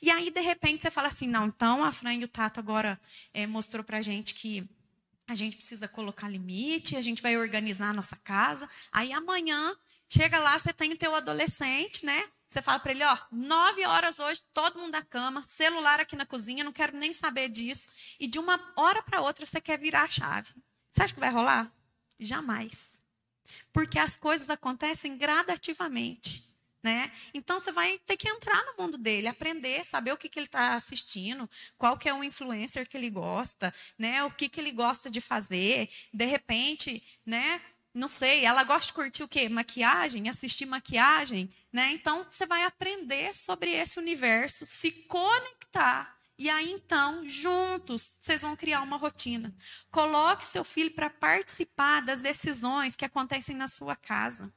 E 0.00 0.10
aí, 0.10 0.30
de 0.30 0.40
repente, 0.40 0.82
você 0.82 0.90
fala 0.90 1.08
assim: 1.08 1.26
não, 1.26 1.46
então 1.46 1.84
a 1.84 1.92
Fran 1.92 2.14
e 2.14 2.24
o 2.24 2.28
Tato 2.28 2.60
agora 2.60 3.00
é, 3.32 3.46
mostrou 3.46 3.84
pra 3.84 4.00
gente 4.00 4.34
que 4.34 4.68
a 5.26 5.34
gente 5.34 5.56
precisa 5.56 5.86
colocar 5.86 6.28
limite, 6.28 6.96
a 6.96 7.02
gente 7.02 7.20
vai 7.20 7.36
organizar 7.36 7.90
a 7.90 7.92
nossa 7.92 8.16
casa. 8.16 8.68
Aí 8.90 9.12
amanhã, 9.12 9.76
chega 10.08 10.38
lá, 10.38 10.58
você 10.58 10.72
tem 10.72 10.92
o 10.92 10.96
teu 10.96 11.14
adolescente, 11.14 12.04
né? 12.04 12.24
Você 12.48 12.62
fala 12.62 12.78
para 12.78 12.92
ele, 12.92 13.04
ó, 13.04 13.18
nove 13.30 13.84
horas 13.84 14.18
hoje, 14.18 14.40
todo 14.54 14.78
mundo 14.78 14.92
da 14.92 15.02
cama, 15.02 15.42
celular 15.42 16.00
aqui 16.00 16.16
na 16.16 16.24
cozinha, 16.24 16.64
não 16.64 16.72
quero 16.72 16.96
nem 16.96 17.12
saber 17.12 17.50
disso. 17.50 17.90
E 18.18 18.26
de 18.26 18.38
uma 18.38 18.58
hora 18.74 19.02
para 19.02 19.20
outra 19.20 19.44
você 19.44 19.60
quer 19.60 19.78
virar 19.78 20.04
a 20.04 20.08
chave. 20.08 20.54
Você 20.90 21.02
acha 21.02 21.12
que 21.12 21.20
vai 21.20 21.30
rolar? 21.30 21.70
Jamais. 22.18 23.02
Porque 23.70 23.98
as 23.98 24.16
coisas 24.16 24.48
acontecem 24.48 25.18
gradativamente. 25.18 26.47
Né? 26.82 27.10
Então 27.34 27.58
você 27.58 27.72
vai 27.72 27.98
ter 28.06 28.16
que 28.16 28.28
entrar 28.28 28.64
no 28.64 28.82
mundo 28.82 28.96
dele, 28.96 29.26
aprender, 29.26 29.84
saber 29.84 30.12
o 30.12 30.16
que, 30.16 30.28
que 30.28 30.38
ele 30.38 30.46
está 30.46 30.74
assistindo, 30.74 31.50
qual 31.76 31.98
que 31.98 32.08
é 32.08 32.14
o 32.14 32.22
influencer 32.22 32.88
que 32.88 32.96
ele 32.96 33.10
gosta, 33.10 33.74
né? 33.98 34.22
O 34.22 34.30
que, 34.30 34.48
que 34.48 34.60
ele 34.60 34.70
gosta 34.70 35.10
de 35.10 35.20
fazer. 35.20 35.90
De 36.14 36.24
repente, 36.24 37.02
né? 37.26 37.60
Não 37.92 38.06
sei, 38.06 38.44
ela 38.44 38.62
gosta 38.62 38.86
de 38.86 38.92
curtir 38.92 39.24
o 39.24 39.28
quê? 39.28 39.48
Maquiagem, 39.48 40.28
assistir 40.28 40.66
maquiagem, 40.66 41.52
né? 41.72 41.90
Então 41.92 42.24
você 42.30 42.46
vai 42.46 42.62
aprender 42.62 43.36
sobre 43.36 43.72
esse 43.72 43.98
universo, 43.98 44.64
se 44.64 44.92
conectar 44.92 46.18
e 46.38 46.48
aí 46.48 46.70
então, 46.70 47.28
juntos, 47.28 48.14
vocês 48.20 48.42
vão 48.42 48.54
criar 48.54 48.82
uma 48.82 48.96
rotina. 48.96 49.52
Coloque 49.90 50.46
seu 50.46 50.62
filho 50.62 50.92
para 50.92 51.10
participar 51.10 52.00
das 52.00 52.22
decisões 52.22 52.94
que 52.94 53.04
acontecem 53.04 53.56
na 53.56 53.66
sua 53.66 53.96
casa. 53.96 54.52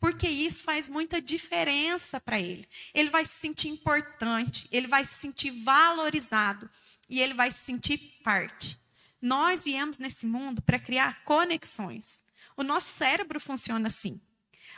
Porque 0.00 0.28
isso 0.28 0.64
faz 0.64 0.88
muita 0.88 1.20
diferença 1.20 2.20
para 2.20 2.40
ele. 2.40 2.66
Ele 2.94 3.10
vai 3.10 3.24
se 3.24 3.34
sentir 3.34 3.68
importante, 3.68 4.68
ele 4.70 4.86
vai 4.86 5.04
se 5.04 5.14
sentir 5.14 5.50
valorizado 5.50 6.68
e 7.08 7.20
ele 7.20 7.34
vai 7.34 7.50
se 7.50 7.60
sentir 7.60 7.98
parte. 8.22 8.78
Nós 9.20 9.64
viemos 9.64 9.98
nesse 9.98 10.26
mundo 10.26 10.62
para 10.62 10.78
criar 10.78 11.24
conexões. 11.24 12.22
O 12.56 12.62
nosso 12.62 12.88
cérebro 12.88 13.40
funciona 13.40 13.88
assim. 13.88 14.20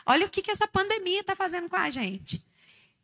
Olha 0.07 0.27
o 0.27 0.31
que, 0.31 0.43
que 0.43 0.51
essa 0.51 0.67
pandemia 0.67 1.21
está 1.21 1.37
fazendo 1.37 1.69
com 1.69 1.77
a 1.77 1.91
gente. 1.91 2.45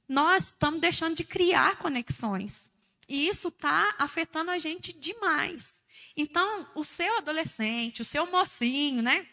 Nós 0.09 0.49
estamos 0.49 0.81
deixando 0.81 1.17
de 1.17 1.25
criar 1.25 1.79
conexões. 1.79 2.71
E 3.09 3.29
isso 3.29 3.49
está 3.49 3.95
afetando 3.99 4.51
a 4.51 4.59
gente 4.59 4.93
demais. 4.93 5.83
Então, 6.17 6.69
o 6.75 6.83
seu 6.83 7.19
adolescente, 7.19 8.01
o 8.03 8.05
seu 8.05 8.27
mocinho, 8.31 9.03
né? 9.03 9.27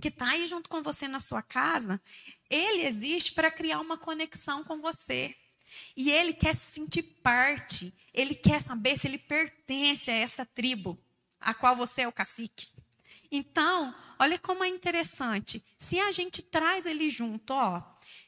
Que 0.00 0.08
está 0.08 0.30
aí 0.30 0.46
junto 0.46 0.68
com 0.68 0.82
você 0.82 1.08
na 1.08 1.20
sua 1.20 1.42
casa, 1.42 2.00
ele 2.48 2.86
existe 2.86 3.32
para 3.32 3.50
criar 3.50 3.80
uma 3.80 3.98
conexão 3.98 4.64
com 4.64 4.80
você. 4.80 5.34
E 5.96 6.10
ele 6.10 6.32
quer 6.32 6.54
se 6.54 6.72
sentir 6.72 7.02
parte. 7.02 7.94
Ele 8.12 8.34
quer 8.34 8.60
saber 8.60 8.98
se 8.98 9.06
ele 9.06 9.18
pertence 9.18 10.10
a 10.10 10.14
essa 10.14 10.46
tribo, 10.46 10.98
a 11.40 11.52
qual 11.52 11.76
você 11.76 12.02
é 12.02 12.08
o 12.08 12.12
cacique. 12.12 12.68
Então, 13.30 13.94
olha 14.18 14.38
como 14.38 14.64
é 14.64 14.68
interessante. 14.68 15.62
Se 15.76 16.00
a 16.00 16.10
gente 16.10 16.42
traz 16.42 16.86
ele 16.86 17.10
junto, 17.10 17.52
ó, 17.52 17.82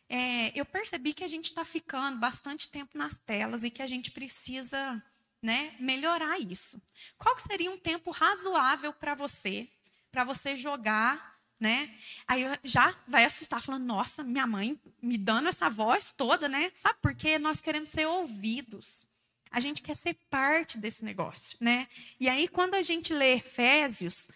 é, 0.08 0.52
eu 0.58 0.64
percebi 0.66 1.14
que 1.14 1.24
a 1.24 1.28
gente 1.28 1.46
está 1.46 1.64
ficando 1.64 2.18
bastante 2.18 2.68
tempo 2.68 2.98
nas 2.98 3.18
telas 3.18 3.62
e 3.62 3.70
que 3.70 3.82
a 3.82 3.86
gente 3.86 4.10
precisa 4.10 5.02
né, 5.40 5.74
melhorar 5.80 6.38
isso. 6.38 6.80
Qual 7.16 7.38
seria 7.38 7.70
um 7.70 7.78
tempo 7.78 8.10
razoável 8.10 8.92
para 8.92 9.14
você, 9.14 9.68
para 10.10 10.24
você 10.24 10.56
jogar, 10.56 11.29
né? 11.60 11.94
Aí 12.26 12.44
já 12.64 12.96
vai 13.06 13.24
assustar, 13.24 13.62
falando, 13.62 13.84
nossa, 13.84 14.24
minha 14.24 14.46
mãe 14.46 14.80
me 15.02 15.18
dando 15.18 15.48
essa 15.48 15.68
voz 15.68 16.10
toda, 16.10 16.48
né? 16.48 16.70
Sabe 16.74 16.98
por 17.02 17.14
quê? 17.14 17.38
Nós 17.38 17.60
queremos 17.60 17.90
ser 17.90 18.06
ouvidos. 18.06 19.06
A 19.50 19.60
gente 19.60 19.82
quer 19.82 19.94
ser 19.94 20.14
parte 20.30 20.78
desse 20.78 21.04
negócio, 21.04 21.58
né? 21.60 21.86
E 22.18 22.28
aí, 22.28 22.48
quando 22.48 22.74
a 22.74 22.82
gente 22.82 23.12
lê 23.12 23.34
Efésios 23.34 24.28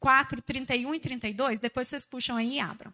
4, 0.00 0.42
31 0.42 0.94
e 0.94 1.00
32, 1.00 1.58
depois 1.60 1.86
vocês 1.86 2.04
puxam 2.04 2.36
aí 2.36 2.54
e 2.54 2.60
abram. 2.60 2.92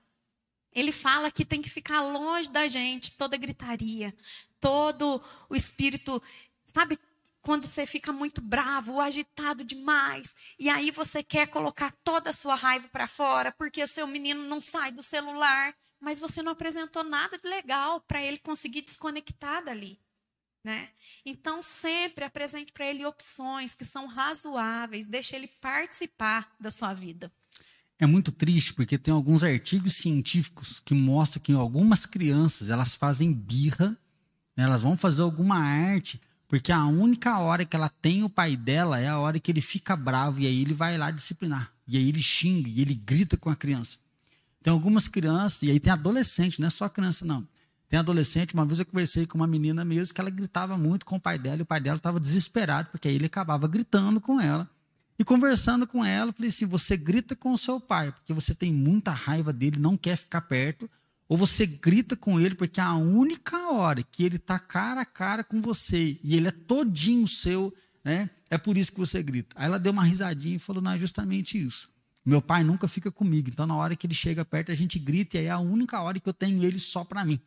Ele 0.73 0.93
fala 0.93 1.31
que 1.31 1.45
tem 1.45 1.63
que 1.63 1.71
ficar 1.71 2.03
longe 2.03 2.51
da 2.51 2.67
gente 2.67 3.17
toda 3.17 3.37
gritaria, 3.37 4.15
todo 4.61 5.23
o 5.49 5.57
espírito, 5.57 6.23
sabe? 6.67 6.99
Quando 7.49 7.65
você 7.65 7.87
fica 7.87 8.13
muito 8.13 8.43
bravo, 8.43 9.01
agitado 9.01 9.65
demais, 9.65 10.37
e 10.59 10.69
aí 10.69 10.91
você 10.91 11.23
quer 11.23 11.47
colocar 11.49 11.91
toda 12.05 12.29
a 12.29 12.33
sua 12.35 12.55
raiva 12.55 12.89
para 12.89 13.09
fora, 13.09 13.51
porque 13.51 13.83
o 13.83 13.87
seu 13.87 14.07
menino 14.07 14.43
não 14.47 14.61
sai 14.61 14.93
do 14.93 15.03
celular, 15.03 15.75
mas 15.99 16.21
você 16.21 16.43
não 16.43 16.53
apresentou 16.53 17.03
nada 17.03 17.39
de 17.39 17.49
legal 17.49 18.03
para 18.03 18.23
ele 18.23 18.37
conseguir 18.37 18.83
desconectar 18.83 19.65
dali. 19.65 19.99
Né? 20.63 20.91
Então, 21.25 21.63
sempre 21.63 22.23
apresente 22.23 22.71
para 22.71 22.87
ele 22.87 23.07
opções 23.07 23.75
que 23.75 23.83
são 23.87 24.07
razoáveis, 24.07 25.09
deixe 25.09 25.35
ele 25.35 25.49
participar 25.49 26.55
da 26.61 26.71
sua 26.71 26.93
vida. 26.93 27.33
É 27.99 28.05
muito 28.05 28.31
triste 28.31 28.75
porque 28.75 28.99
tem 28.99 29.15
alguns 29.15 29.43
artigos 29.43 29.97
científicos 29.97 30.81
que 30.81 30.93
mostram 30.93 31.43
que 31.43 31.55
algumas 31.55 32.05
crianças 32.05 32.69
elas 32.69 32.95
fazem 32.95 33.33
birra, 33.33 33.97
né? 34.55 34.65
elas 34.65 34.83
vão 34.83 34.99
fazer 34.99 35.23
alguma 35.23 35.57
arte, 35.57 36.21
porque 36.49 36.73
a 36.73 36.85
única 36.87 37.39
hora 37.39 37.67
que 37.67 37.77
ela 37.77 37.91
tem 37.91 38.25
o 38.25 38.31
pai 38.31 38.57
dela 38.57 38.99
é 38.99 39.07
a 39.07 39.19
hora 39.19 39.39
que 39.39 39.53
ele 39.53 39.61
fica 39.61 39.95
bravo 39.95 40.41
e 40.41 40.47
aí 40.47 40.63
ele 40.63 40.73
vai 40.73 40.97
lá 40.97 41.11
disciplinar. 41.11 41.71
E 41.87 41.99
aí 41.99 42.09
ele 42.09 42.23
xinga 42.23 42.69
e 42.69 42.81
ele 42.81 42.95
grita 42.95 43.37
com 43.37 43.51
a 43.51 43.55
criança. 43.55 43.99
Tem 44.63 44.73
algumas 44.73 45.07
crianças, 45.07 45.63
e 45.63 45.71
aí 45.71 45.79
tem 45.79 45.93
adolescente, 45.93 46.61
não 46.61 46.67
é 46.67 46.71
só 46.71 46.89
criança 46.89 47.25
não. 47.25 47.47
Tem 47.89 47.99
adolescente, 47.99 48.55
uma 48.55 48.67
vez 48.67 48.79
eu 48.79 48.87
conversei 48.87 49.27
com 49.27 49.39
uma 49.39 49.47
menina 49.47 49.85
mesmo 49.85 50.15
que 50.15 50.21
ela 50.21 50.31
gritava 50.31 50.77
muito 50.77 51.07
com 51.07 51.17
o 51.17 51.21
pai 51.21 51.39
dela, 51.39 51.59
e 51.59 51.63
o 51.63 51.67
pai 51.67 51.81
dela 51.81 51.97
estava 51.97 52.19
desesperado, 52.19 52.89
porque 52.91 53.09
aí 53.09 53.15
ele 53.15 53.27
acabava 53.27 53.69
gritando 53.69 54.21
com 54.21 54.41
ela. 54.41 54.69
E 55.19 55.25
conversando 55.25 55.87
com 55.87 56.05
ela, 56.05 56.33
falei 56.33 56.49
assim: 56.49 56.67
você 56.67 56.97
grita 56.97 57.35
com 57.35 57.53
o 57.53 57.59
seu 57.59 57.81
pai, 57.81 58.13
porque 58.13 58.33
você 58.33 58.55
tem 58.55 58.73
muita 58.73 59.11
raiva 59.11 59.53
dele, 59.53 59.79
não 59.79 59.97
quer 59.97 60.17
ficar 60.17 60.43
perto, 60.43 60.89
ou 61.29 61.37
você 61.37 61.67
grita 61.67 62.17
com 62.17 62.41
ele, 62.41 62.55
porque 62.55 62.81
a 62.81 62.95
única 62.95 63.71
hora 63.71 64.03
que 64.03 64.25
ele 64.25 64.37
está 64.37 64.59
cara 64.59 65.03
a 65.03 65.05
cara 65.05 65.45
com 65.45 65.61
você 65.61 66.19
e 66.25 66.35
ele 66.35 66.49
é 66.49 66.53
todinho 66.53 67.29
seu, 67.29 67.75
né? 68.03 68.31
É 68.49 68.57
por 68.57 68.79
isso 68.79 68.93
que 68.93 68.99
você 68.99 69.23
grita. 69.23 69.55
Aí 69.59 69.67
ela 69.67 69.79
deu 69.79 69.93
uma 69.93 70.05
risadinha 70.05 70.57
e 70.57 70.59
falou: 70.59 70.81
não, 70.81 70.93
é 70.93 70.99
justamente 70.99 71.63
isso. 71.63 71.91
Meu 72.25 72.41
pai 72.41 72.65
nunca 72.65 72.89
fica 72.89 73.11
comigo, 73.11 73.51
então 73.51 73.67
na 73.67 73.77
hora 73.77 73.95
que 73.95 74.07
ele 74.07 74.15
chega 74.15 74.45
perto 74.45 74.73
a 74.73 74.75
gente 74.75 74.99
grita 74.99 75.37
e 75.37 75.41
aí 75.41 75.47
é 75.47 75.51
a 75.51 75.59
única 75.59 76.01
hora 76.01 76.19
que 76.19 76.29
eu 76.29 76.33
tenho 76.35 76.63
ele 76.65 76.79
só 76.79 77.05
para 77.05 77.25
mim. 77.25 77.41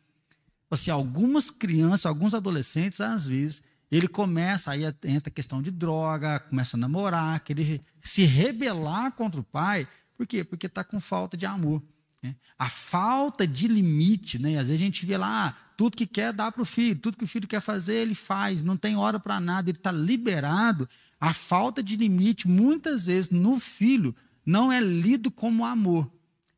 Assim, 0.70 0.90
algumas 0.90 1.50
crianças, 1.50 2.06
alguns 2.06 2.32
adolescentes, 2.32 3.00
às 3.00 3.28
vezes, 3.28 3.62
ele 3.90 4.08
começa, 4.08 4.70
aí 4.70 4.84
entra 5.04 5.28
a 5.28 5.30
questão 5.30 5.60
de 5.60 5.70
droga, 5.70 6.40
começa 6.40 6.78
a 6.78 6.80
namorar, 6.80 7.40
querer 7.40 7.82
se 8.00 8.24
rebelar 8.24 9.12
contra 9.12 9.38
o 9.38 9.44
pai. 9.44 9.86
Por 10.16 10.26
quê? 10.26 10.42
Porque 10.42 10.66
está 10.66 10.82
com 10.82 10.98
falta 10.98 11.36
de 11.36 11.44
amor. 11.44 11.82
Né? 12.22 12.36
A 12.58 12.68
falta 12.68 13.46
de 13.46 13.66
limite, 13.66 14.38
né? 14.38 14.58
às 14.58 14.68
vezes 14.68 14.80
a 14.80 14.84
gente 14.84 15.04
vê 15.04 15.16
lá, 15.16 15.48
ah, 15.48 15.54
tudo 15.76 15.96
que 15.96 16.06
quer 16.06 16.32
dá 16.32 16.52
para 16.52 16.62
o 16.62 16.66
filho, 16.66 17.00
tudo 17.00 17.16
que 17.16 17.24
o 17.24 17.28
filho 17.28 17.48
quer 17.48 17.60
fazer, 17.60 17.94
ele 17.94 18.14
faz, 18.14 18.62
não 18.62 18.76
tem 18.76 18.96
hora 18.96 19.18
para 19.18 19.40
nada, 19.40 19.70
ele 19.70 19.78
está 19.78 19.90
liberado. 19.90 20.88
A 21.20 21.32
falta 21.32 21.82
de 21.82 21.96
limite, 21.96 22.46
muitas 22.46 23.06
vezes, 23.06 23.30
no 23.30 23.58
filho, 23.58 24.14
não 24.44 24.72
é 24.72 24.80
lido 24.80 25.30
como 25.30 25.64
amor. 25.64 26.10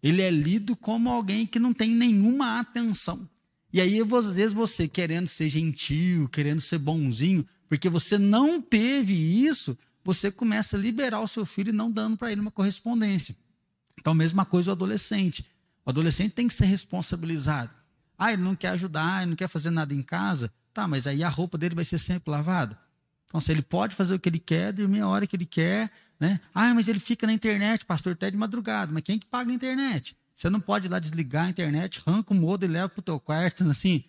Ele 0.02 0.20
é 0.20 0.30
lido 0.30 0.76
como 0.76 1.08
alguém 1.08 1.46
que 1.46 1.58
não 1.58 1.72
tem 1.72 1.90
nenhuma 1.90 2.58
atenção. 2.60 3.28
E 3.72 3.80
aí, 3.80 3.98
às 4.00 4.34
vezes, 4.34 4.52
você 4.52 4.86
querendo 4.86 5.26
ser 5.26 5.48
gentil, 5.48 6.28
querendo 6.28 6.60
ser 6.60 6.78
bonzinho, 6.78 7.44
porque 7.68 7.88
você 7.88 8.18
não 8.18 8.60
teve 8.60 9.14
isso, 9.14 9.76
você 10.04 10.30
começa 10.30 10.76
a 10.76 10.80
liberar 10.80 11.20
o 11.20 11.26
seu 11.26 11.46
filho 11.46 11.72
não 11.72 11.90
dando 11.90 12.16
para 12.16 12.30
ele 12.30 12.40
uma 12.40 12.50
correspondência. 12.50 13.34
Então, 13.98 14.14
mesma 14.14 14.44
coisa 14.44 14.70
o 14.70 14.72
adolescente. 14.72 15.44
O 15.84 15.90
adolescente 15.90 16.32
tem 16.32 16.48
que 16.48 16.54
ser 16.54 16.66
responsabilizado. 16.66 17.70
Ah, 18.18 18.32
ele 18.32 18.42
não 18.42 18.54
quer 18.54 18.68
ajudar, 18.68 19.22
ele 19.22 19.30
não 19.30 19.36
quer 19.36 19.48
fazer 19.48 19.70
nada 19.70 19.92
em 19.92 20.02
casa. 20.02 20.52
Tá, 20.72 20.88
mas 20.88 21.06
aí 21.06 21.22
a 21.22 21.28
roupa 21.28 21.56
dele 21.56 21.74
vai 21.74 21.84
ser 21.84 21.98
sempre 21.98 22.30
lavada. 22.30 22.78
Então, 23.26 23.40
se 23.40 23.50
ele 23.50 23.62
pode 23.62 23.94
fazer 23.94 24.14
o 24.14 24.18
que 24.18 24.28
ele 24.28 24.38
quer, 24.38 24.72
dormir 24.72 25.00
a 25.00 25.08
hora 25.08 25.26
que 25.26 25.36
ele 25.36 25.46
quer, 25.46 25.90
né? 26.18 26.40
Ah, 26.54 26.72
mas 26.74 26.88
ele 26.88 27.00
fica 27.00 27.26
na 27.26 27.32
internet, 27.32 27.84
pastor, 27.84 28.12
até 28.12 28.30
de 28.30 28.36
madrugada. 28.36 28.92
Mas 28.92 29.02
quem 29.02 29.18
que 29.18 29.26
paga 29.26 29.50
a 29.50 29.54
internet? 29.54 30.16
Você 30.34 30.50
não 30.50 30.60
pode 30.60 30.86
ir 30.86 30.90
lá 30.90 30.98
desligar 30.98 31.46
a 31.46 31.50
internet, 31.50 32.02
arranca 32.04 32.32
o 32.32 32.36
modo 32.36 32.64
e 32.64 32.68
leva 32.68 32.88
para 32.88 33.00
o 33.00 33.02
teu 33.02 33.20
quarto. 33.20 33.66
Assim, 33.70 34.04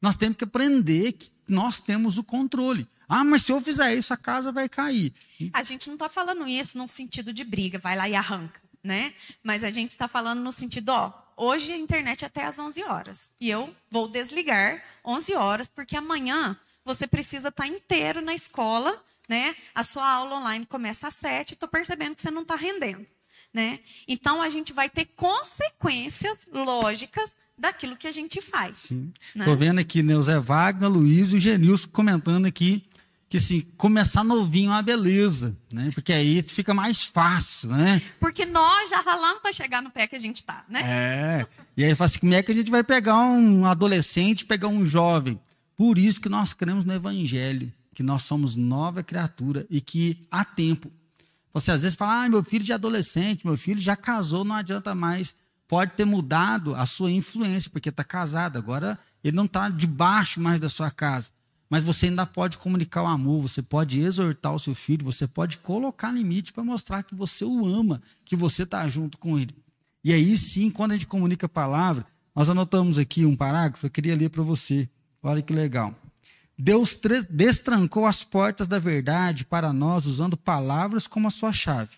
nós 0.00 0.16
temos 0.16 0.36
que 0.36 0.44
aprender 0.44 1.12
que 1.12 1.30
nós 1.48 1.80
temos 1.80 2.18
o 2.18 2.24
controle. 2.24 2.86
Ah, 3.08 3.24
mas 3.24 3.42
se 3.42 3.52
eu 3.52 3.60
fizer 3.60 3.94
isso, 3.94 4.12
a 4.12 4.16
casa 4.16 4.52
vai 4.52 4.68
cair. 4.68 5.14
A 5.52 5.62
gente 5.62 5.86
não 5.86 5.94
está 5.94 6.08
falando 6.08 6.46
isso 6.46 6.76
num 6.76 6.86
sentido 6.86 7.32
de 7.32 7.42
briga, 7.42 7.78
vai 7.78 7.96
lá 7.96 8.08
e 8.08 8.14
arranca, 8.14 8.60
né? 8.82 9.14
Mas 9.42 9.64
a 9.64 9.70
gente 9.70 9.92
está 9.92 10.08
falando 10.08 10.40
no 10.40 10.52
sentido, 10.52 10.90
ó, 10.90 11.12
hoje 11.36 11.72
a 11.72 11.76
internet 11.76 12.24
é 12.24 12.26
até 12.26 12.44
às 12.44 12.58
11 12.58 12.82
horas. 12.84 13.34
E 13.40 13.48
eu 13.48 13.74
vou 13.90 14.08
desligar 14.08 14.82
11 15.04 15.34
horas, 15.34 15.68
porque 15.68 15.96
amanhã 15.96 16.56
você 16.84 17.06
precisa 17.06 17.48
estar 17.48 17.64
tá 17.64 17.68
inteiro 17.68 18.20
na 18.20 18.34
escola, 18.34 19.02
né? 19.28 19.54
A 19.74 19.84
sua 19.84 20.10
aula 20.10 20.36
online 20.36 20.64
começa 20.66 21.06
às 21.06 21.14
7, 21.14 21.54
estou 21.54 21.68
percebendo 21.68 22.14
que 22.14 22.22
você 22.22 22.30
não 22.30 22.42
está 22.42 22.56
rendendo. 22.56 23.06
Né? 23.52 23.80
Então 24.06 24.42
a 24.42 24.50
gente 24.50 24.74
vai 24.74 24.90
ter 24.90 25.06
consequências 25.16 26.46
lógicas 26.52 27.38
daquilo 27.56 27.96
que 27.96 28.06
a 28.06 28.12
gente 28.12 28.42
faz. 28.42 28.90
Estou 28.90 29.00
né? 29.34 29.56
vendo 29.56 29.80
aqui 29.80 30.02
né, 30.02 30.14
o 30.16 30.22
Zé 30.22 30.38
Wagner, 30.38 30.88
Luiz 30.88 31.32
e 31.32 31.36
o 31.36 31.40
Genilson 31.40 31.88
comentando 31.90 32.46
aqui 32.46 32.86
que 33.28 33.36
assim, 33.36 33.60
começar 33.76 34.24
novinho 34.24 34.70
é 34.70 34.74
uma 34.74 34.82
beleza, 34.82 35.56
né? 35.72 35.90
Porque 35.94 36.12
aí 36.12 36.42
fica 36.46 36.72
mais 36.72 37.04
fácil, 37.04 37.70
né? 37.70 38.00
Porque 38.18 38.46
nós 38.46 38.88
já 38.88 39.00
ralamos 39.00 39.42
para 39.42 39.52
chegar 39.52 39.82
no 39.82 39.90
pé 39.90 40.06
que 40.06 40.16
a 40.16 40.18
gente 40.18 40.36
está, 40.36 40.64
né? 40.68 40.80
É. 40.82 41.46
E 41.76 41.84
aí 41.84 41.94
fala 41.94 42.06
assim, 42.06 42.20
como 42.20 42.34
é 42.34 42.42
que 42.42 42.52
a 42.52 42.54
gente 42.54 42.70
vai 42.70 42.82
pegar 42.82 43.18
um 43.18 43.66
adolescente, 43.66 44.46
pegar 44.46 44.68
um 44.68 44.84
jovem? 44.84 45.38
Por 45.76 45.98
isso 45.98 46.20
que 46.20 46.28
nós 46.28 46.52
cremos 46.52 46.84
no 46.84 46.94
evangelho, 46.94 47.72
que 47.94 48.02
nós 48.02 48.22
somos 48.22 48.56
nova 48.56 49.02
criatura 49.02 49.66
e 49.68 49.80
que 49.80 50.26
há 50.30 50.44
tempo 50.44 50.90
você 51.52 51.72
às 51.72 51.82
vezes 51.82 51.96
fala, 51.96 52.24
ah, 52.24 52.28
meu 52.28 52.42
filho 52.44 52.64
já 52.64 52.74
é 52.74 52.76
adolescente, 52.76 53.46
meu 53.46 53.56
filho 53.56 53.80
já 53.80 53.96
casou, 53.96 54.44
não 54.44 54.54
adianta 54.54 54.94
mais. 54.94 55.34
Pode 55.66 55.92
ter 55.92 56.04
mudado 56.04 56.74
a 56.74 56.86
sua 56.86 57.10
influência, 57.10 57.70
porque 57.70 57.88
está 57.88 58.04
casado. 58.04 58.56
Agora 58.56 58.98
ele 59.22 59.36
não 59.36 59.44
está 59.44 59.68
debaixo 59.68 60.40
mais 60.40 60.60
da 60.60 60.68
sua 60.68 60.90
casa. 60.90 61.30
Mas 61.70 61.82
você 61.82 62.06
ainda 62.06 62.24
pode 62.24 62.56
comunicar 62.56 63.02
o 63.02 63.06
amor, 63.06 63.42
você 63.42 63.60
pode 63.60 64.00
exortar 64.00 64.54
o 64.54 64.58
seu 64.58 64.74
filho, 64.74 65.04
você 65.04 65.26
pode 65.26 65.58
colocar 65.58 66.10
limite 66.10 66.52
para 66.52 66.64
mostrar 66.64 67.02
que 67.02 67.14
você 67.14 67.44
o 67.44 67.66
ama, 67.66 68.00
que 68.24 68.34
você 68.34 68.62
está 68.62 68.88
junto 68.88 69.18
com 69.18 69.38
ele. 69.38 69.54
E 70.02 70.12
aí 70.12 70.36
sim, 70.38 70.70
quando 70.70 70.92
a 70.92 70.94
gente 70.94 71.06
comunica 71.06 71.46
a 71.46 71.48
palavra, 71.48 72.06
nós 72.34 72.48
anotamos 72.48 72.98
aqui 72.98 73.26
um 73.26 73.36
parágrafo, 73.36 73.86
eu 73.86 73.90
queria 73.90 74.16
ler 74.16 74.30
para 74.30 74.42
você. 74.42 74.88
Olha 75.22 75.42
que 75.42 75.52
legal. 75.52 75.94
Deus 76.56 76.98
destrancou 77.28 78.06
as 78.06 78.24
portas 78.24 78.66
da 78.66 78.78
verdade 78.78 79.44
para 79.44 79.72
nós 79.72 80.06
usando 80.06 80.36
palavras 80.36 81.06
como 81.06 81.28
a 81.28 81.30
sua 81.30 81.52
chave. 81.52 81.96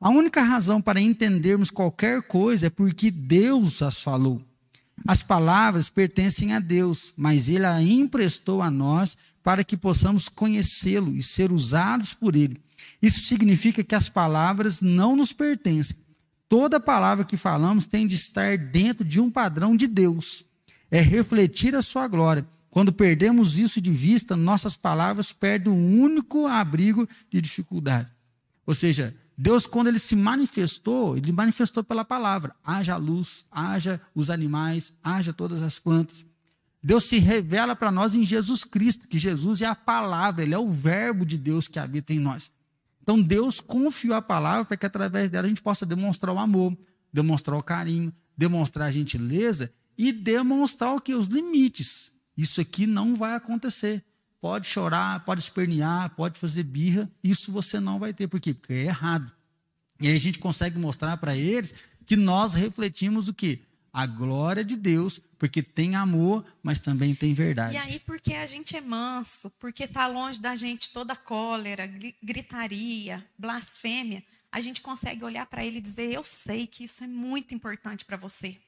A 0.00 0.10
única 0.10 0.42
razão 0.42 0.82
para 0.82 1.00
entendermos 1.00 1.70
qualquer 1.70 2.22
coisa 2.22 2.66
é 2.66 2.70
porque 2.70 3.10
Deus 3.10 3.82
as 3.82 4.00
falou. 4.00 4.42
As 5.06 5.22
palavras 5.22 5.88
pertencem 5.88 6.52
a 6.52 6.60
Deus, 6.60 7.12
mas 7.16 7.48
Ele 7.48 7.66
a 7.66 7.82
emprestou 7.82 8.62
a 8.62 8.70
nós 8.70 9.16
para 9.42 9.64
que 9.64 9.76
possamos 9.76 10.28
conhecê-lo 10.28 11.14
e 11.16 11.22
ser 11.22 11.52
usados 11.52 12.14
por 12.14 12.34
Ele. 12.36 12.60
Isso 13.02 13.20
significa 13.24 13.84
que 13.84 13.94
as 13.94 14.08
palavras 14.08 14.80
não 14.80 15.14
nos 15.16 15.32
pertencem. 15.32 15.96
Toda 16.48 16.80
palavra 16.80 17.24
que 17.24 17.36
falamos 17.36 17.86
tem 17.86 18.06
de 18.06 18.14
estar 18.14 18.56
dentro 18.56 19.04
de 19.04 19.20
um 19.20 19.30
padrão 19.30 19.76
de 19.76 19.86
Deus. 19.86 20.44
É 20.90 21.00
refletir 21.00 21.74
a 21.74 21.82
sua 21.82 22.06
glória. 22.06 22.46
Quando 22.70 22.92
perdemos 22.92 23.58
isso 23.58 23.80
de 23.80 23.90
vista, 23.90 24.36
nossas 24.36 24.76
palavras 24.76 25.32
perdem 25.32 25.72
o 25.72 25.76
um 25.76 26.00
único 26.02 26.46
abrigo 26.46 27.08
de 27.30 27.40
dificuldade. 27.40 28.10
Ou 28.66 28.74
seja, 28.74 29.14
Deus, 29.36 29.66
quando 29.66 29.88
ele 29.88 29.98
se 29.98 30.14
manifestou, 30.14 31.16
ele 31.16 31.32
manifestou 31.32 31.82
pela 31.82 32.04
palavra. 32.04 32.54
Haja 32.64 32.96
luz, 32.96 33.44
haja 33.50 34.00
os 34.14 34.30
animais, 34.30 34.94
haja 35.02 35.32
todas 35.32 35.60
as 35.62 35.78
plantas. 35.78 36.24
Deus 36.82 37.04
se 37.04 37.18
revela 37.18 37.74
para 37.74 37.90
nós 37.90 38.14
em 38.14 38.24
Jesus 38.24 38.62
Cristo, 38.62 39.08
que 39.08 39.18
Jesus 39.18 39.62
é 39.62 39.66
a 39.66 39.74
palavra, 39.74 40.42
ele 40.42 40.54
é 40.54 40.58
o 40.58 40.68
verbo 40.68 41.24
de 41.24 41.38
Deus 41.38 41.66
que 41.66 41.78
habita 41.78 42.12
em 42.12 42.18
nós. 42.18 42.52
Então 43.02 43.20
Deus 43.20 43.60
confiou 43.60 44.14
a 44.14 44.22
palavra 44.22 44.64
para 44.64 44.76
que 44.76 44.86
através 44.86 45.30
dela 45.30 45.46
a 45.46 45.48
gente 45.48 45.62
possa 45.62 45.84
demonstrar 45.84 46.34
o 46.34 46.38
amor, 46.38 46.76
demonstrar 47.12 47.58
o 47.58 47.62
carinho, 47.62 48.12
demonstrar 48.36 48.88
a 48.88 48.90
gentileza 48.90 49.72
e 49.96 50.12
demonstrar 50.12 50.94
o 50.94 51.00
que? 51.00 51.14
Os 51.14 51.26
limites. 51.26 52.12
Isso 52.36 52.60
aqui 52.60 52.86
não 52.86 53.14
vai 53.14 53.34
acontecer. 53.34 54.04
Pode 54.44 54.68
chorar, 54.68 55.24
pode 55.24 55.40
espernear, 55.40 56.10
pode 56.10 56.38
fazer 56.38 56.64
birra, 56.64 57.10
isso 57.22 57.50
você 57.50 57.80
não 57.80 57.98
vai 57.98 58.12
ter. 58.12 58.28
Por 58.28 58.38
quê? 58.38 58.52
Porque 58.52 58.74
é 58.74 58.82
errado. 58.82 59.32
E 59.98 60.06
aí 60.06 60.14
a 60.14 60.20
gente 60.20 60.38
consegue 60.38 60.78
mostrar 60.78 61.16
para 61.16 61.34
eles 61.34 61.74
que 62.04 62.14
nós 62.14 62.52
refletimos 62.52 63.26
o 63.26 63.32
quê? 63.32 63.62
A 63.90 64.04
glória 64.04 64.62
de 64.62 64.76
Deus, 64.76 65.18
porque 65.38 65.62
tem 65.62 65.96
amor, 65.96 66.44
mas 66.62 66.78
também 66.78 67.14
tem 67.14 67.32
verdade. 67.32 67.72
E 67.72 67.78
aí, 67.78 67.98
porque 68.00 68.34
a 68.34 68.44
gente 68.44 68.76
é 68.76 68.82
manso, 68.82 69.48
porque 69.58 69.84
está 69.84 70.06
longe 70.06 70.38
da 70.38 70.54
gente 70.54 70.92
toda 70.92 71.16
cólera, 71.16 71.90
gritaria, 72.22 73.26
blasfêmia, 73.38 74.22
a 74.52 74.60
gente 74.60 74.82
consegue 74.82 75.24
olhar 75.24 75.46
para 75.46 75.64
ele 75.64 75.78
e 75.78 75.80
dizer: 75.80 76.12
Eu 76.12 76.22
sei 76.22 76.66
que 76.66 76.84
isso 76.84 77.02
é 77.02 77.06
muito 77.06 77.54
importante 77.54 78.04
para 78.04 78.18
você. 78.18 78.58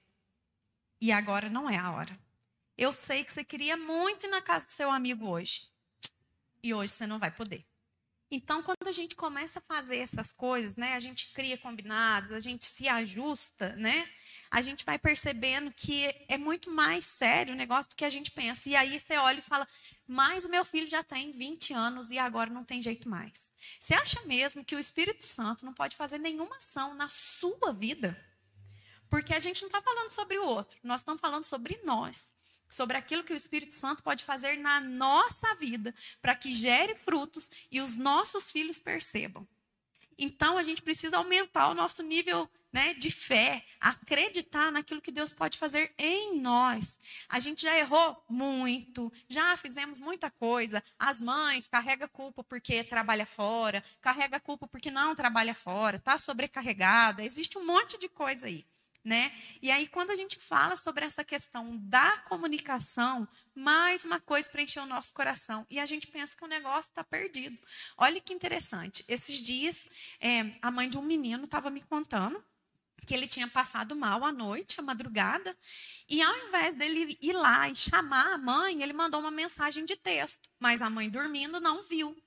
E 1.03 1.13
agora 1.13 1.51
não 1.51 1.69
é 1.69 1.77
a 1.77 1.91
hora. 1.91 2.26
Eu 2.77 2.93
sei 2.93 3.25
que 3.25 3.33
você 3.33 3.43
queria 3.43 3.77
muito 3.77 4.27
ir 4.27 4.29
na 4.29 4.43
casa 4.43 4.67
do 4.67 4.73
seu 4.73 4.91
amigo 4.91 5.27
hoje. 5.27 5.69
E 6.63 6.75
hoje 6.75 6.93
você 6.93 7.07
não 7.07 7.19
vai 7.19 7.31
poder. 7.31 7.65
Então, 8.29 8.61
quando 8.61 8.89
a 8.89 8.93
gente 8.93 9.15
começa 9.15 9.61
a 9.61 9.63
fazer 9.63 9.99
essas 9.99 10.33
coisas, 10.33 10.75
né, 10.75 10.95
a 10.95 10.99
gente 10.99 11.33
cria 11.33 11.57
combinados, 11.57 12.33
a 12.33 12.41
gente 12.41 12.67
se 12.67 12.89
ajusta, 12.89 13.75
né, 13.77 14.11
a 14.51 14.61
gente 14.61 14.85
vai 14.85 14.99
percebendo 14.99 15.73
que 15.73 16.13
é 16.29 16.37
muito 16.37 16.69
mais 16.69 17.05
sério 17.05 17.55
o 17.55 17.57
negócio 17.57 17.91
do 17.91 17.97
que 17.97 18.05
a 18.05 18.11
gente 18.11 18.33
pensa. 18.33 18.69
E 18.69 18.75
aí 18.75 18.99
você 18.99 19.17
olha 19.17 19.39
e 19.39 19.43
fala, 19.43 19.67
mas 20.09 20.45
o 20.45 20.49
meu 20.49 20.65
filho 20.65 20.89
já 20.89 21.05
tem 21.05 21.31
20 21.31 21.73
anos 21.73 22.11
e 22.11 22.19
agora 22.19 22.51
não 22.51 22.65
tem 22.65 22.83
jeito 22.83 23.09
mais. 23.09 23.53
Você 23.79 23.95
acha 23.95 24.21
mesmo 24.27 24.65
que 24.65 24.75
o 24.75 24.79
Espírito 24.79 25.25
Santo 25.25 25.65
não 25.65 25.73
pode 25.73 25.95
fazer 25.95 26.19
nenhuma 26.19 26.57
ação 26.57 26.95
na 26.95 27.09
sua 27.09 27.73
vida? 27.73 28.21
Porque 29.09 29.33
a 29.33 29.39
gente 29.39 29.63
não 29.63 29.69
está 29.69 29.81
falando 29.81 30.09
sobre 30.09 30.37
o 30.37 30.45
outro, 30.45 30.81
nós 30.83 31.01
estamos 31.01 31.21
falando 31.21 31.45
sobre 31.45 31.81
nós 31.85 32.35
sobre 32.69 32.97
aquilo 32.97 33.25
que 33.25 33.33
o 33.33 33.37
Espírito 33.37 33.75
Santo 33.75 34.03
pode 34.03 34.25
fazer 34.25 34.57
na 34.59 34.81
nossa 34.81 35.55
vida, 35.55 35.95
para 36.21 36.35
que 36.35 36.51
gere 36.51 36.95
frutos 36.95 37.51
e 37.71 37.81
os 37.81 37.97
nossos 37.97 38.51
filhos 38.51 38.81
percebam. 38.81 39.47
Então, 40.19 40.57
a 40.57 40.63
gente 40.63 40.81
precisa 40.81 41.19
aumentar 41.19 41.69
o 41.69 41.75
nosso 41.75 42.03
nível 42.03 42.49
né, 42.73 42.95
de 42.95 43.11
fé, 43.11 43.65
acreditar 43.81 44.73
naquilo 44.73 45.01
que 45.01 45.13
Deus 45.13 45.33
pode 45.33 45.59
fazer 45.59 45.95
em 45.99 46.39
nós. 46.39 46.99
A 47.29 47.39
gente 47.39 47.63
já 47.63 47.77
errou 47.79 48.23
muito, 48.29 49.13
já 49.29 49.57
fizemos 49.57 49.99
muita 49.99 50.31
coisa. 50.31 50.83
As 50.99 51.21
mães 51.21 51.67
carregam 51.67 52.09
culpa 52.09 52.43
porque 52.43 52.83
trabalha 52.85 53.27
fora, 53.27 53.85
carrega 54.01 54.41
culpa 54.41 54.67
porque 54.67 54.91
não 54.91 55.15
trabalha 55.15 55.55
fora, 55.55 55.97
está 55.97 56.17
sobrecarregada. 56.19 57.25
Existe 57.25 57.59
um 57.59 57.65
monte 57.65 57.99
de 57.99 58.09
coisa 58.09 58.47
aí 58.47 58.65
né? 59.07 59.33
E 59.63 59.71
aí, 59.71 59.87
quando 59.87 60.11
a 60.11 60.17
gente 60.17 60.37
fala 60.37 60.75
sobre 60.75 61.05
essa 61.05 61.23
questão 61.23 61.79
da 61.79 62.19
comunicação, 62.29 63.27
mais 63.55 64.05
uma 64.05 64.19
coisa 64.19 64.49
preencheu 64.51 64.83
o 64.83 64.87
nosso 64.87 65.15
coração. 65.15 65.65
E 65.71 65.79
a 65.79 65.87
gente 65.87 66.09
pensa 66.09 66.37
que 66.37 66.45
o 66.45 66.49
negócio 66.49 66.91
está 66.91 67.05
perdido. 67.05 67.57
Olha 67.97 68.21
que 68.21 68.35
interessante. 68.35 69.05
Esses 69.07 69.41
dias, 69.41 69.87
é, 70.21 70.53
a 70.61 70.73
mãe 70.73 70.91
de 70.91 70.99
um 70.99 71.03
menino 71.03 71.45
estava 71.45 71.71
me 71.71 71.83
contando 71.83 72.45
que 73.07 73.15
ele 73.15 73.29
tinha 73.29 73.47
passado 73.47 73.95
mal 73.95 74.25
à 74.25 74.33
noite, 74.33 74.81
à 74.81 74.83
madrugada, 74.83 75.57
e 76.09 76.21
ao 76.21 76.37
invés 76.49 76.75
dele 76.75 77.17
ir 77.23 77.33
lá 77.33 77.69
e 77.69 77.77
chamar 77.77 78.33
a 78.33 78.39
mãe, 78.39 78.83
ele 78.83 78.93
mandou 78.93 79.21
uma 79.21 79.31
mensagem 79.31 79.85
de 79.85 79.95
texto, 79.95 80.51
mas 80.59 80.83
a 80.83 80.91
mãe 80.91 81.09
dormindo 81.09 81.61
não 81.61 81.81
viu. 81.81 82.21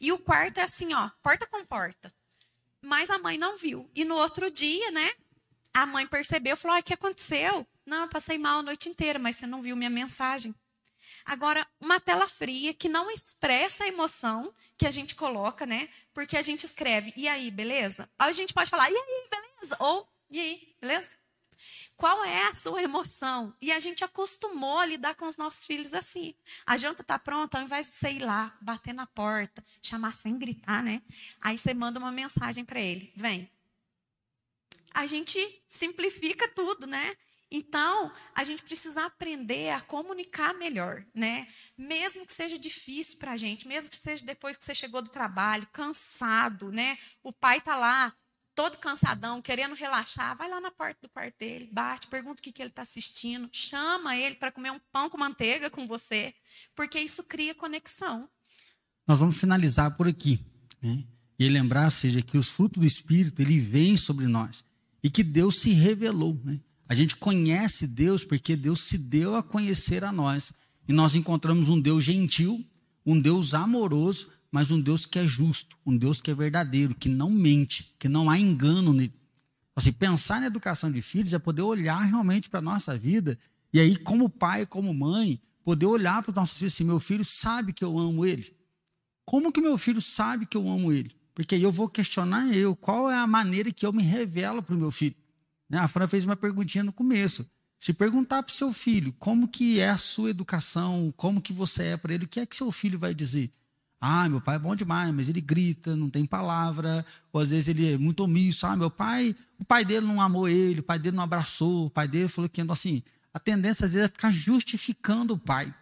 E 0.00 0.10
o 0.10 0.18
quarto 0.18 0.58
é 0.58 0.64
assim, 0.64 0.92
ó, 0.92 1.08
porta 1.22 1.46
com 1.46 1.64
porta. 1.64 2.12
Mas 2.82 3.10
a 3.10 3.18
mãe 3.18 3.38
não 3.38 3.56
viu. 3.56 3.88
E 3.94 4.04
no 4.04 4.16
outro 4.16 4.50
dia, 4.50 4.90
né, 4.90 5.12
a 5.76 5.84
mãe 5.84 6.06
percebeu 6.06 6.56
falou: 6.56 6.78
o 6.78 6.82
que 6.82 6.94
aconteceu? 6.94 7.66
Não, 7.84 8.02
eu 8.02 8.08
passei 8.08 8.38
mal 8.38 8.60
a 8.60 8.62
noite 8.62 8.88
inteira, 8.88 9.18
mas 9.18 9.36
você 9.36 9.46
não 9.46 9.60
viu 9.60 9.76
minha 9.76 9.90
mensagem. 9.90 10.54
Agora, 11.22 11.66
uma 11.78 12.00
tela 12.00 12.26
fria 12.26 12.72
que 12.72 12.88
não 12.88 13.10
expressa 13.10 13.84
a 13.84 13.88
emoção 13.88 14.54
que 14.78 14.86
a 14.86 14.90
gente 14.90 15.14
coloca, 15.14 15.66
né? 15.66 15.90
Porque 16.14 16.36
a 16.36 16.42
gente 16.42 16.64
escreve, 16.64 17.12
e 17.14 17.28
aí, 17.28 17.50
beleza? 17.50 18.08
Aí 18.18 18.30
a 18.30 18.32
gente 18.32 18.54
pode 18.54 18.70
falar, 18.70 18.90
e 18.90 18.96
aí, 18.96 19.28
beleza? 19.30 19.76
Ou, 19.78 20.08
e 20.30 20.40
aí, 20.40 20.74
beleza? 20.80 21.14
Qual 21.96 22.24
é 22.24 22.46
a 22.46 22.54
sua 22.54 22.82
emoção? 22.82 23.54
E 23.60 23.70
a 23.70 23.78
gente 23.78 24.04
acostumou 24.04 24.78
a 24.78 24.86
lidar 24.86 25.14
com 25.14 25.26
os 25.26 25.36
nossos 25.36 25.66
filhos 25.66 25.92
assim. 25.92 26.34
A 26.64 26.76
janta 26.76 27.02
está 27.02 27.18
pronta, 27.18 27.58
ao 27.58 27.64
invés 27.64 27.90
de 27.90 27.96
você 27.96 28.12
ir 28.12 28.20
lá, 28.20 28.56
bater 28.62 28.94
na 28.94 29.06
porta, 29.06 29.64
chamar 29.82 30.14
sem 30.14 30.38
gritar, 30.38 30.82
né? 30.82 31.02
Aí 31.40 31.58
você 31.58 31.74
manda 31.74 31.98
uma 31.98 32.12
mensagem 32.12 32.64
para 32.64 32.80
ele: 32.80 33.12
vem, 33.16 33.50
a 34.96 35.06
gente 35.06 35.38
simplifica 35.68 36.48
tudo, 36.48 36.86
né? 36.86 37.14
Então, 37.50 38.10
a 38.34 38.42
gente 38.42 38.62
precisa 38.62 39.04
aprender 39.04 39.68
a 39.68 39.80
comunicar 39.82 40.54
melhor, 40.54 41.04
né? 41.14 41.46
Mesmo 41.76 42.24
que 42.24 42.32
seja 42.32 42.58
difícil 42.58 43.18
para 43.18 43.32
a 43.32 43.36
gente, 43.36 43.68
mesmo 43.68 43.90
que 43.90 43.96
seja 43.96 44.24
depois 44.24 44.56
que 44.56 44.64
você 44.64 44.74
chegou 44.74 45.02
do 45.02 45.10
trabalho, 45.10 45.68
cansado, 45.70 46.72
né? 46.72 46.96
O 47.22 47.30
pai 47.30 47.58
está 47.58 47.76
lá, 47.76 48.10
todo 48.54 48.78
cansadão, 48.78 49.42
querendo 49.42 49.74
relaxar, 49.74 50.34
vai 50.34 50.48
lá 50.48 50.62
na 50.62 50.70
porta 50.70 50.98
do 51.02 51.10
quarto 51.10 51.36
dele, 51.38 51.68
bate, 51.70 52.06
pergunta 52.06 52.40
o 52.40 52.42
que, 52.42 52.50
que 52.50 52.62
ele 52.62 52.70
está 52.70 52.80
assistindo, 52.80 53.50
chama 53.52 54.16
ele 54.16 54.36
para 54.36 54.50
comer 54.50 54.70
um 54.70 54.80
pão 54.90 55.10
com 55.10 55.18
manteiga 55.18 55.68
com 55.68 55.86
você, 55.86 56.34
porque 56.74 56.98
isso 56.98 57.22
cria 57.22 57.54
conexão. 57.54 58.26
Nós 59.06 59.20
vamos 59.20 59.38
finalizar 59.38 59.94
por 59.94 60.08
aqui, 60.08 60.40
né? 60.80 61.04
E 61.38 61.50
lembrar, 61.50 61.90
seja, 61.90 62.22
que 62.22 62.38
os 62.38 62.48
frutos 62.48 62.80
do 62.80 62.86
Espírito, 62.86 63.42
ele 63.42 63.60
vem 63.60 63.98
sobre 63.98 64.26
nós 64.26 64.64
e 65.06 65.10
que 65.10 65.22
Deus 65.22 65.60
se 65.60 65.70
revelou. 65.70 66.36
Né? 66.42 66.58
A 66.88 66.94
gente 66.96 67.14
conhece 67.14 67.86
Deus 67.86 68.24
porque 68.24 68.56
Deus 68.56 68.80
se 68.80 68.98
deu 68.98 69.36
a 69.36 69.42
conhecer 69.42 70.02
a 70.02 70.10
nós. 70.10 70.52
E 70.88 70.92
nós 70.92 71.14
encontramos 71.14 71.68
um 71.68 71.80
Deus 71.80 72.02
gentil, 72.02 72.66
um 73.04 73.16
Deus 73.16 73.54
amoroso, 73.54 74.28
mas 74.50 74.72
um 74.72 74.80
Deus 74.80 75.06
que 75.06 75.20
é 75.20 75.24
justo, 75.24 75.76
um 75.86 75.96
Deus 75.96 76.20
que 76.20 76.28
é 76.28 76.34
verdadeiro, 76.34 76.92
que 76.92 77.08
não 77.08 77.30
mente, 77.30 77.94
que 78.00 78.08
não 78.08 78.28
há 78.28 78.36
engano 78.36 78.92
nele. 78.92 79.14
Assim, 79.76 79.92
pensar 79.92 80.40
na 80.40 80.48
educação 80.48 80.90
de 80.90 81.00
filhos 81.00 81.32
é 81.32 81.38
poder 81.38 81.62
olhar 81.62 82.00
realmente 82.00 82.50
para 82.50 82.58
a 82.58 82.62
nossa 82.62 82.98
vida 82.98 83.38
e 83.72 83.78
aí, 83.78 83.96
como 83.96 84.28
pai, 84.28 84.66
como 84.66 84.92
mãe, 84.92 85.40
poder 85.62 85.86
olhar 85.86 86.20
para 86.20 86.30
os 86.30 86.34
nossos 86.34 86.58
filhos 86.58 86.72
assim: 86.72 86.82
meu 86.82 86.98
filho 86.98 87.24
sabe 87.24 87.72
que 87.72 87.84
eu 87.84 87.96
amo 87.96 88.26
ele. 88.26 88.52
Como 89.24 89.52
que 89.52 89.60
meu 89.60 89.78
filho 89.78 90.02
sabe 90.02 90.46
que 90.46 90.56
eu 90.56 90.68
amo 90.68 90.92
ele? 90.92 91.12
Porque 91.36 91.54
eu 91.54 91.70
vou 91.70 91.86
questionar 91.86 92.50
eu, 92.56 92.74
qual 92.74 93.10
é 93.10 93.14
a 93.14 93.26
maneira 93.26 93.70
que 93.70 93.84
eu 93.84 93.92
me 93.92 94.02
revelo 94.02 94.62
para 94.62 94.74
o 94.74 94.78
meu 94.78 94.90
filho. 94.90 95.14
Né? 95.68 95.76
A 95.76 95.86
Fran 95.86 96.08
fez 96.08 96.24
uma 96.24 96.34
perguntinha 96.34 96.82
no 96.82 96.94
começo. 96.94 97.46
Se 97.78 97.92
perguntar 97.92 98.42
para 98.42 98.50
o 98.50 98.54
seu 98.54 98.72
filho 98.72 99.12
como 99.18 99.46
que 99.46 99.78
é 99.78 99.90
a 99.90 99.98
sua 99.98 100.30
educação, 100.30 101.12
como 101.14 101.42
que 101.42 101.52
você 101.52 101.88
é 101.88 101.96
para 101.98 102.14
ele, 102.14 102.24
o 102.24 102.28
que 102.28 102.40
é 102.40 102.46
que 102.46 102.56
seu 102.56 102.72
filho 102.72 102.98
vai 102.98 103.14
dizer? 103.14 103.52
Ah, 104.00 104.26
meu 104.30 104.40
pai 104.40 104.56
é 104.56 104.58
bom 104.58 104.74
demais, 104.74 105.12
mas 105.12 105.28
ele 105.28 105.42
grita, 105.42 105.94
não 105.94 106.08
tem 106.08 106.24
palavra, 106.24 107.04
ou 107.30 107.42
às 107.42 107.50
vezes 107.50 107.68
ele 107.68 107.92
é 107.92 107.98
muito 107.98 108.20
omisso. 108.20 108.66
Ah, 108.66 108.74
meu 108.74 108.90
pai, 108.90 109.36
o 109.58 109.64
pai 109.64 109.84
dele 109.84 110.06
não 110.06 110.22
amou 110.22 110.48
ele, 110.48 110.80
o 110.80 110.84
pai 110.84 110.98
dele 110.98 111.16
não 111.16 111.24
abraçou, 111.24 111.84
o 111.84 111.90
pai 111.90 112.08
dele 112.08 112.28
falou 112.28 112.48
que 112.48 112.62
assim. 112.62 113.02
a 113.34 113.38
tendência 113.38 113.84
às 113.84 113.92
vezes 113.92 114.06
é 114.06 114.08
ficar 114.08 114.30
justificando 114.30 115.34
o 115.34 115.38
pai. 115.38 115.74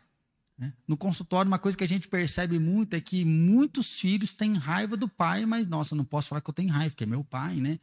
Né? 0.56 0.72
No 0.86 0.96
consultório, 0.96 1.48
uma 1.48 1.58
coisa 1.58 1.76
que 1.76 1.84
a 1.84 1.88
gente 1.88 2.08
percebe 2.08 2.58
muito 2.58 2.94
é 2.94 3.00
que 3.00 3.24
muitos 3.24 3.98
filhos 3.98 4.32
têm 4.32 4.54
raiva 4.54 4.96
do 4.96 5.08
pai, 5.08 5.44
mas, 5.46 5.66
nossa, 5.66 5.94
não 5.94 6.04
posso 6.04 6.28
falar 6.28 6.40
que 6.40 6.50
eu 6.50 6.54
tenho 6.54 6.72
raiva, 6.72 6.90
porque 6.90 7.04
é 7.04 7.06
meu 7.06 7.24
pai, 7.24 7.56
né? 7.56 7.78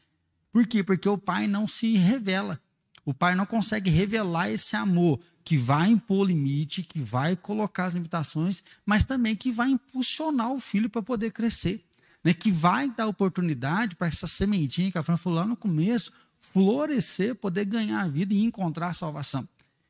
Por 0.52 0.66
quê? 0.68 0.84
Porque 0.84 1.08
o 1.08 1.18
pai 1.18 1.48
não 1.48 1.68
se 1.68 1.96
revela. 1.98 2.60
O 3.06 3.14
pai 3.14 3.36
não 3.36 3.46
consegue 3.46 3.90
revelar 3.90 4.50
esse 4.50 4.76
amor 4.76 5.20
que 5.44 5.58
vai 5.58 5.90
impor 5.90 6.28
limite, 6.28 6.84
que 6.84 7.02
vai 7.02 7.36
colocar 7.36 7.86
as 7.86 7.94
limitações, 7.94 8.64
mas 8.86 9.04
também 9.04 9.36
que 9.36 9.52
vai 9.52 9.70
impulsionar 9.70 10.52
o 10.52 10.60
filho 10.60 10.90
para 10.90 11.02
poder 11.02 11.32
crescer. 11.32 11.84
Né? 12.24 12.34
Que 12.34 12.52
vai 12.52 12.90
dar 12.90 13.08
oportunidade 13.08 13.96
para 13.96 14.08
essa 14.08 14.28
sementinha 14.28 14.92
que 14.92 14.98
a 14.98 15.04
Fran 15.04 15.18
falou 15.18 15.40
lá 15.40 15.46
no 15.46 15.58
começo, 15.58 16.12
florescer, 16.40 17.36
poder 17.36 17.66
ganhar 17.66 18.02
a 18.02 18.08
vida 18.08 18.34
e 18.34 18.42
encontrar 18.42 18.90
a 18.90 18.94
salvação. 18.94 19.48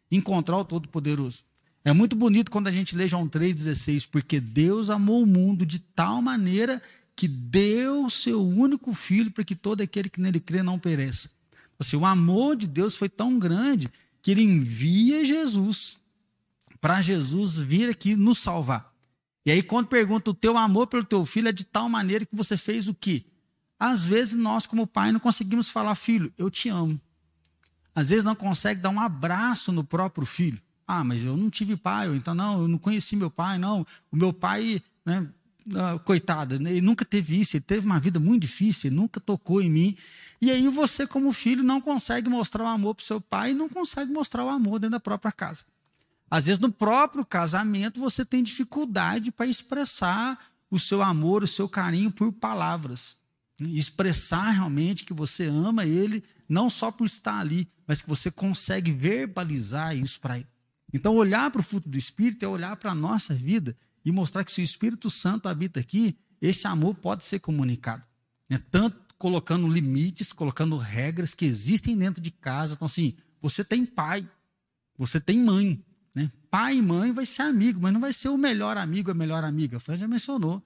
Encontrar 0.10 0.58
o 0.58 0.66
Todo-Poderoso. 0.66 1.44
É 1.84 1.92
muito 1.94 2.16
bonito 2.16 2.52
quando 2.52 2.68
a 2.68 2.72
gente 2.72 2.96
lê 2.96 3.08
João 3.08 3.28
3,16, 3.28 4.08
porque 4.10 4.40
Deus 4.40 4.90
amou 4.90 5.24
o 5.24 5.28
mundo 5.28 5.66
de 5.66 5.80
tal 5.80 6.22
maneira 6.22 6.82
que 7.16 7.28
deu 7.28 8.10
seu 8.10 8.46
único 8.46 8.94
filho 8.94 9.32
para 9.32 9.44
que 9.44 9.56
todo 9.56 9.82
aquele 9.82 10.10
que 10.10 10.22
nele 10.22 10.40
crê 10.40 10.62
não 10.62 10.78
pereça. 10.78 11.30
Assim, 11.80 11.98
o 11.98 12.06
amor 12.06 12.56
de 12.56 12.68
Deus 12.68 12.96
foi 12.96 13.10
tão 13.10 13.40
grande 13.40 13.90
que 14.22 14.32
ele 14.32 14.44
envia 14.44 15.26
Jesus 15.26 15.98
para 16.80 17.02
Jesus 17.02 17.58
vir 17.58 17.90
aqui 17.90 18.16
nos 18.16 18.38
salvar. 18.38 18.94
E 19.44 19.52
aí, 19.52 19.64
quando 19.64 19.88
pergunta 19.88 20.30
o 20.30 20.36
teu 20.36 20.58
amor 20.58 20.86
pelo 20.88 21.04
teu 21.04 21.26
filho 21.26 21.48
é 21.48 21.52
de 21.52 21.64
tal 21.64 21.90
maneira 21.90 22.26
que 22.26 22.36
você 22.36 22.56
fez 22.56 22.88
o 22.88 22.94
quê? 22.94 23.26
Às 23.80 24.06
vezes, 24.06 24.36
nós, 24.36 24.68
como 24.68 24.86
pai, 24.86 25.12
não 25.12 25.20
conseguimos 25.20 25.70
falar, 25.70 25.96
filho, 25.96 26.32
eu 26.38 26.52
te 26.52 26.70
amo. 26.70 27.02
Às 27.96 28.10
vezes, 28.10 28.24
não 28.24 28.36
consegue 28.36 28.80
dar 28.80 28.92
um 28.92 29.00
abraço 29.00 29.72
no 29.72 29.84
próprio 29.84 30.26
filho. 30.28 30.62
Ah, 30.94 31.06
mas 31.06 31.24
eu 31.24 31.38
não 31.38 31.50
tive 31.50 31.78
pai, 31.78 32.10
ou 32.10 32.16
então, 32.18 32.34
não, 32.34 32.64
eu 32.64 32.68
não 32.68 32.78
conheci 32.78 33.16
meu 33.16 33.32
pai, 33.32 33.58
não. 33.58 33.88
O 34.12 34.18
meu 34.18 34.34
pai, 34.34 34.84
né, 35.06 35.26
ah, 35.74 35.98
coitada, 36.04 36.60
né, 36.60 36.72
ele 36.72 36.82
nunca 36.82 37.06
teve 37.06 37.40
isso, 37.40 37.56
ele 37.56 37.64
teve 37.64 37.86
uma 37.86 37.98
vida 37.98 38.20
muito 38.20 38.42
difícil, 38.42 38.90
ele 38.90 38.98
nunca 38.98 39.18
tocou 39.18 39.62
em 39.62 39.70
mim. 39.70 39.98
E 40.42 40.52
aí 40.52 40.68
você, 40.68 41.08
como 41.08 41.32
filho, 41.32 41.64
não 41.64 41.80
consegue 41.80 42.30
mostrar 42.30 42.66
o 42.66 42.68
amor 42.68 42.96
para 42.96 43.04
o 43.04 43.06
seu 43.06 43.22
pai 43.22 43.52
e 43.52 43.54
não 43.54 43.70
consegue 43.70 44.12
mostrar 44.12 44.44
o 44.44 44.50
amor 44.50 44.80
dentro 44.80 44.92
da 44.92 45.00
própria 45.00 45.32
casa. 45.32 45.64
Às 46.30 46.48
vezes, 46.48 46.60
no 46.60 46.70
próprio 46.70 47.26
casamento, 47.26 47.98
você 47.98 48.26
tem 48.26 48.44
dificuldade 48.44 49.32
para 49.32 49.46
expressar 49.46 50.38
o 50.70 50.78
seu 50.78 51.02
amor, 51.02 51.42
o 51.42 51.48
seu 51.48 51.70
carinho 51.70 52.12
por 52.12 52.34
palavras. 52.34 53.16
Expressar 53.62 54.50
realmente 54.50 55.06
que 55.06 55.14
você 55.14 55.46
ama 55.46 55.86
ele, 55.86 56.22
não 56.50 56.70
só 56.70 56.92
por 56.92 57.06
estar 57.06 57.40
ali, 57.40 57.66
mas 57.88 58.02
que 58.02 58.10
você 58.10 58.30
consegue 58.30 58.92
verbalizar 58.92 59.96
isso 59.96 60.20
para 60.20 60.38
ele. 60.38 60.48
Então, 60.94 61.16
olhar 61.16 61.50
para 61.52 61.62
o 61.62 61.64
fruto 61.64 61.90
do 61.90 61.98
Espírito 61.98 62.44
é 62.44 62.48
olhar 62.48 62.76
para 62.76 62.92
a 62.92 62.96
nossa 62.96 63.34
vida 63.34 63.76
e 64.04 64.12
mostrar 64.12 64.44
que 64.44 64.52
se 64.52 64.62
o 64.62 64.64
Espírito 64.64 65.10
Santo 65.10 65.48
habita 65.48 65.80
aqui, 65.80 66.18
esse 66.42 66.68
amor 66.68 66.96
pode 66.96 67.24
ser 67.24 67.40
comunicado. 67.40 68.04
Né? 68.50 68.62
Tanto 68.70 69.00
colocando 69.18 69.68
limites, 69.68 70.34
colocando 70.34 70.76
regras 70.78 71.34
que 71.34 71.46
existem 71.46 71.96
dentro 71.96 72.22
de 72.22 72.32
casa. 72.32 72.74
Então, 72.74 72.88
assim, 72.88 73.16
você 73.42 73.64
tem 73.64 73.86
pai, 73.86 74.28
você 74.98 75.20
tem 75.20 75.40
mãe. 75.40 75.84
Né? 76.16 76.32
Pai 76.50 76.78
e 76.78 76.82
mãe 76.82 77.12
vai 77.12 77.26
ser 77.26 77.44
amigo, 77.44 77.80
mas 77.80 77.94
não 77.94 78.02
vai 78.02 78.12
ser 78.12 78.30
o 78.30 78.38
melhor 78.38 78.78
amigo, 78.78 79.12
a 79.12 79.14
melhor 79.14 79.44
amiga. 79.44 79.80
Fran 79.80 79.96
já 79.96 80.08
mencionou. 80.08 80.62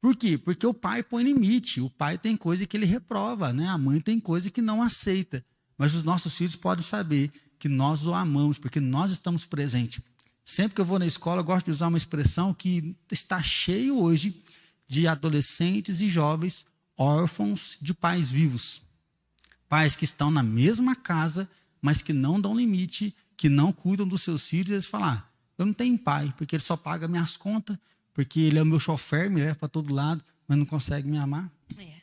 Por 0.00 0.16
quê? 0.16 0.38
Porque 0.38 0.66
o 0.66 0.72
pai 0.72 1.02
põe 1.02 1.24
limite, 1.24 1.80
o 1.80 1.90
pai 1.90 2.16
tem 2.16 2.36
coisa 2.36 2.66
que 2.66 2.76
ele 2.76 2.86
reprova, 2.86 3.52
né? 3.52 3.68
a 3.68 3.76
mãe 3.76 4.00
tem 4.00 4.18
coisa 4.18 4.50
que 4.50 4.62
não 4.62 4.82
aceita. 4.82 5.44
Mas 5.76 5.94
os 5.94 6.02
nossos 6.02 6.36
filhos 6.36 6.56
podem 6.56 6.84
saber 6.84 7.32
que 7.58 7.68
nós 7.68 8.06
o 8.06 8.14
amamos, 8.14 8.58
porque 8.58 8.80
nós 8.80 9.12
estamos 9.12 9.44
presentes. 9.44 10.00
Sempre 10.44 10.76
que 10.76 10.80
eu 10.80 10.84
vou 10.84 10.98
na 10.98 11.06
escola, 11.06 11.40
eu 11.40 11.44
gosto 11.44 11.66
de 11.66 11.72
usar 11.72 11.88
uma 11.88 11.98
expressão 11.98 12.54
que 12.54 12.96
está 13.12 13.42
cheio 13.42 13.98
hoje 13.98 14.42
de 14.86 15.06
adolescentes 15.06 16.00
e 16.00 16.08
jovens 16.08 16.64
órfãos 16.96 17.76
de 17.80 17.92
pais 17.92 18.30
vivos. 18.30 18.82
Pais 19.68 19.94
que 19.94 20.04
estão 20.04 20.30
na 20.30 20.42
mesma 20.42 20.96
casa, 20.96 21.48
mas 21.82 22.00
que 22.00 22.12
não 22.12 22.40
dão 22.40 22.56
limite, 22.56 23.14
que 23.36 23.48
não 23.48 23.72
cuidam 23.72 24.08
dos 24.08 24.22
seus 24.22 24.48
filhos, 24.48 24.72
eles 24.72 24.86
falam: 24.86 25.08
ah, 25.08 25.24
eu 25.58 25.66
não 25.66 25.74
tenho 25.74 25.98
pai, 25.98 26.32
porque 26.36 26.56
ele 26.56 26.62
só 26.62 26.76
paga 26.76 27.06
minhas 27.06 27.36
contas, 27.36 27.76
porque 28.14 28.40
ele 28.40 28.58
é 28.58 28.62
o 28.62 28.66
meu 28.66 28.80
chofer, 28.80 29.30
me 29.30 29.40
leva 29.40 29.54
para 29.54 29.68
todo 29.68 29.94
lado, 29.94 30.24
mas 30.46 30.58
não 30.58 30.64
consegue 30.64 31.08
me 31.08 31.18
amar. 31.18 31.50
É. 31.76 31.97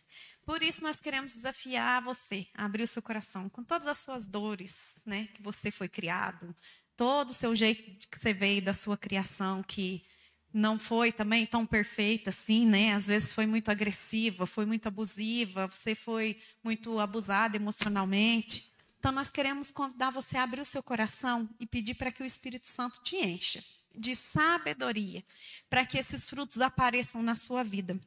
Por 0.45 0.61
isso 0.61 0.83
nós 0.83 1.01
queremos 1.01 1.33
desafiar 1.33 2.01
você 2.03 2.47
a 2.53 2.65
abrir 2.65 2.83
o 2.83 2.87
seu 2.87 3.01
coração 3.01 3.49
com 3.49 3.63
todas 3.63 3.87
as 3.87 3.97
suas 3.97 4.27
dores, 4.27 5.01
né, 5.05 5.27
que 5.33 5.41
você 5.41 5.71
foi 5.71 5.89
criado, 5.89 6.55
todo 6.95 7.31
o 7.31 7.33
seu 7.33 7.55
jeito 7.55 8.07
que 8.07 8.19
você 8.19 8.33
veio 8.33 8.61
da 8.61 8.73
sua 8.73 8.95
criação, 8.95 9.63
que 9.63 10.05
não 10.53 10.79
foi 10.79 11.11
também 11.11 11.45
tão 11.45 11.65
perfeita 11.65 12.29
assim, 12.29 12.65
né? 12.65 12.93
Às 12.93 13.07
vezes 13.07 13.33
foi 13.33 13.45
muito 13.45 13.69
agressiva, 13.69 14.45
foi 14.45 14.65
muito 14.65 14.87
abusiva, 14.87 15.67
você 15.67 15.93
foi 15.93 16.39
muito 16.63 16.97
abusada 16.97 17.57
emocionalmente. 17.57 18.71
Então 18.97 19.11
nós 19.11 19.29
queremos 19.29 19.69
convidar 19.69 20.11
você 20.11 20.37
a 20.37 20.43
abrir 20.43 20.61
o 20.61 20.65
seu 20.65 20.81
coração 20.81 21.49
e 21.59 21.65
pedir 21.65 21.95
para 21.95 22.11
que 22.11 22.23
o 22.23 22.25
Espírito 22.25 22.67
Santo 22.67 23.01
te 23.03 23.17
encha 23.17 23.61
de 23.93 24.15
sabedoria, 24.15 25.23
para 25.69 25.85
que 25.85 25.97
esses 25.97 26.29
frutos 26.29 26.59
apareçam 26.59 27.21
na 27.21 27.35
sua 27.35 27.63
vida. 27.63 27.99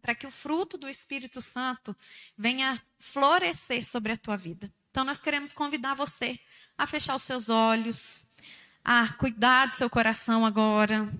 Para 0.00 0.14
que 0.14 0.26
o 0.26 0.30
fruto 0.30 0.76
do 0.78 0.88
Espírito 0.88 1.40
Santo 1.40 1.96
venha 2.36 2.80
florescer 2.98 3.84
sobre 3.84 4.12
a 4.12 4.16
tua 4.16 4.36
vida. 4.36 4.72
Então 4.90 5.04
nós 5.04 5.20
queremos 5.20 5.52
convidar 5.52 5.94
você 5.94 6.38
a 6.76 6.86
fechar 6.86 7.14
os 7.14 7.22
seus 7.22 7.48
olhos, 7.48 8.26
a 8.84 9.08
cuidar 9.12 9.66
do 9.66 9.74
seu 9.74 9.88
coração 9.88 10.44
agora, 10.44 11.12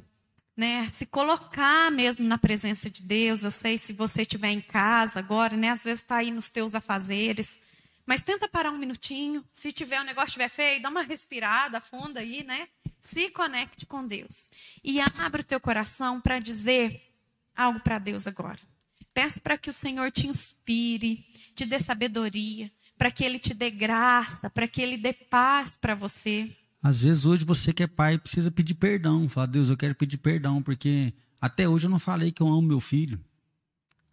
né, 0.56 0.90
se 0.92 1.06
colocar 1.06 1.90
mesmo 1.90 2.26
na 2.26 2.36
presença 2.36 2.90
de 2.90 3.02
Deus. 3.02 3.44
Eu 3.44 3.50
sei 3.50 3.78
se 3.78 3.92
você 3.92 4.22
estiver 4.22 4.50
em 4.50 4.60
casa 4.60 5.18
agora, 5.18 5.56
né, 5.56 5.70
às 5.70 5.84
vezes 5.84 6.02
está 6.02 6.16
aí 6.16 6.30
nos 6.30 6.50
teus 6.50 6.74
afazeres, 6.74 7.60
mas 8.04 8.24
tenta 8.24 8.48
parar 8.48 8.70
um 8.70 8.78
minutinho. 8.78 9.44
Se 9.52 9.70
tiver 9.70 9.98
o 9.98 10.02
um 10.02 10.06
negócio 10.06 10.28
estiver 10.28 10.48
feio, 10.48 10.82
dá 10.82 10.88
uma 10.88 11.02
respirada 11.02 11.80
funda 11.80 12.20
aí, 12.20 12.42
né? 12.42 12.68
Se 13.00 13.30
conecte 13.30 13.86
com 13.86 14.06
Deus 14.06 14.50
e 14.82 15.00
abre 15.00 15.42
o 15.42 15.44
teu 15.44 15.60
coração 15.60 16.20
para 16.20 16.38
dizer 16.38 17.08
algo 17.56 17.80
para 17.80 17.98
Deus 17.98 18.26
agora. 18.26 18.69
Peça 19.12 19.40
para 19.40 19.58
que 19.58 19.70
o 19.70 19.72
Senhor 19.72 20.10
te 20.10 20.26
inspire, 20.26 21.24
te 21.54 21.66
dê 21.66 21.78
sabedoria, 21.78 22.70
para 22.96 23.10
que 23.10 23.24
Ele 23.24 23.38
te 23.38 23.52
dê 23.52 23.70
graça, 23.70 24.48
para 24.48 24.68
que 24.68 24.80
Ele 24.80 24.96
dê 24.96 25.12
paz 25.12 25.76
para 25.76 25.94
você. 25.94 26.50
Às 26.82 27.02
vezes 27.02 27.26
hoje 27.26 27.44
você 27.44 27.72
que 27.72 27.82
é 27.82 27.86
pai 27.86 28.18
precisa 28.18 28.50
pedir 28.50 28.74
perdão. 28.74 29.28
Fala, 29.28 29.46
Deus, 29.46 29.68
eu 29.68 29.76
quero 29.76 29.94
pedir 29.94 30.18
perdão, 30.18 30.62
porque 30.62 31.12
até 31.40 31.68
hoje 31.68 31.86
eu 31.86 31.90
não 31.90 31.98
falei 31.98 32.30
que 32.30 32.42
eu 32.42 32.48
amo 32.48 32.62
meu 32.62 32.80
filho. 32.80 33.20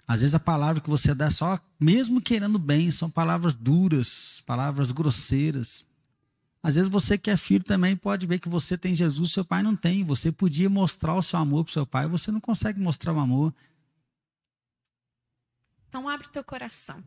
Às 0.07 0.21
vezes 0.21 0.33
a 0.33 0.39
palavra 0.39 0.81
que 0.81 0.89
você 0.89 1.13
dá 1.13 1.29
só, 1.29 1.59
mesmo 1.79 2.21
querendo 2.21 2.57
bem, 2.57 2.89
são 2.89 3.09
palavras 3.09 3.53
duras, 3.53 4.41
palavras 4.45 4.91
grosseiras. 4.91 5.85
Às 6.63 6.75
vezes 6.75 6.89
você 6.89 7.17
que 7.17 7.29
é 7.29 7.37
filho 7.37 7.63
também 7.63 7.95
pode 7.95 8.25
ver 8.25 8.39
que 8.39 8.49
você 8.49 8.77
tem 8.77 8.95
Jesus, 8.95 9.31
seu 9.31 9.45
pai 9.45 9.61
não 9.61 9.75
tem. 9.75 10.03
Você 10.03 10.31
podia 10.31 10.69
mostrar 10.69 11.13
o 11.15 11.21
seu 11.21 11.39
amor 11.39 11.63
para 11.65 11.71
o 11.71 11.73
seu 11.73 11.85
pai, 11.85 12.07
você 12.07 12.31
não 12.31 12.39
consegue 12.39 12.79
mostrar 12.79 13.13
o 13.13 13.19
amor. 13.19 13.53
Então 15.87 16.07
abre 16.07 16.27
teu 16.29 16.43
coração. 16.43 17.03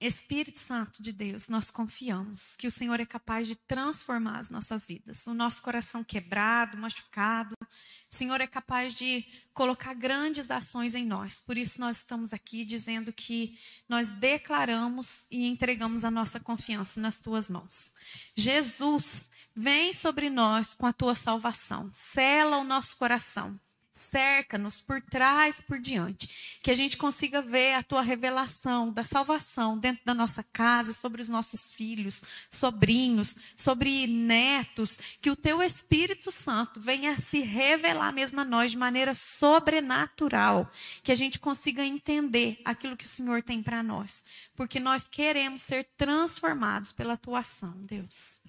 Espírito 0.00 0.60
Santo 0.60 1.02
de 1.02 1.10
Deus, 1.10 1.48
nós 1.48 1.72
confiamos 1.72 2.54
que 2.54 2.68
o 2.68 2.70
Senhor 2.70 3.00
é 3.00 3.06
capaz 3.06 3.48
de 3.48 3.56
transformar 3.56 4.38
as 4.38 4.48
nossas 4.48 4.86
vidas. 4.86 5.26
O 5.26 5.34
nosso 5.34 5.60
coração 5.60 6.04
quebrado, 6.04 6.76
machucado, 6.78 7.54
o 7.60 7.66
Senhor 8.14 8.40
é 8.40 8.46
capaz 8.46 8.94
de 8.94 9.26
colocar 9.52 9.94
grandes 9.94 10.52
ações 10.52 10.94
em 10.94 11.04
nós. 11.04 11.40
Por 11.40 11.58
isso 11.58 11.80
nós 11.80 11.96
estamos 11.96 12.32
aqui 12.32 12.64
dizendo 12.64 13.12
que 13.12 13.58
nós 13.88 14.12
declaramos 14.12 15.26
e 15.32 15.46
entregamos 15.46 16.04
a 16.04 16.10
nossa 16.12 16.38
confiança 16.38 17.00
nas 17.00 17.18
tuas 17.18 17.50
mãos. 17.50 17.92
Jesus, 18.36 19.28
vem 19.52 19.92
sobre 19.92 20.30
nós 20.30 20.74
com 20.74 20.86
a 20.86 20.92
tua 20.92 21.16
salvação. 21.16 21.90
Sela 21.92 22.58
o 22.58 22.64
nosso 22.64 22.96
coração 22.96 23.58
cerca-nos 23.98 24.80
por 24.80 25.00
trás 25.02 25.58
e 25.58 25.62
por 25.62 25.78
diante. 25.78 26.58
Que 26.62 26.70
a 26.70 26.74
gente 26.74 26.96
consiga 26.96 27.42
ver 27.42 27.74
a 27.74 27.82
tua 27.82 28.00
revelação 28.00 28.92
da 28.92 29.04
salvação 29.04 29.76
dentro 29.76 30.04
da 30.04 30.14
nossa 30.14 30.42
casa, 30.42 30.92
sobre 30.92 31.20
os 31.20 31.28
nossos 31.28 31.72
filhos, 31.72 32.22
sobrinhos, 32.50 33.36
sobre 33.56 34.06
netos. 34.06 34.98
Que 35.20 35.30
o 35.30 35.36
teu 35.36 35.62
Espírito 35.62 36.30
Santo 36.30 36.80
venha 36.80 37.18
se 37.18 37.40
revelar 37.40 38.12
mesmo 38.12 38.40
a 38.40 38.44
nós 38.44 38.70
de 38.70 38.78
maneira 38.78 39.14
sobrenatural. 39.14 40.70
Que 41.02 41.12
a 41.12 41.16
gente 41.16 41.38
consiga 41.38 41.84
entender 41.84 42.60
aquilo 42.64 42.96
que 42.96 43.04
o 43.04 43.08
Senhor 43.08 43.42
tem 43.42 43.62
para 43.62 43.82
nós. 43.82 44.24
Porque 44.54 44.78
nós 44.80 45.06
queremos 45.06 45.62
ser 45.62 45.84
transformados 45.96 46.92
pela 46.92 47.16
tua 47.16 47.40
ação, 47.40 47.74
Deus. 47.82 48.40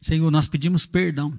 Senhor, 0.00 0.30
nós 0.30 0.46
pedimos 0.46 0.86
perdão 0.86 1.36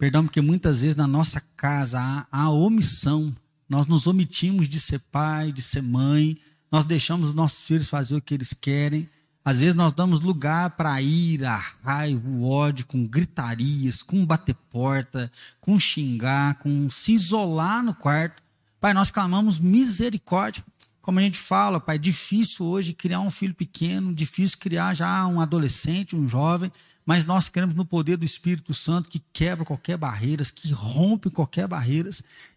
Perdão, 0.00 0.24
porque 0.24 0.40
muitas 0.40 0.80
vezes 0.80 0.96
na 0.96 1.06
nossa 1.06 1.42
casa 1.54 2.00
há, 2.00 2.26
há 2.32 2.48
omissão. 2.48 3.36
Nós 3.68 3.86
nos 3.86 4.06
omitimos 4.06 4.66
de 4.66 4.80
ser 4.80 4.98
pai, 4.98 5.52
de 5.52 5.60
ser 5.60 5.82
mãe. 5.82 6.38
Nós 6.72 6.86
deixamos 6.86 7.28
os 7.28 7.34
nossos 7.34 7.66
filhos 7.66 7.86
fazer 7.86 8.16
o 8.16 8.22
que 8.22 8.32
eles 8.32 8.54
querem. 8.54 9.06
Às 9.44 9.60
vezes 9.60 9.74
nós 9.74 9.92
damos 9.92 10.22
lugar 10.22 10.70
para 10.70 10.94
a 10.94 11.02
ira, 11.02 11.50
a 11.50 11.64
raiva, 11.84 12.26
o 12.26 12.48
ódio, 12.48 12.86
com 12.86 13.06
gritarias, 13.06 14.02
com 14.02 14.24
bater 14.24 14.54
porta, 14.70 15.30
com 15.60 15.78
xingar, 15.78 16.54
com 16.60 16.88
se 16.88 17.12
isolar 17.12 17.82
no 17.82 17.94
quarto. 17.94 18.42
Pai, 18.80 18.94
nós 18.94 19.10
clamamos 19.10 19.60
misericórdia. 19.60 20.64
Como 21.02 21.18
a 21.18 21.22
gente 21.22 21.38
fala, 21.38 21.78
Pai, 21.78 21.98
difícil 21.98 22.64
hoje 22.64 22.94
criar 22.94 23.20
um 23.20 23.30
filho 23.30 23.54
pequeno, 23.54 24.14
difícil 24.14 24.56
criar 24.58 24.94
já 24.94 25.26
um 25.26 25.42
adolescente, 25.42 26.16
um 26.16 26.26
jovem, 26.26 26.72
mas 27.10 27.24
nós 27.24 27.48
queremos 27.48 27.74
no 27.74 27.84
poder 27.84 28.16
do 28.16 28.24
Espírito 28.24 28.72
Santo 28.72 29.10
que 29.10 29.20
quebra 29.32 29.64
qualquer 29.64 29.96
barreira, 29.96 30.44
que 30.44 30.72
rompe 30.72 31.28
qualquer 31.28 31.66
barreira. 31.66 32.08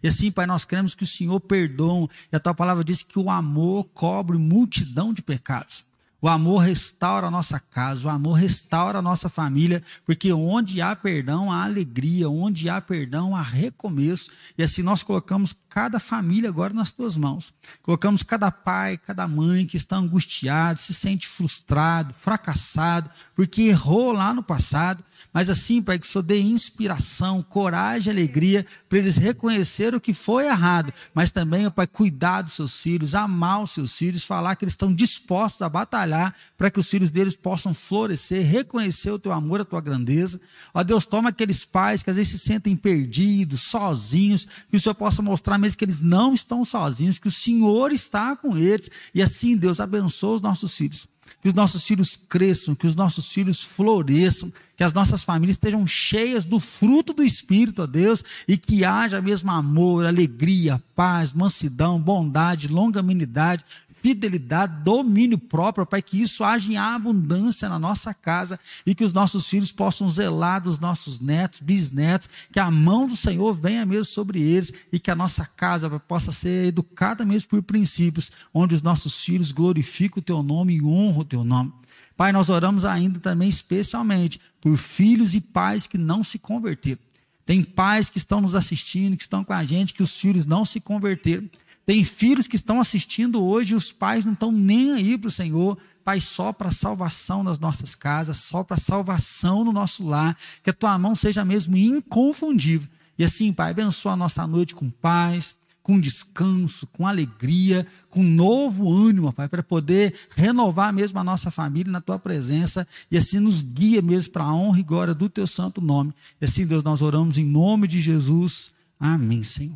E 0.04 0.08
assim, 0.08 0.30
Pai, 0.30 0.46
nós 0.46 0.64
queremos 0.64 0.94
que 0.94 1.04
o 1.04 1.08
Senhor 1.08 1.40
perdoe. 1.40 2.08
E 2.32 2.36
a 2.36 2.40
tua 2.40 2.54
palavra 2.54 2.84
diz 2.84 3.02
que 3.02 3.18
o 3.18 3.32
amor 3.32 3.86
cobre 3.96 4.38
multidão 4.38 5.12
de 5.12 5.24
pecados. 5.24 5.84
O 6.24 6.30
amor 6.30 6.60
restaura 6.60 7.28
a 7.28 7.30
nossa 7.30 7.60
casa, 7.60 8.08
o 8.08 8.10
amor 8.10 8.36
restaura 8.36 9.00
a 9.00 9.02
nossa 9.02 9.28
família, 9.28 9.84
porque 10.06 10.32
onde 10.32 10.82
há 10.82 10.96
perdão, 10.96 11.52
há 11.52 11.66
alegria, 11.66 12.30
onde 12.30 12.70
há 12.70 12.80
perdão, 12.80 13.36
há 13.36 13.42
recomeço. 13.42 14.32
E 14.58 14.64
assim 14.64 14.82
nós 14.82 15.04
colocamos 15.04 15.54
cada 15.68 16.00
família 16.00 16.48
agora 16.48 16.74
nas 16.74 16.92
tuas 16.92 17.18
mãos. 17.18 17.54
Colocamos 17.82 18.24
cada 18.24 18.50
pai, 18.50 18.98
cada 18.98 19.28
mãe 19.28 19.66
que 19.66 19.76
está 19.76 19.98
angustiado, 19.98 20.80
se 20.80 20.94
sente 20.94 21.28
frustrado, 21.28 22.14
fracassado, 22.14 23.10
porque 23.36 23.64
errou 23.64 24.14
lá 24.14 24.34
no 24.34 24.42
passado. 24.42 25.04
Mas 25.32 25.50
assim, 25.50 25.82
Pai, 25.82 26.00
que 26.00 26.06
o 26.06 26.10
Senhor 26.10 26.24
dê 26.24 26.40
inspiração, 26.42 27.42
coragem, 27.42 28.12
alegria, 28.12 28.66
para 28.90 28.98
eles 28.98 29.18
reconhecer 29.18 29.94
o 29.96 30.02
que 30.02 30.14
foi 30.14 30.46
errado, 30.48 30.94
mas 31.14 31.30
também, 31.30 31.70
Pai, 31.70 31.88
cuidar 31.88 32.42
dos 32.42 32.54
seus 32.54 32.82
filhos, 32.82 33.16
amar 33.16 33.62
os 33.62 33.72
seus 33.72 33.96
filhos, 33.98 34.24
falar 34.24 34.56
que 34.56 34.66
eles 34.66 34.74
estão 34.74 34.94
dispostos 34.94 35.62
a 35.62 35.70
batalhar 35.70 36.36
para 36.58 36.70
que 36.70 36.80
os 36.80 36.90
filhos 36.90 37.10
deles 37.10 37.36
possam 37.36 37.74
florescer, 37.74 38.46
reconhecer 38.46 39.12
o 39.12 39.20
teu 39.20 39.32
amor, 39.32 39.62
a 39.62 39.66
tua 39.66 39.82
grandeza. 39.82 40.40
Ó 40.74 40.84
Deus, 40.84 41.06
toma 41.06 41.30
aqueles 41.30 41.64
pais 41.64 42.04
que 42.04 42.10
às 42.10 42.16
vezes 42.16 42.32
se 42.32 42.40
sentem 42.40 42.76
perdidos, 42.76 43.62
sozinhos, 43.62 44.48
que 44.70 44.78
o 44.78 44.80
Senhor 44.80 44.96
possa 44.96 45.22
mostrar 45.22 45.58
mesmo 45.58 45.78
que 45.78 45.86
eles 45.86 46.02
não 46.02 46.34
estão 46.34 46.66
sozinhos, 46.66 47.20
que 47.20 47.28
o 47.28 47.32
Senhor 47.32 47.92
está 47.92 48.36
com 48.36 48.58
eles. 48.58 48.90
E 49.14 49.22
assim, 49.22 49.56
Deus, 49.56 49.80
abençoa 49.80 50.36
os 50.36 50.42
nossos 50.42 50.76
filhos 50.76 51.08
que 51.44 51.50
os 51.50 51.54
nossos 51.54 51.84
filhos 51.84 52.16
cresçam, 52.16 52.74
que 52.74 52.88
os 52.88 52.96
nossos 52.96 53.30
filhos 53.30 53.62
floresçam, 53.62 54.52
que 54.84 54.86
as 54.86 54.92
nossas 54.92 55.24
famílias 55.24 55.56
estejam 55.56 55.88
cheias 55.88 56.44
do 56.44 56.60
fruto 56.60 57.14
do 57.14 57.24
Espírito, 57.24 57.84
ó 57.84 57.88
Deus, 57.88 58.22
e 58.46 58.58
que 58.58 58.84
haja 58.84 59.22
mesmo 59.22 59.50
amor, 59.50 60.06
alegria, 60.06 60.84
paz, 60.94 61.32
mansidão, 61.32 61.98
bondade, 61.98 62.68
longanimidade, 62.68 63.64
fidelidade, 63.94 64.84
domínio 64.84 65.38
próprio, 65.38 65.86
Pai, 65.86 66.02
que 66.02 66.22
isso 66.22 66.44
haja 66.44 66.70
em 66.70 66.76
abundância 66.76 67.70
na 67.70 67.80
nossa 67.80 68.14
casa 68.14 68.60
e 68.86 68.94
que 68.94 69.06
os 69.06 69.14
nossos 69.14 69.50
filhos 69.50 69.72
possam 69.72 70.10
zelar 70.10 70.62
dos 70.62 70.78
nossos 70.78 71.18
netos, 71.18 71.62
bisnetos, 71.62 72.30
que 72.52 72.60
a 72.60 72.70
mão 72.70 73.08
do 73.08 73.16
Senhor 73.16 73.54
venha 73.54 73.86
mesmo 73.86 74.04
sobre 74.04 74.42
eles 74.42 74.74
e 74.92 75.00
que 75.00 75.10
a 75.10 75.16
nossa 75.16 75.46
casa 75.46 75.90
possa 75.98 76.30
ser 76.30 76.66
educada 76.66 77.24
mesmo 77.24 77.48
por 77.48 77.64
princípios, 77.64 78.34
onde 78.54 78.76
os 78.76 78.82
nossos 78.82 79.24
filhos 79.24 79.54
glorificam 79.54 80.20
o 80.20 80.22
teu 80.22 80.44
nome 80.44 80.76
e 80.76 80.84
honram 80.84 81.20
o 81.20 81.26
teu 81.26 81.46
nome. 81.46 81.72
Pai, 82.16 82.32
nós 82.32 82.50
oramos 82.50 82.86
ainda 82.86 83.20
também 83.20 83.50
especialmente 83.50 84.40
por 84.62 84.78
filhos 84.78 85.34
e 85.34 85.42
pais 85.42 85.88
que 85.88 85.98
não 85.98 86.24
se 86.24 86.38
converteram. 86.38 87.00
Tem 87.46 87.64
pais 87.64 88.10
que 88.10 88.18
estão 88.18 88.40
nos 88.40 88.56
assistindo, 88.56 89.18
que 89.18 89.24
estão 89.24 89.44
com 89.44 89.54
a 89.54 89.64
gente, 89.64 89.94
que 89.94 90.04
os 90.04 90.16
filhos 90.16 90.46
não 90.46 90.64
se 90.64 90.80
converteram. 90.80 91.50
Tem 91.86 92.04
filhos 92.04 92.48
que 92.48 92.56
estão 92.56 92.80
assistindo 92.80 93.44
hoje 93.44 93.74
e 93.74 93.76
os 93.76 93.92
pais 93.92 94.26
não 94.26 94.34
estão 94.34 94.52
nem 94.52 94.94
aí 94.94 95.18
para 95.18 95.28
o 95.28 95.32
Senhor. 95.32 95.78
Pai, 96.04 96.22
só 96.22 96.54
para 96.54 96.70
a 96.70 96.72
salvação 96.72 97.44
das 97.44 97.60
nossas 97.60 97.96
casas, 97.96 98.38
só 98.38 98.64
para 98.64 98.76
a 98.76 98.80
salvação 98.80 99.64
no 99.64 99.74
nosso 99.74 100.06
lar, 100.06 100.38
que 100.62 100.70
a 100.70 100.74
tua 100.74 100.98
mão 100.98 101.16
seja 101.16 101.44
mesmo 101.44 101.76
inconfundível. 101.76 102.90
E 103.18 103.24
assim, 103.24 103.52
Pai, 103.52 103.72
abençoa 103.72 104.14
a 104.14 104.18
nossa 104.18 104.46
noite 104.48 104.74
com 104.74 104.90
paz, 104.90 105.56
com 105.84 106.00
descanso, 106.00 106.88
com 106.88 107.06
alegria, 107.06 107.86
com 108.10 108.24
novo 108.24 108.92
ânimo, 108.92 109.34
Pai, 109.34 109.50
para 109.50 109.62
poder 109.62 110.16
renovar 110.36 110.94
mesmo 110.94 111.20
a 111.20 111.24
nossa 111.24 111.52
família 111.52 111.92
na 111.92 112.00
tua 112.00 112.18
presença 112.18 112.88
e 113.12 113.18
assim 113.18 113.40
nos 113.40 113.62
guia 113.62 114.02
mesmo 114.02 114.32
para 114.32 114.46
a 114.46 114.54
honra 114.56 114.80
e 114.80 114.84
glória 114.84 115.14
do 115.14 115.30
teu 115.30 115.46
santo 115.46 115.82
nome. 115.82 116.14
E 116.40 116.46
assim, 116.46 116.66
Deus, 116.66 116.84
nós 116.84 117.02
oramos 117.02 117.38
em 117.38 117.46
nome 117.46 117.86
de 117.88 118.00
Jesus. 118.00 118.72
Amém, 118.98 119.44
Senhor. 119.44 119.76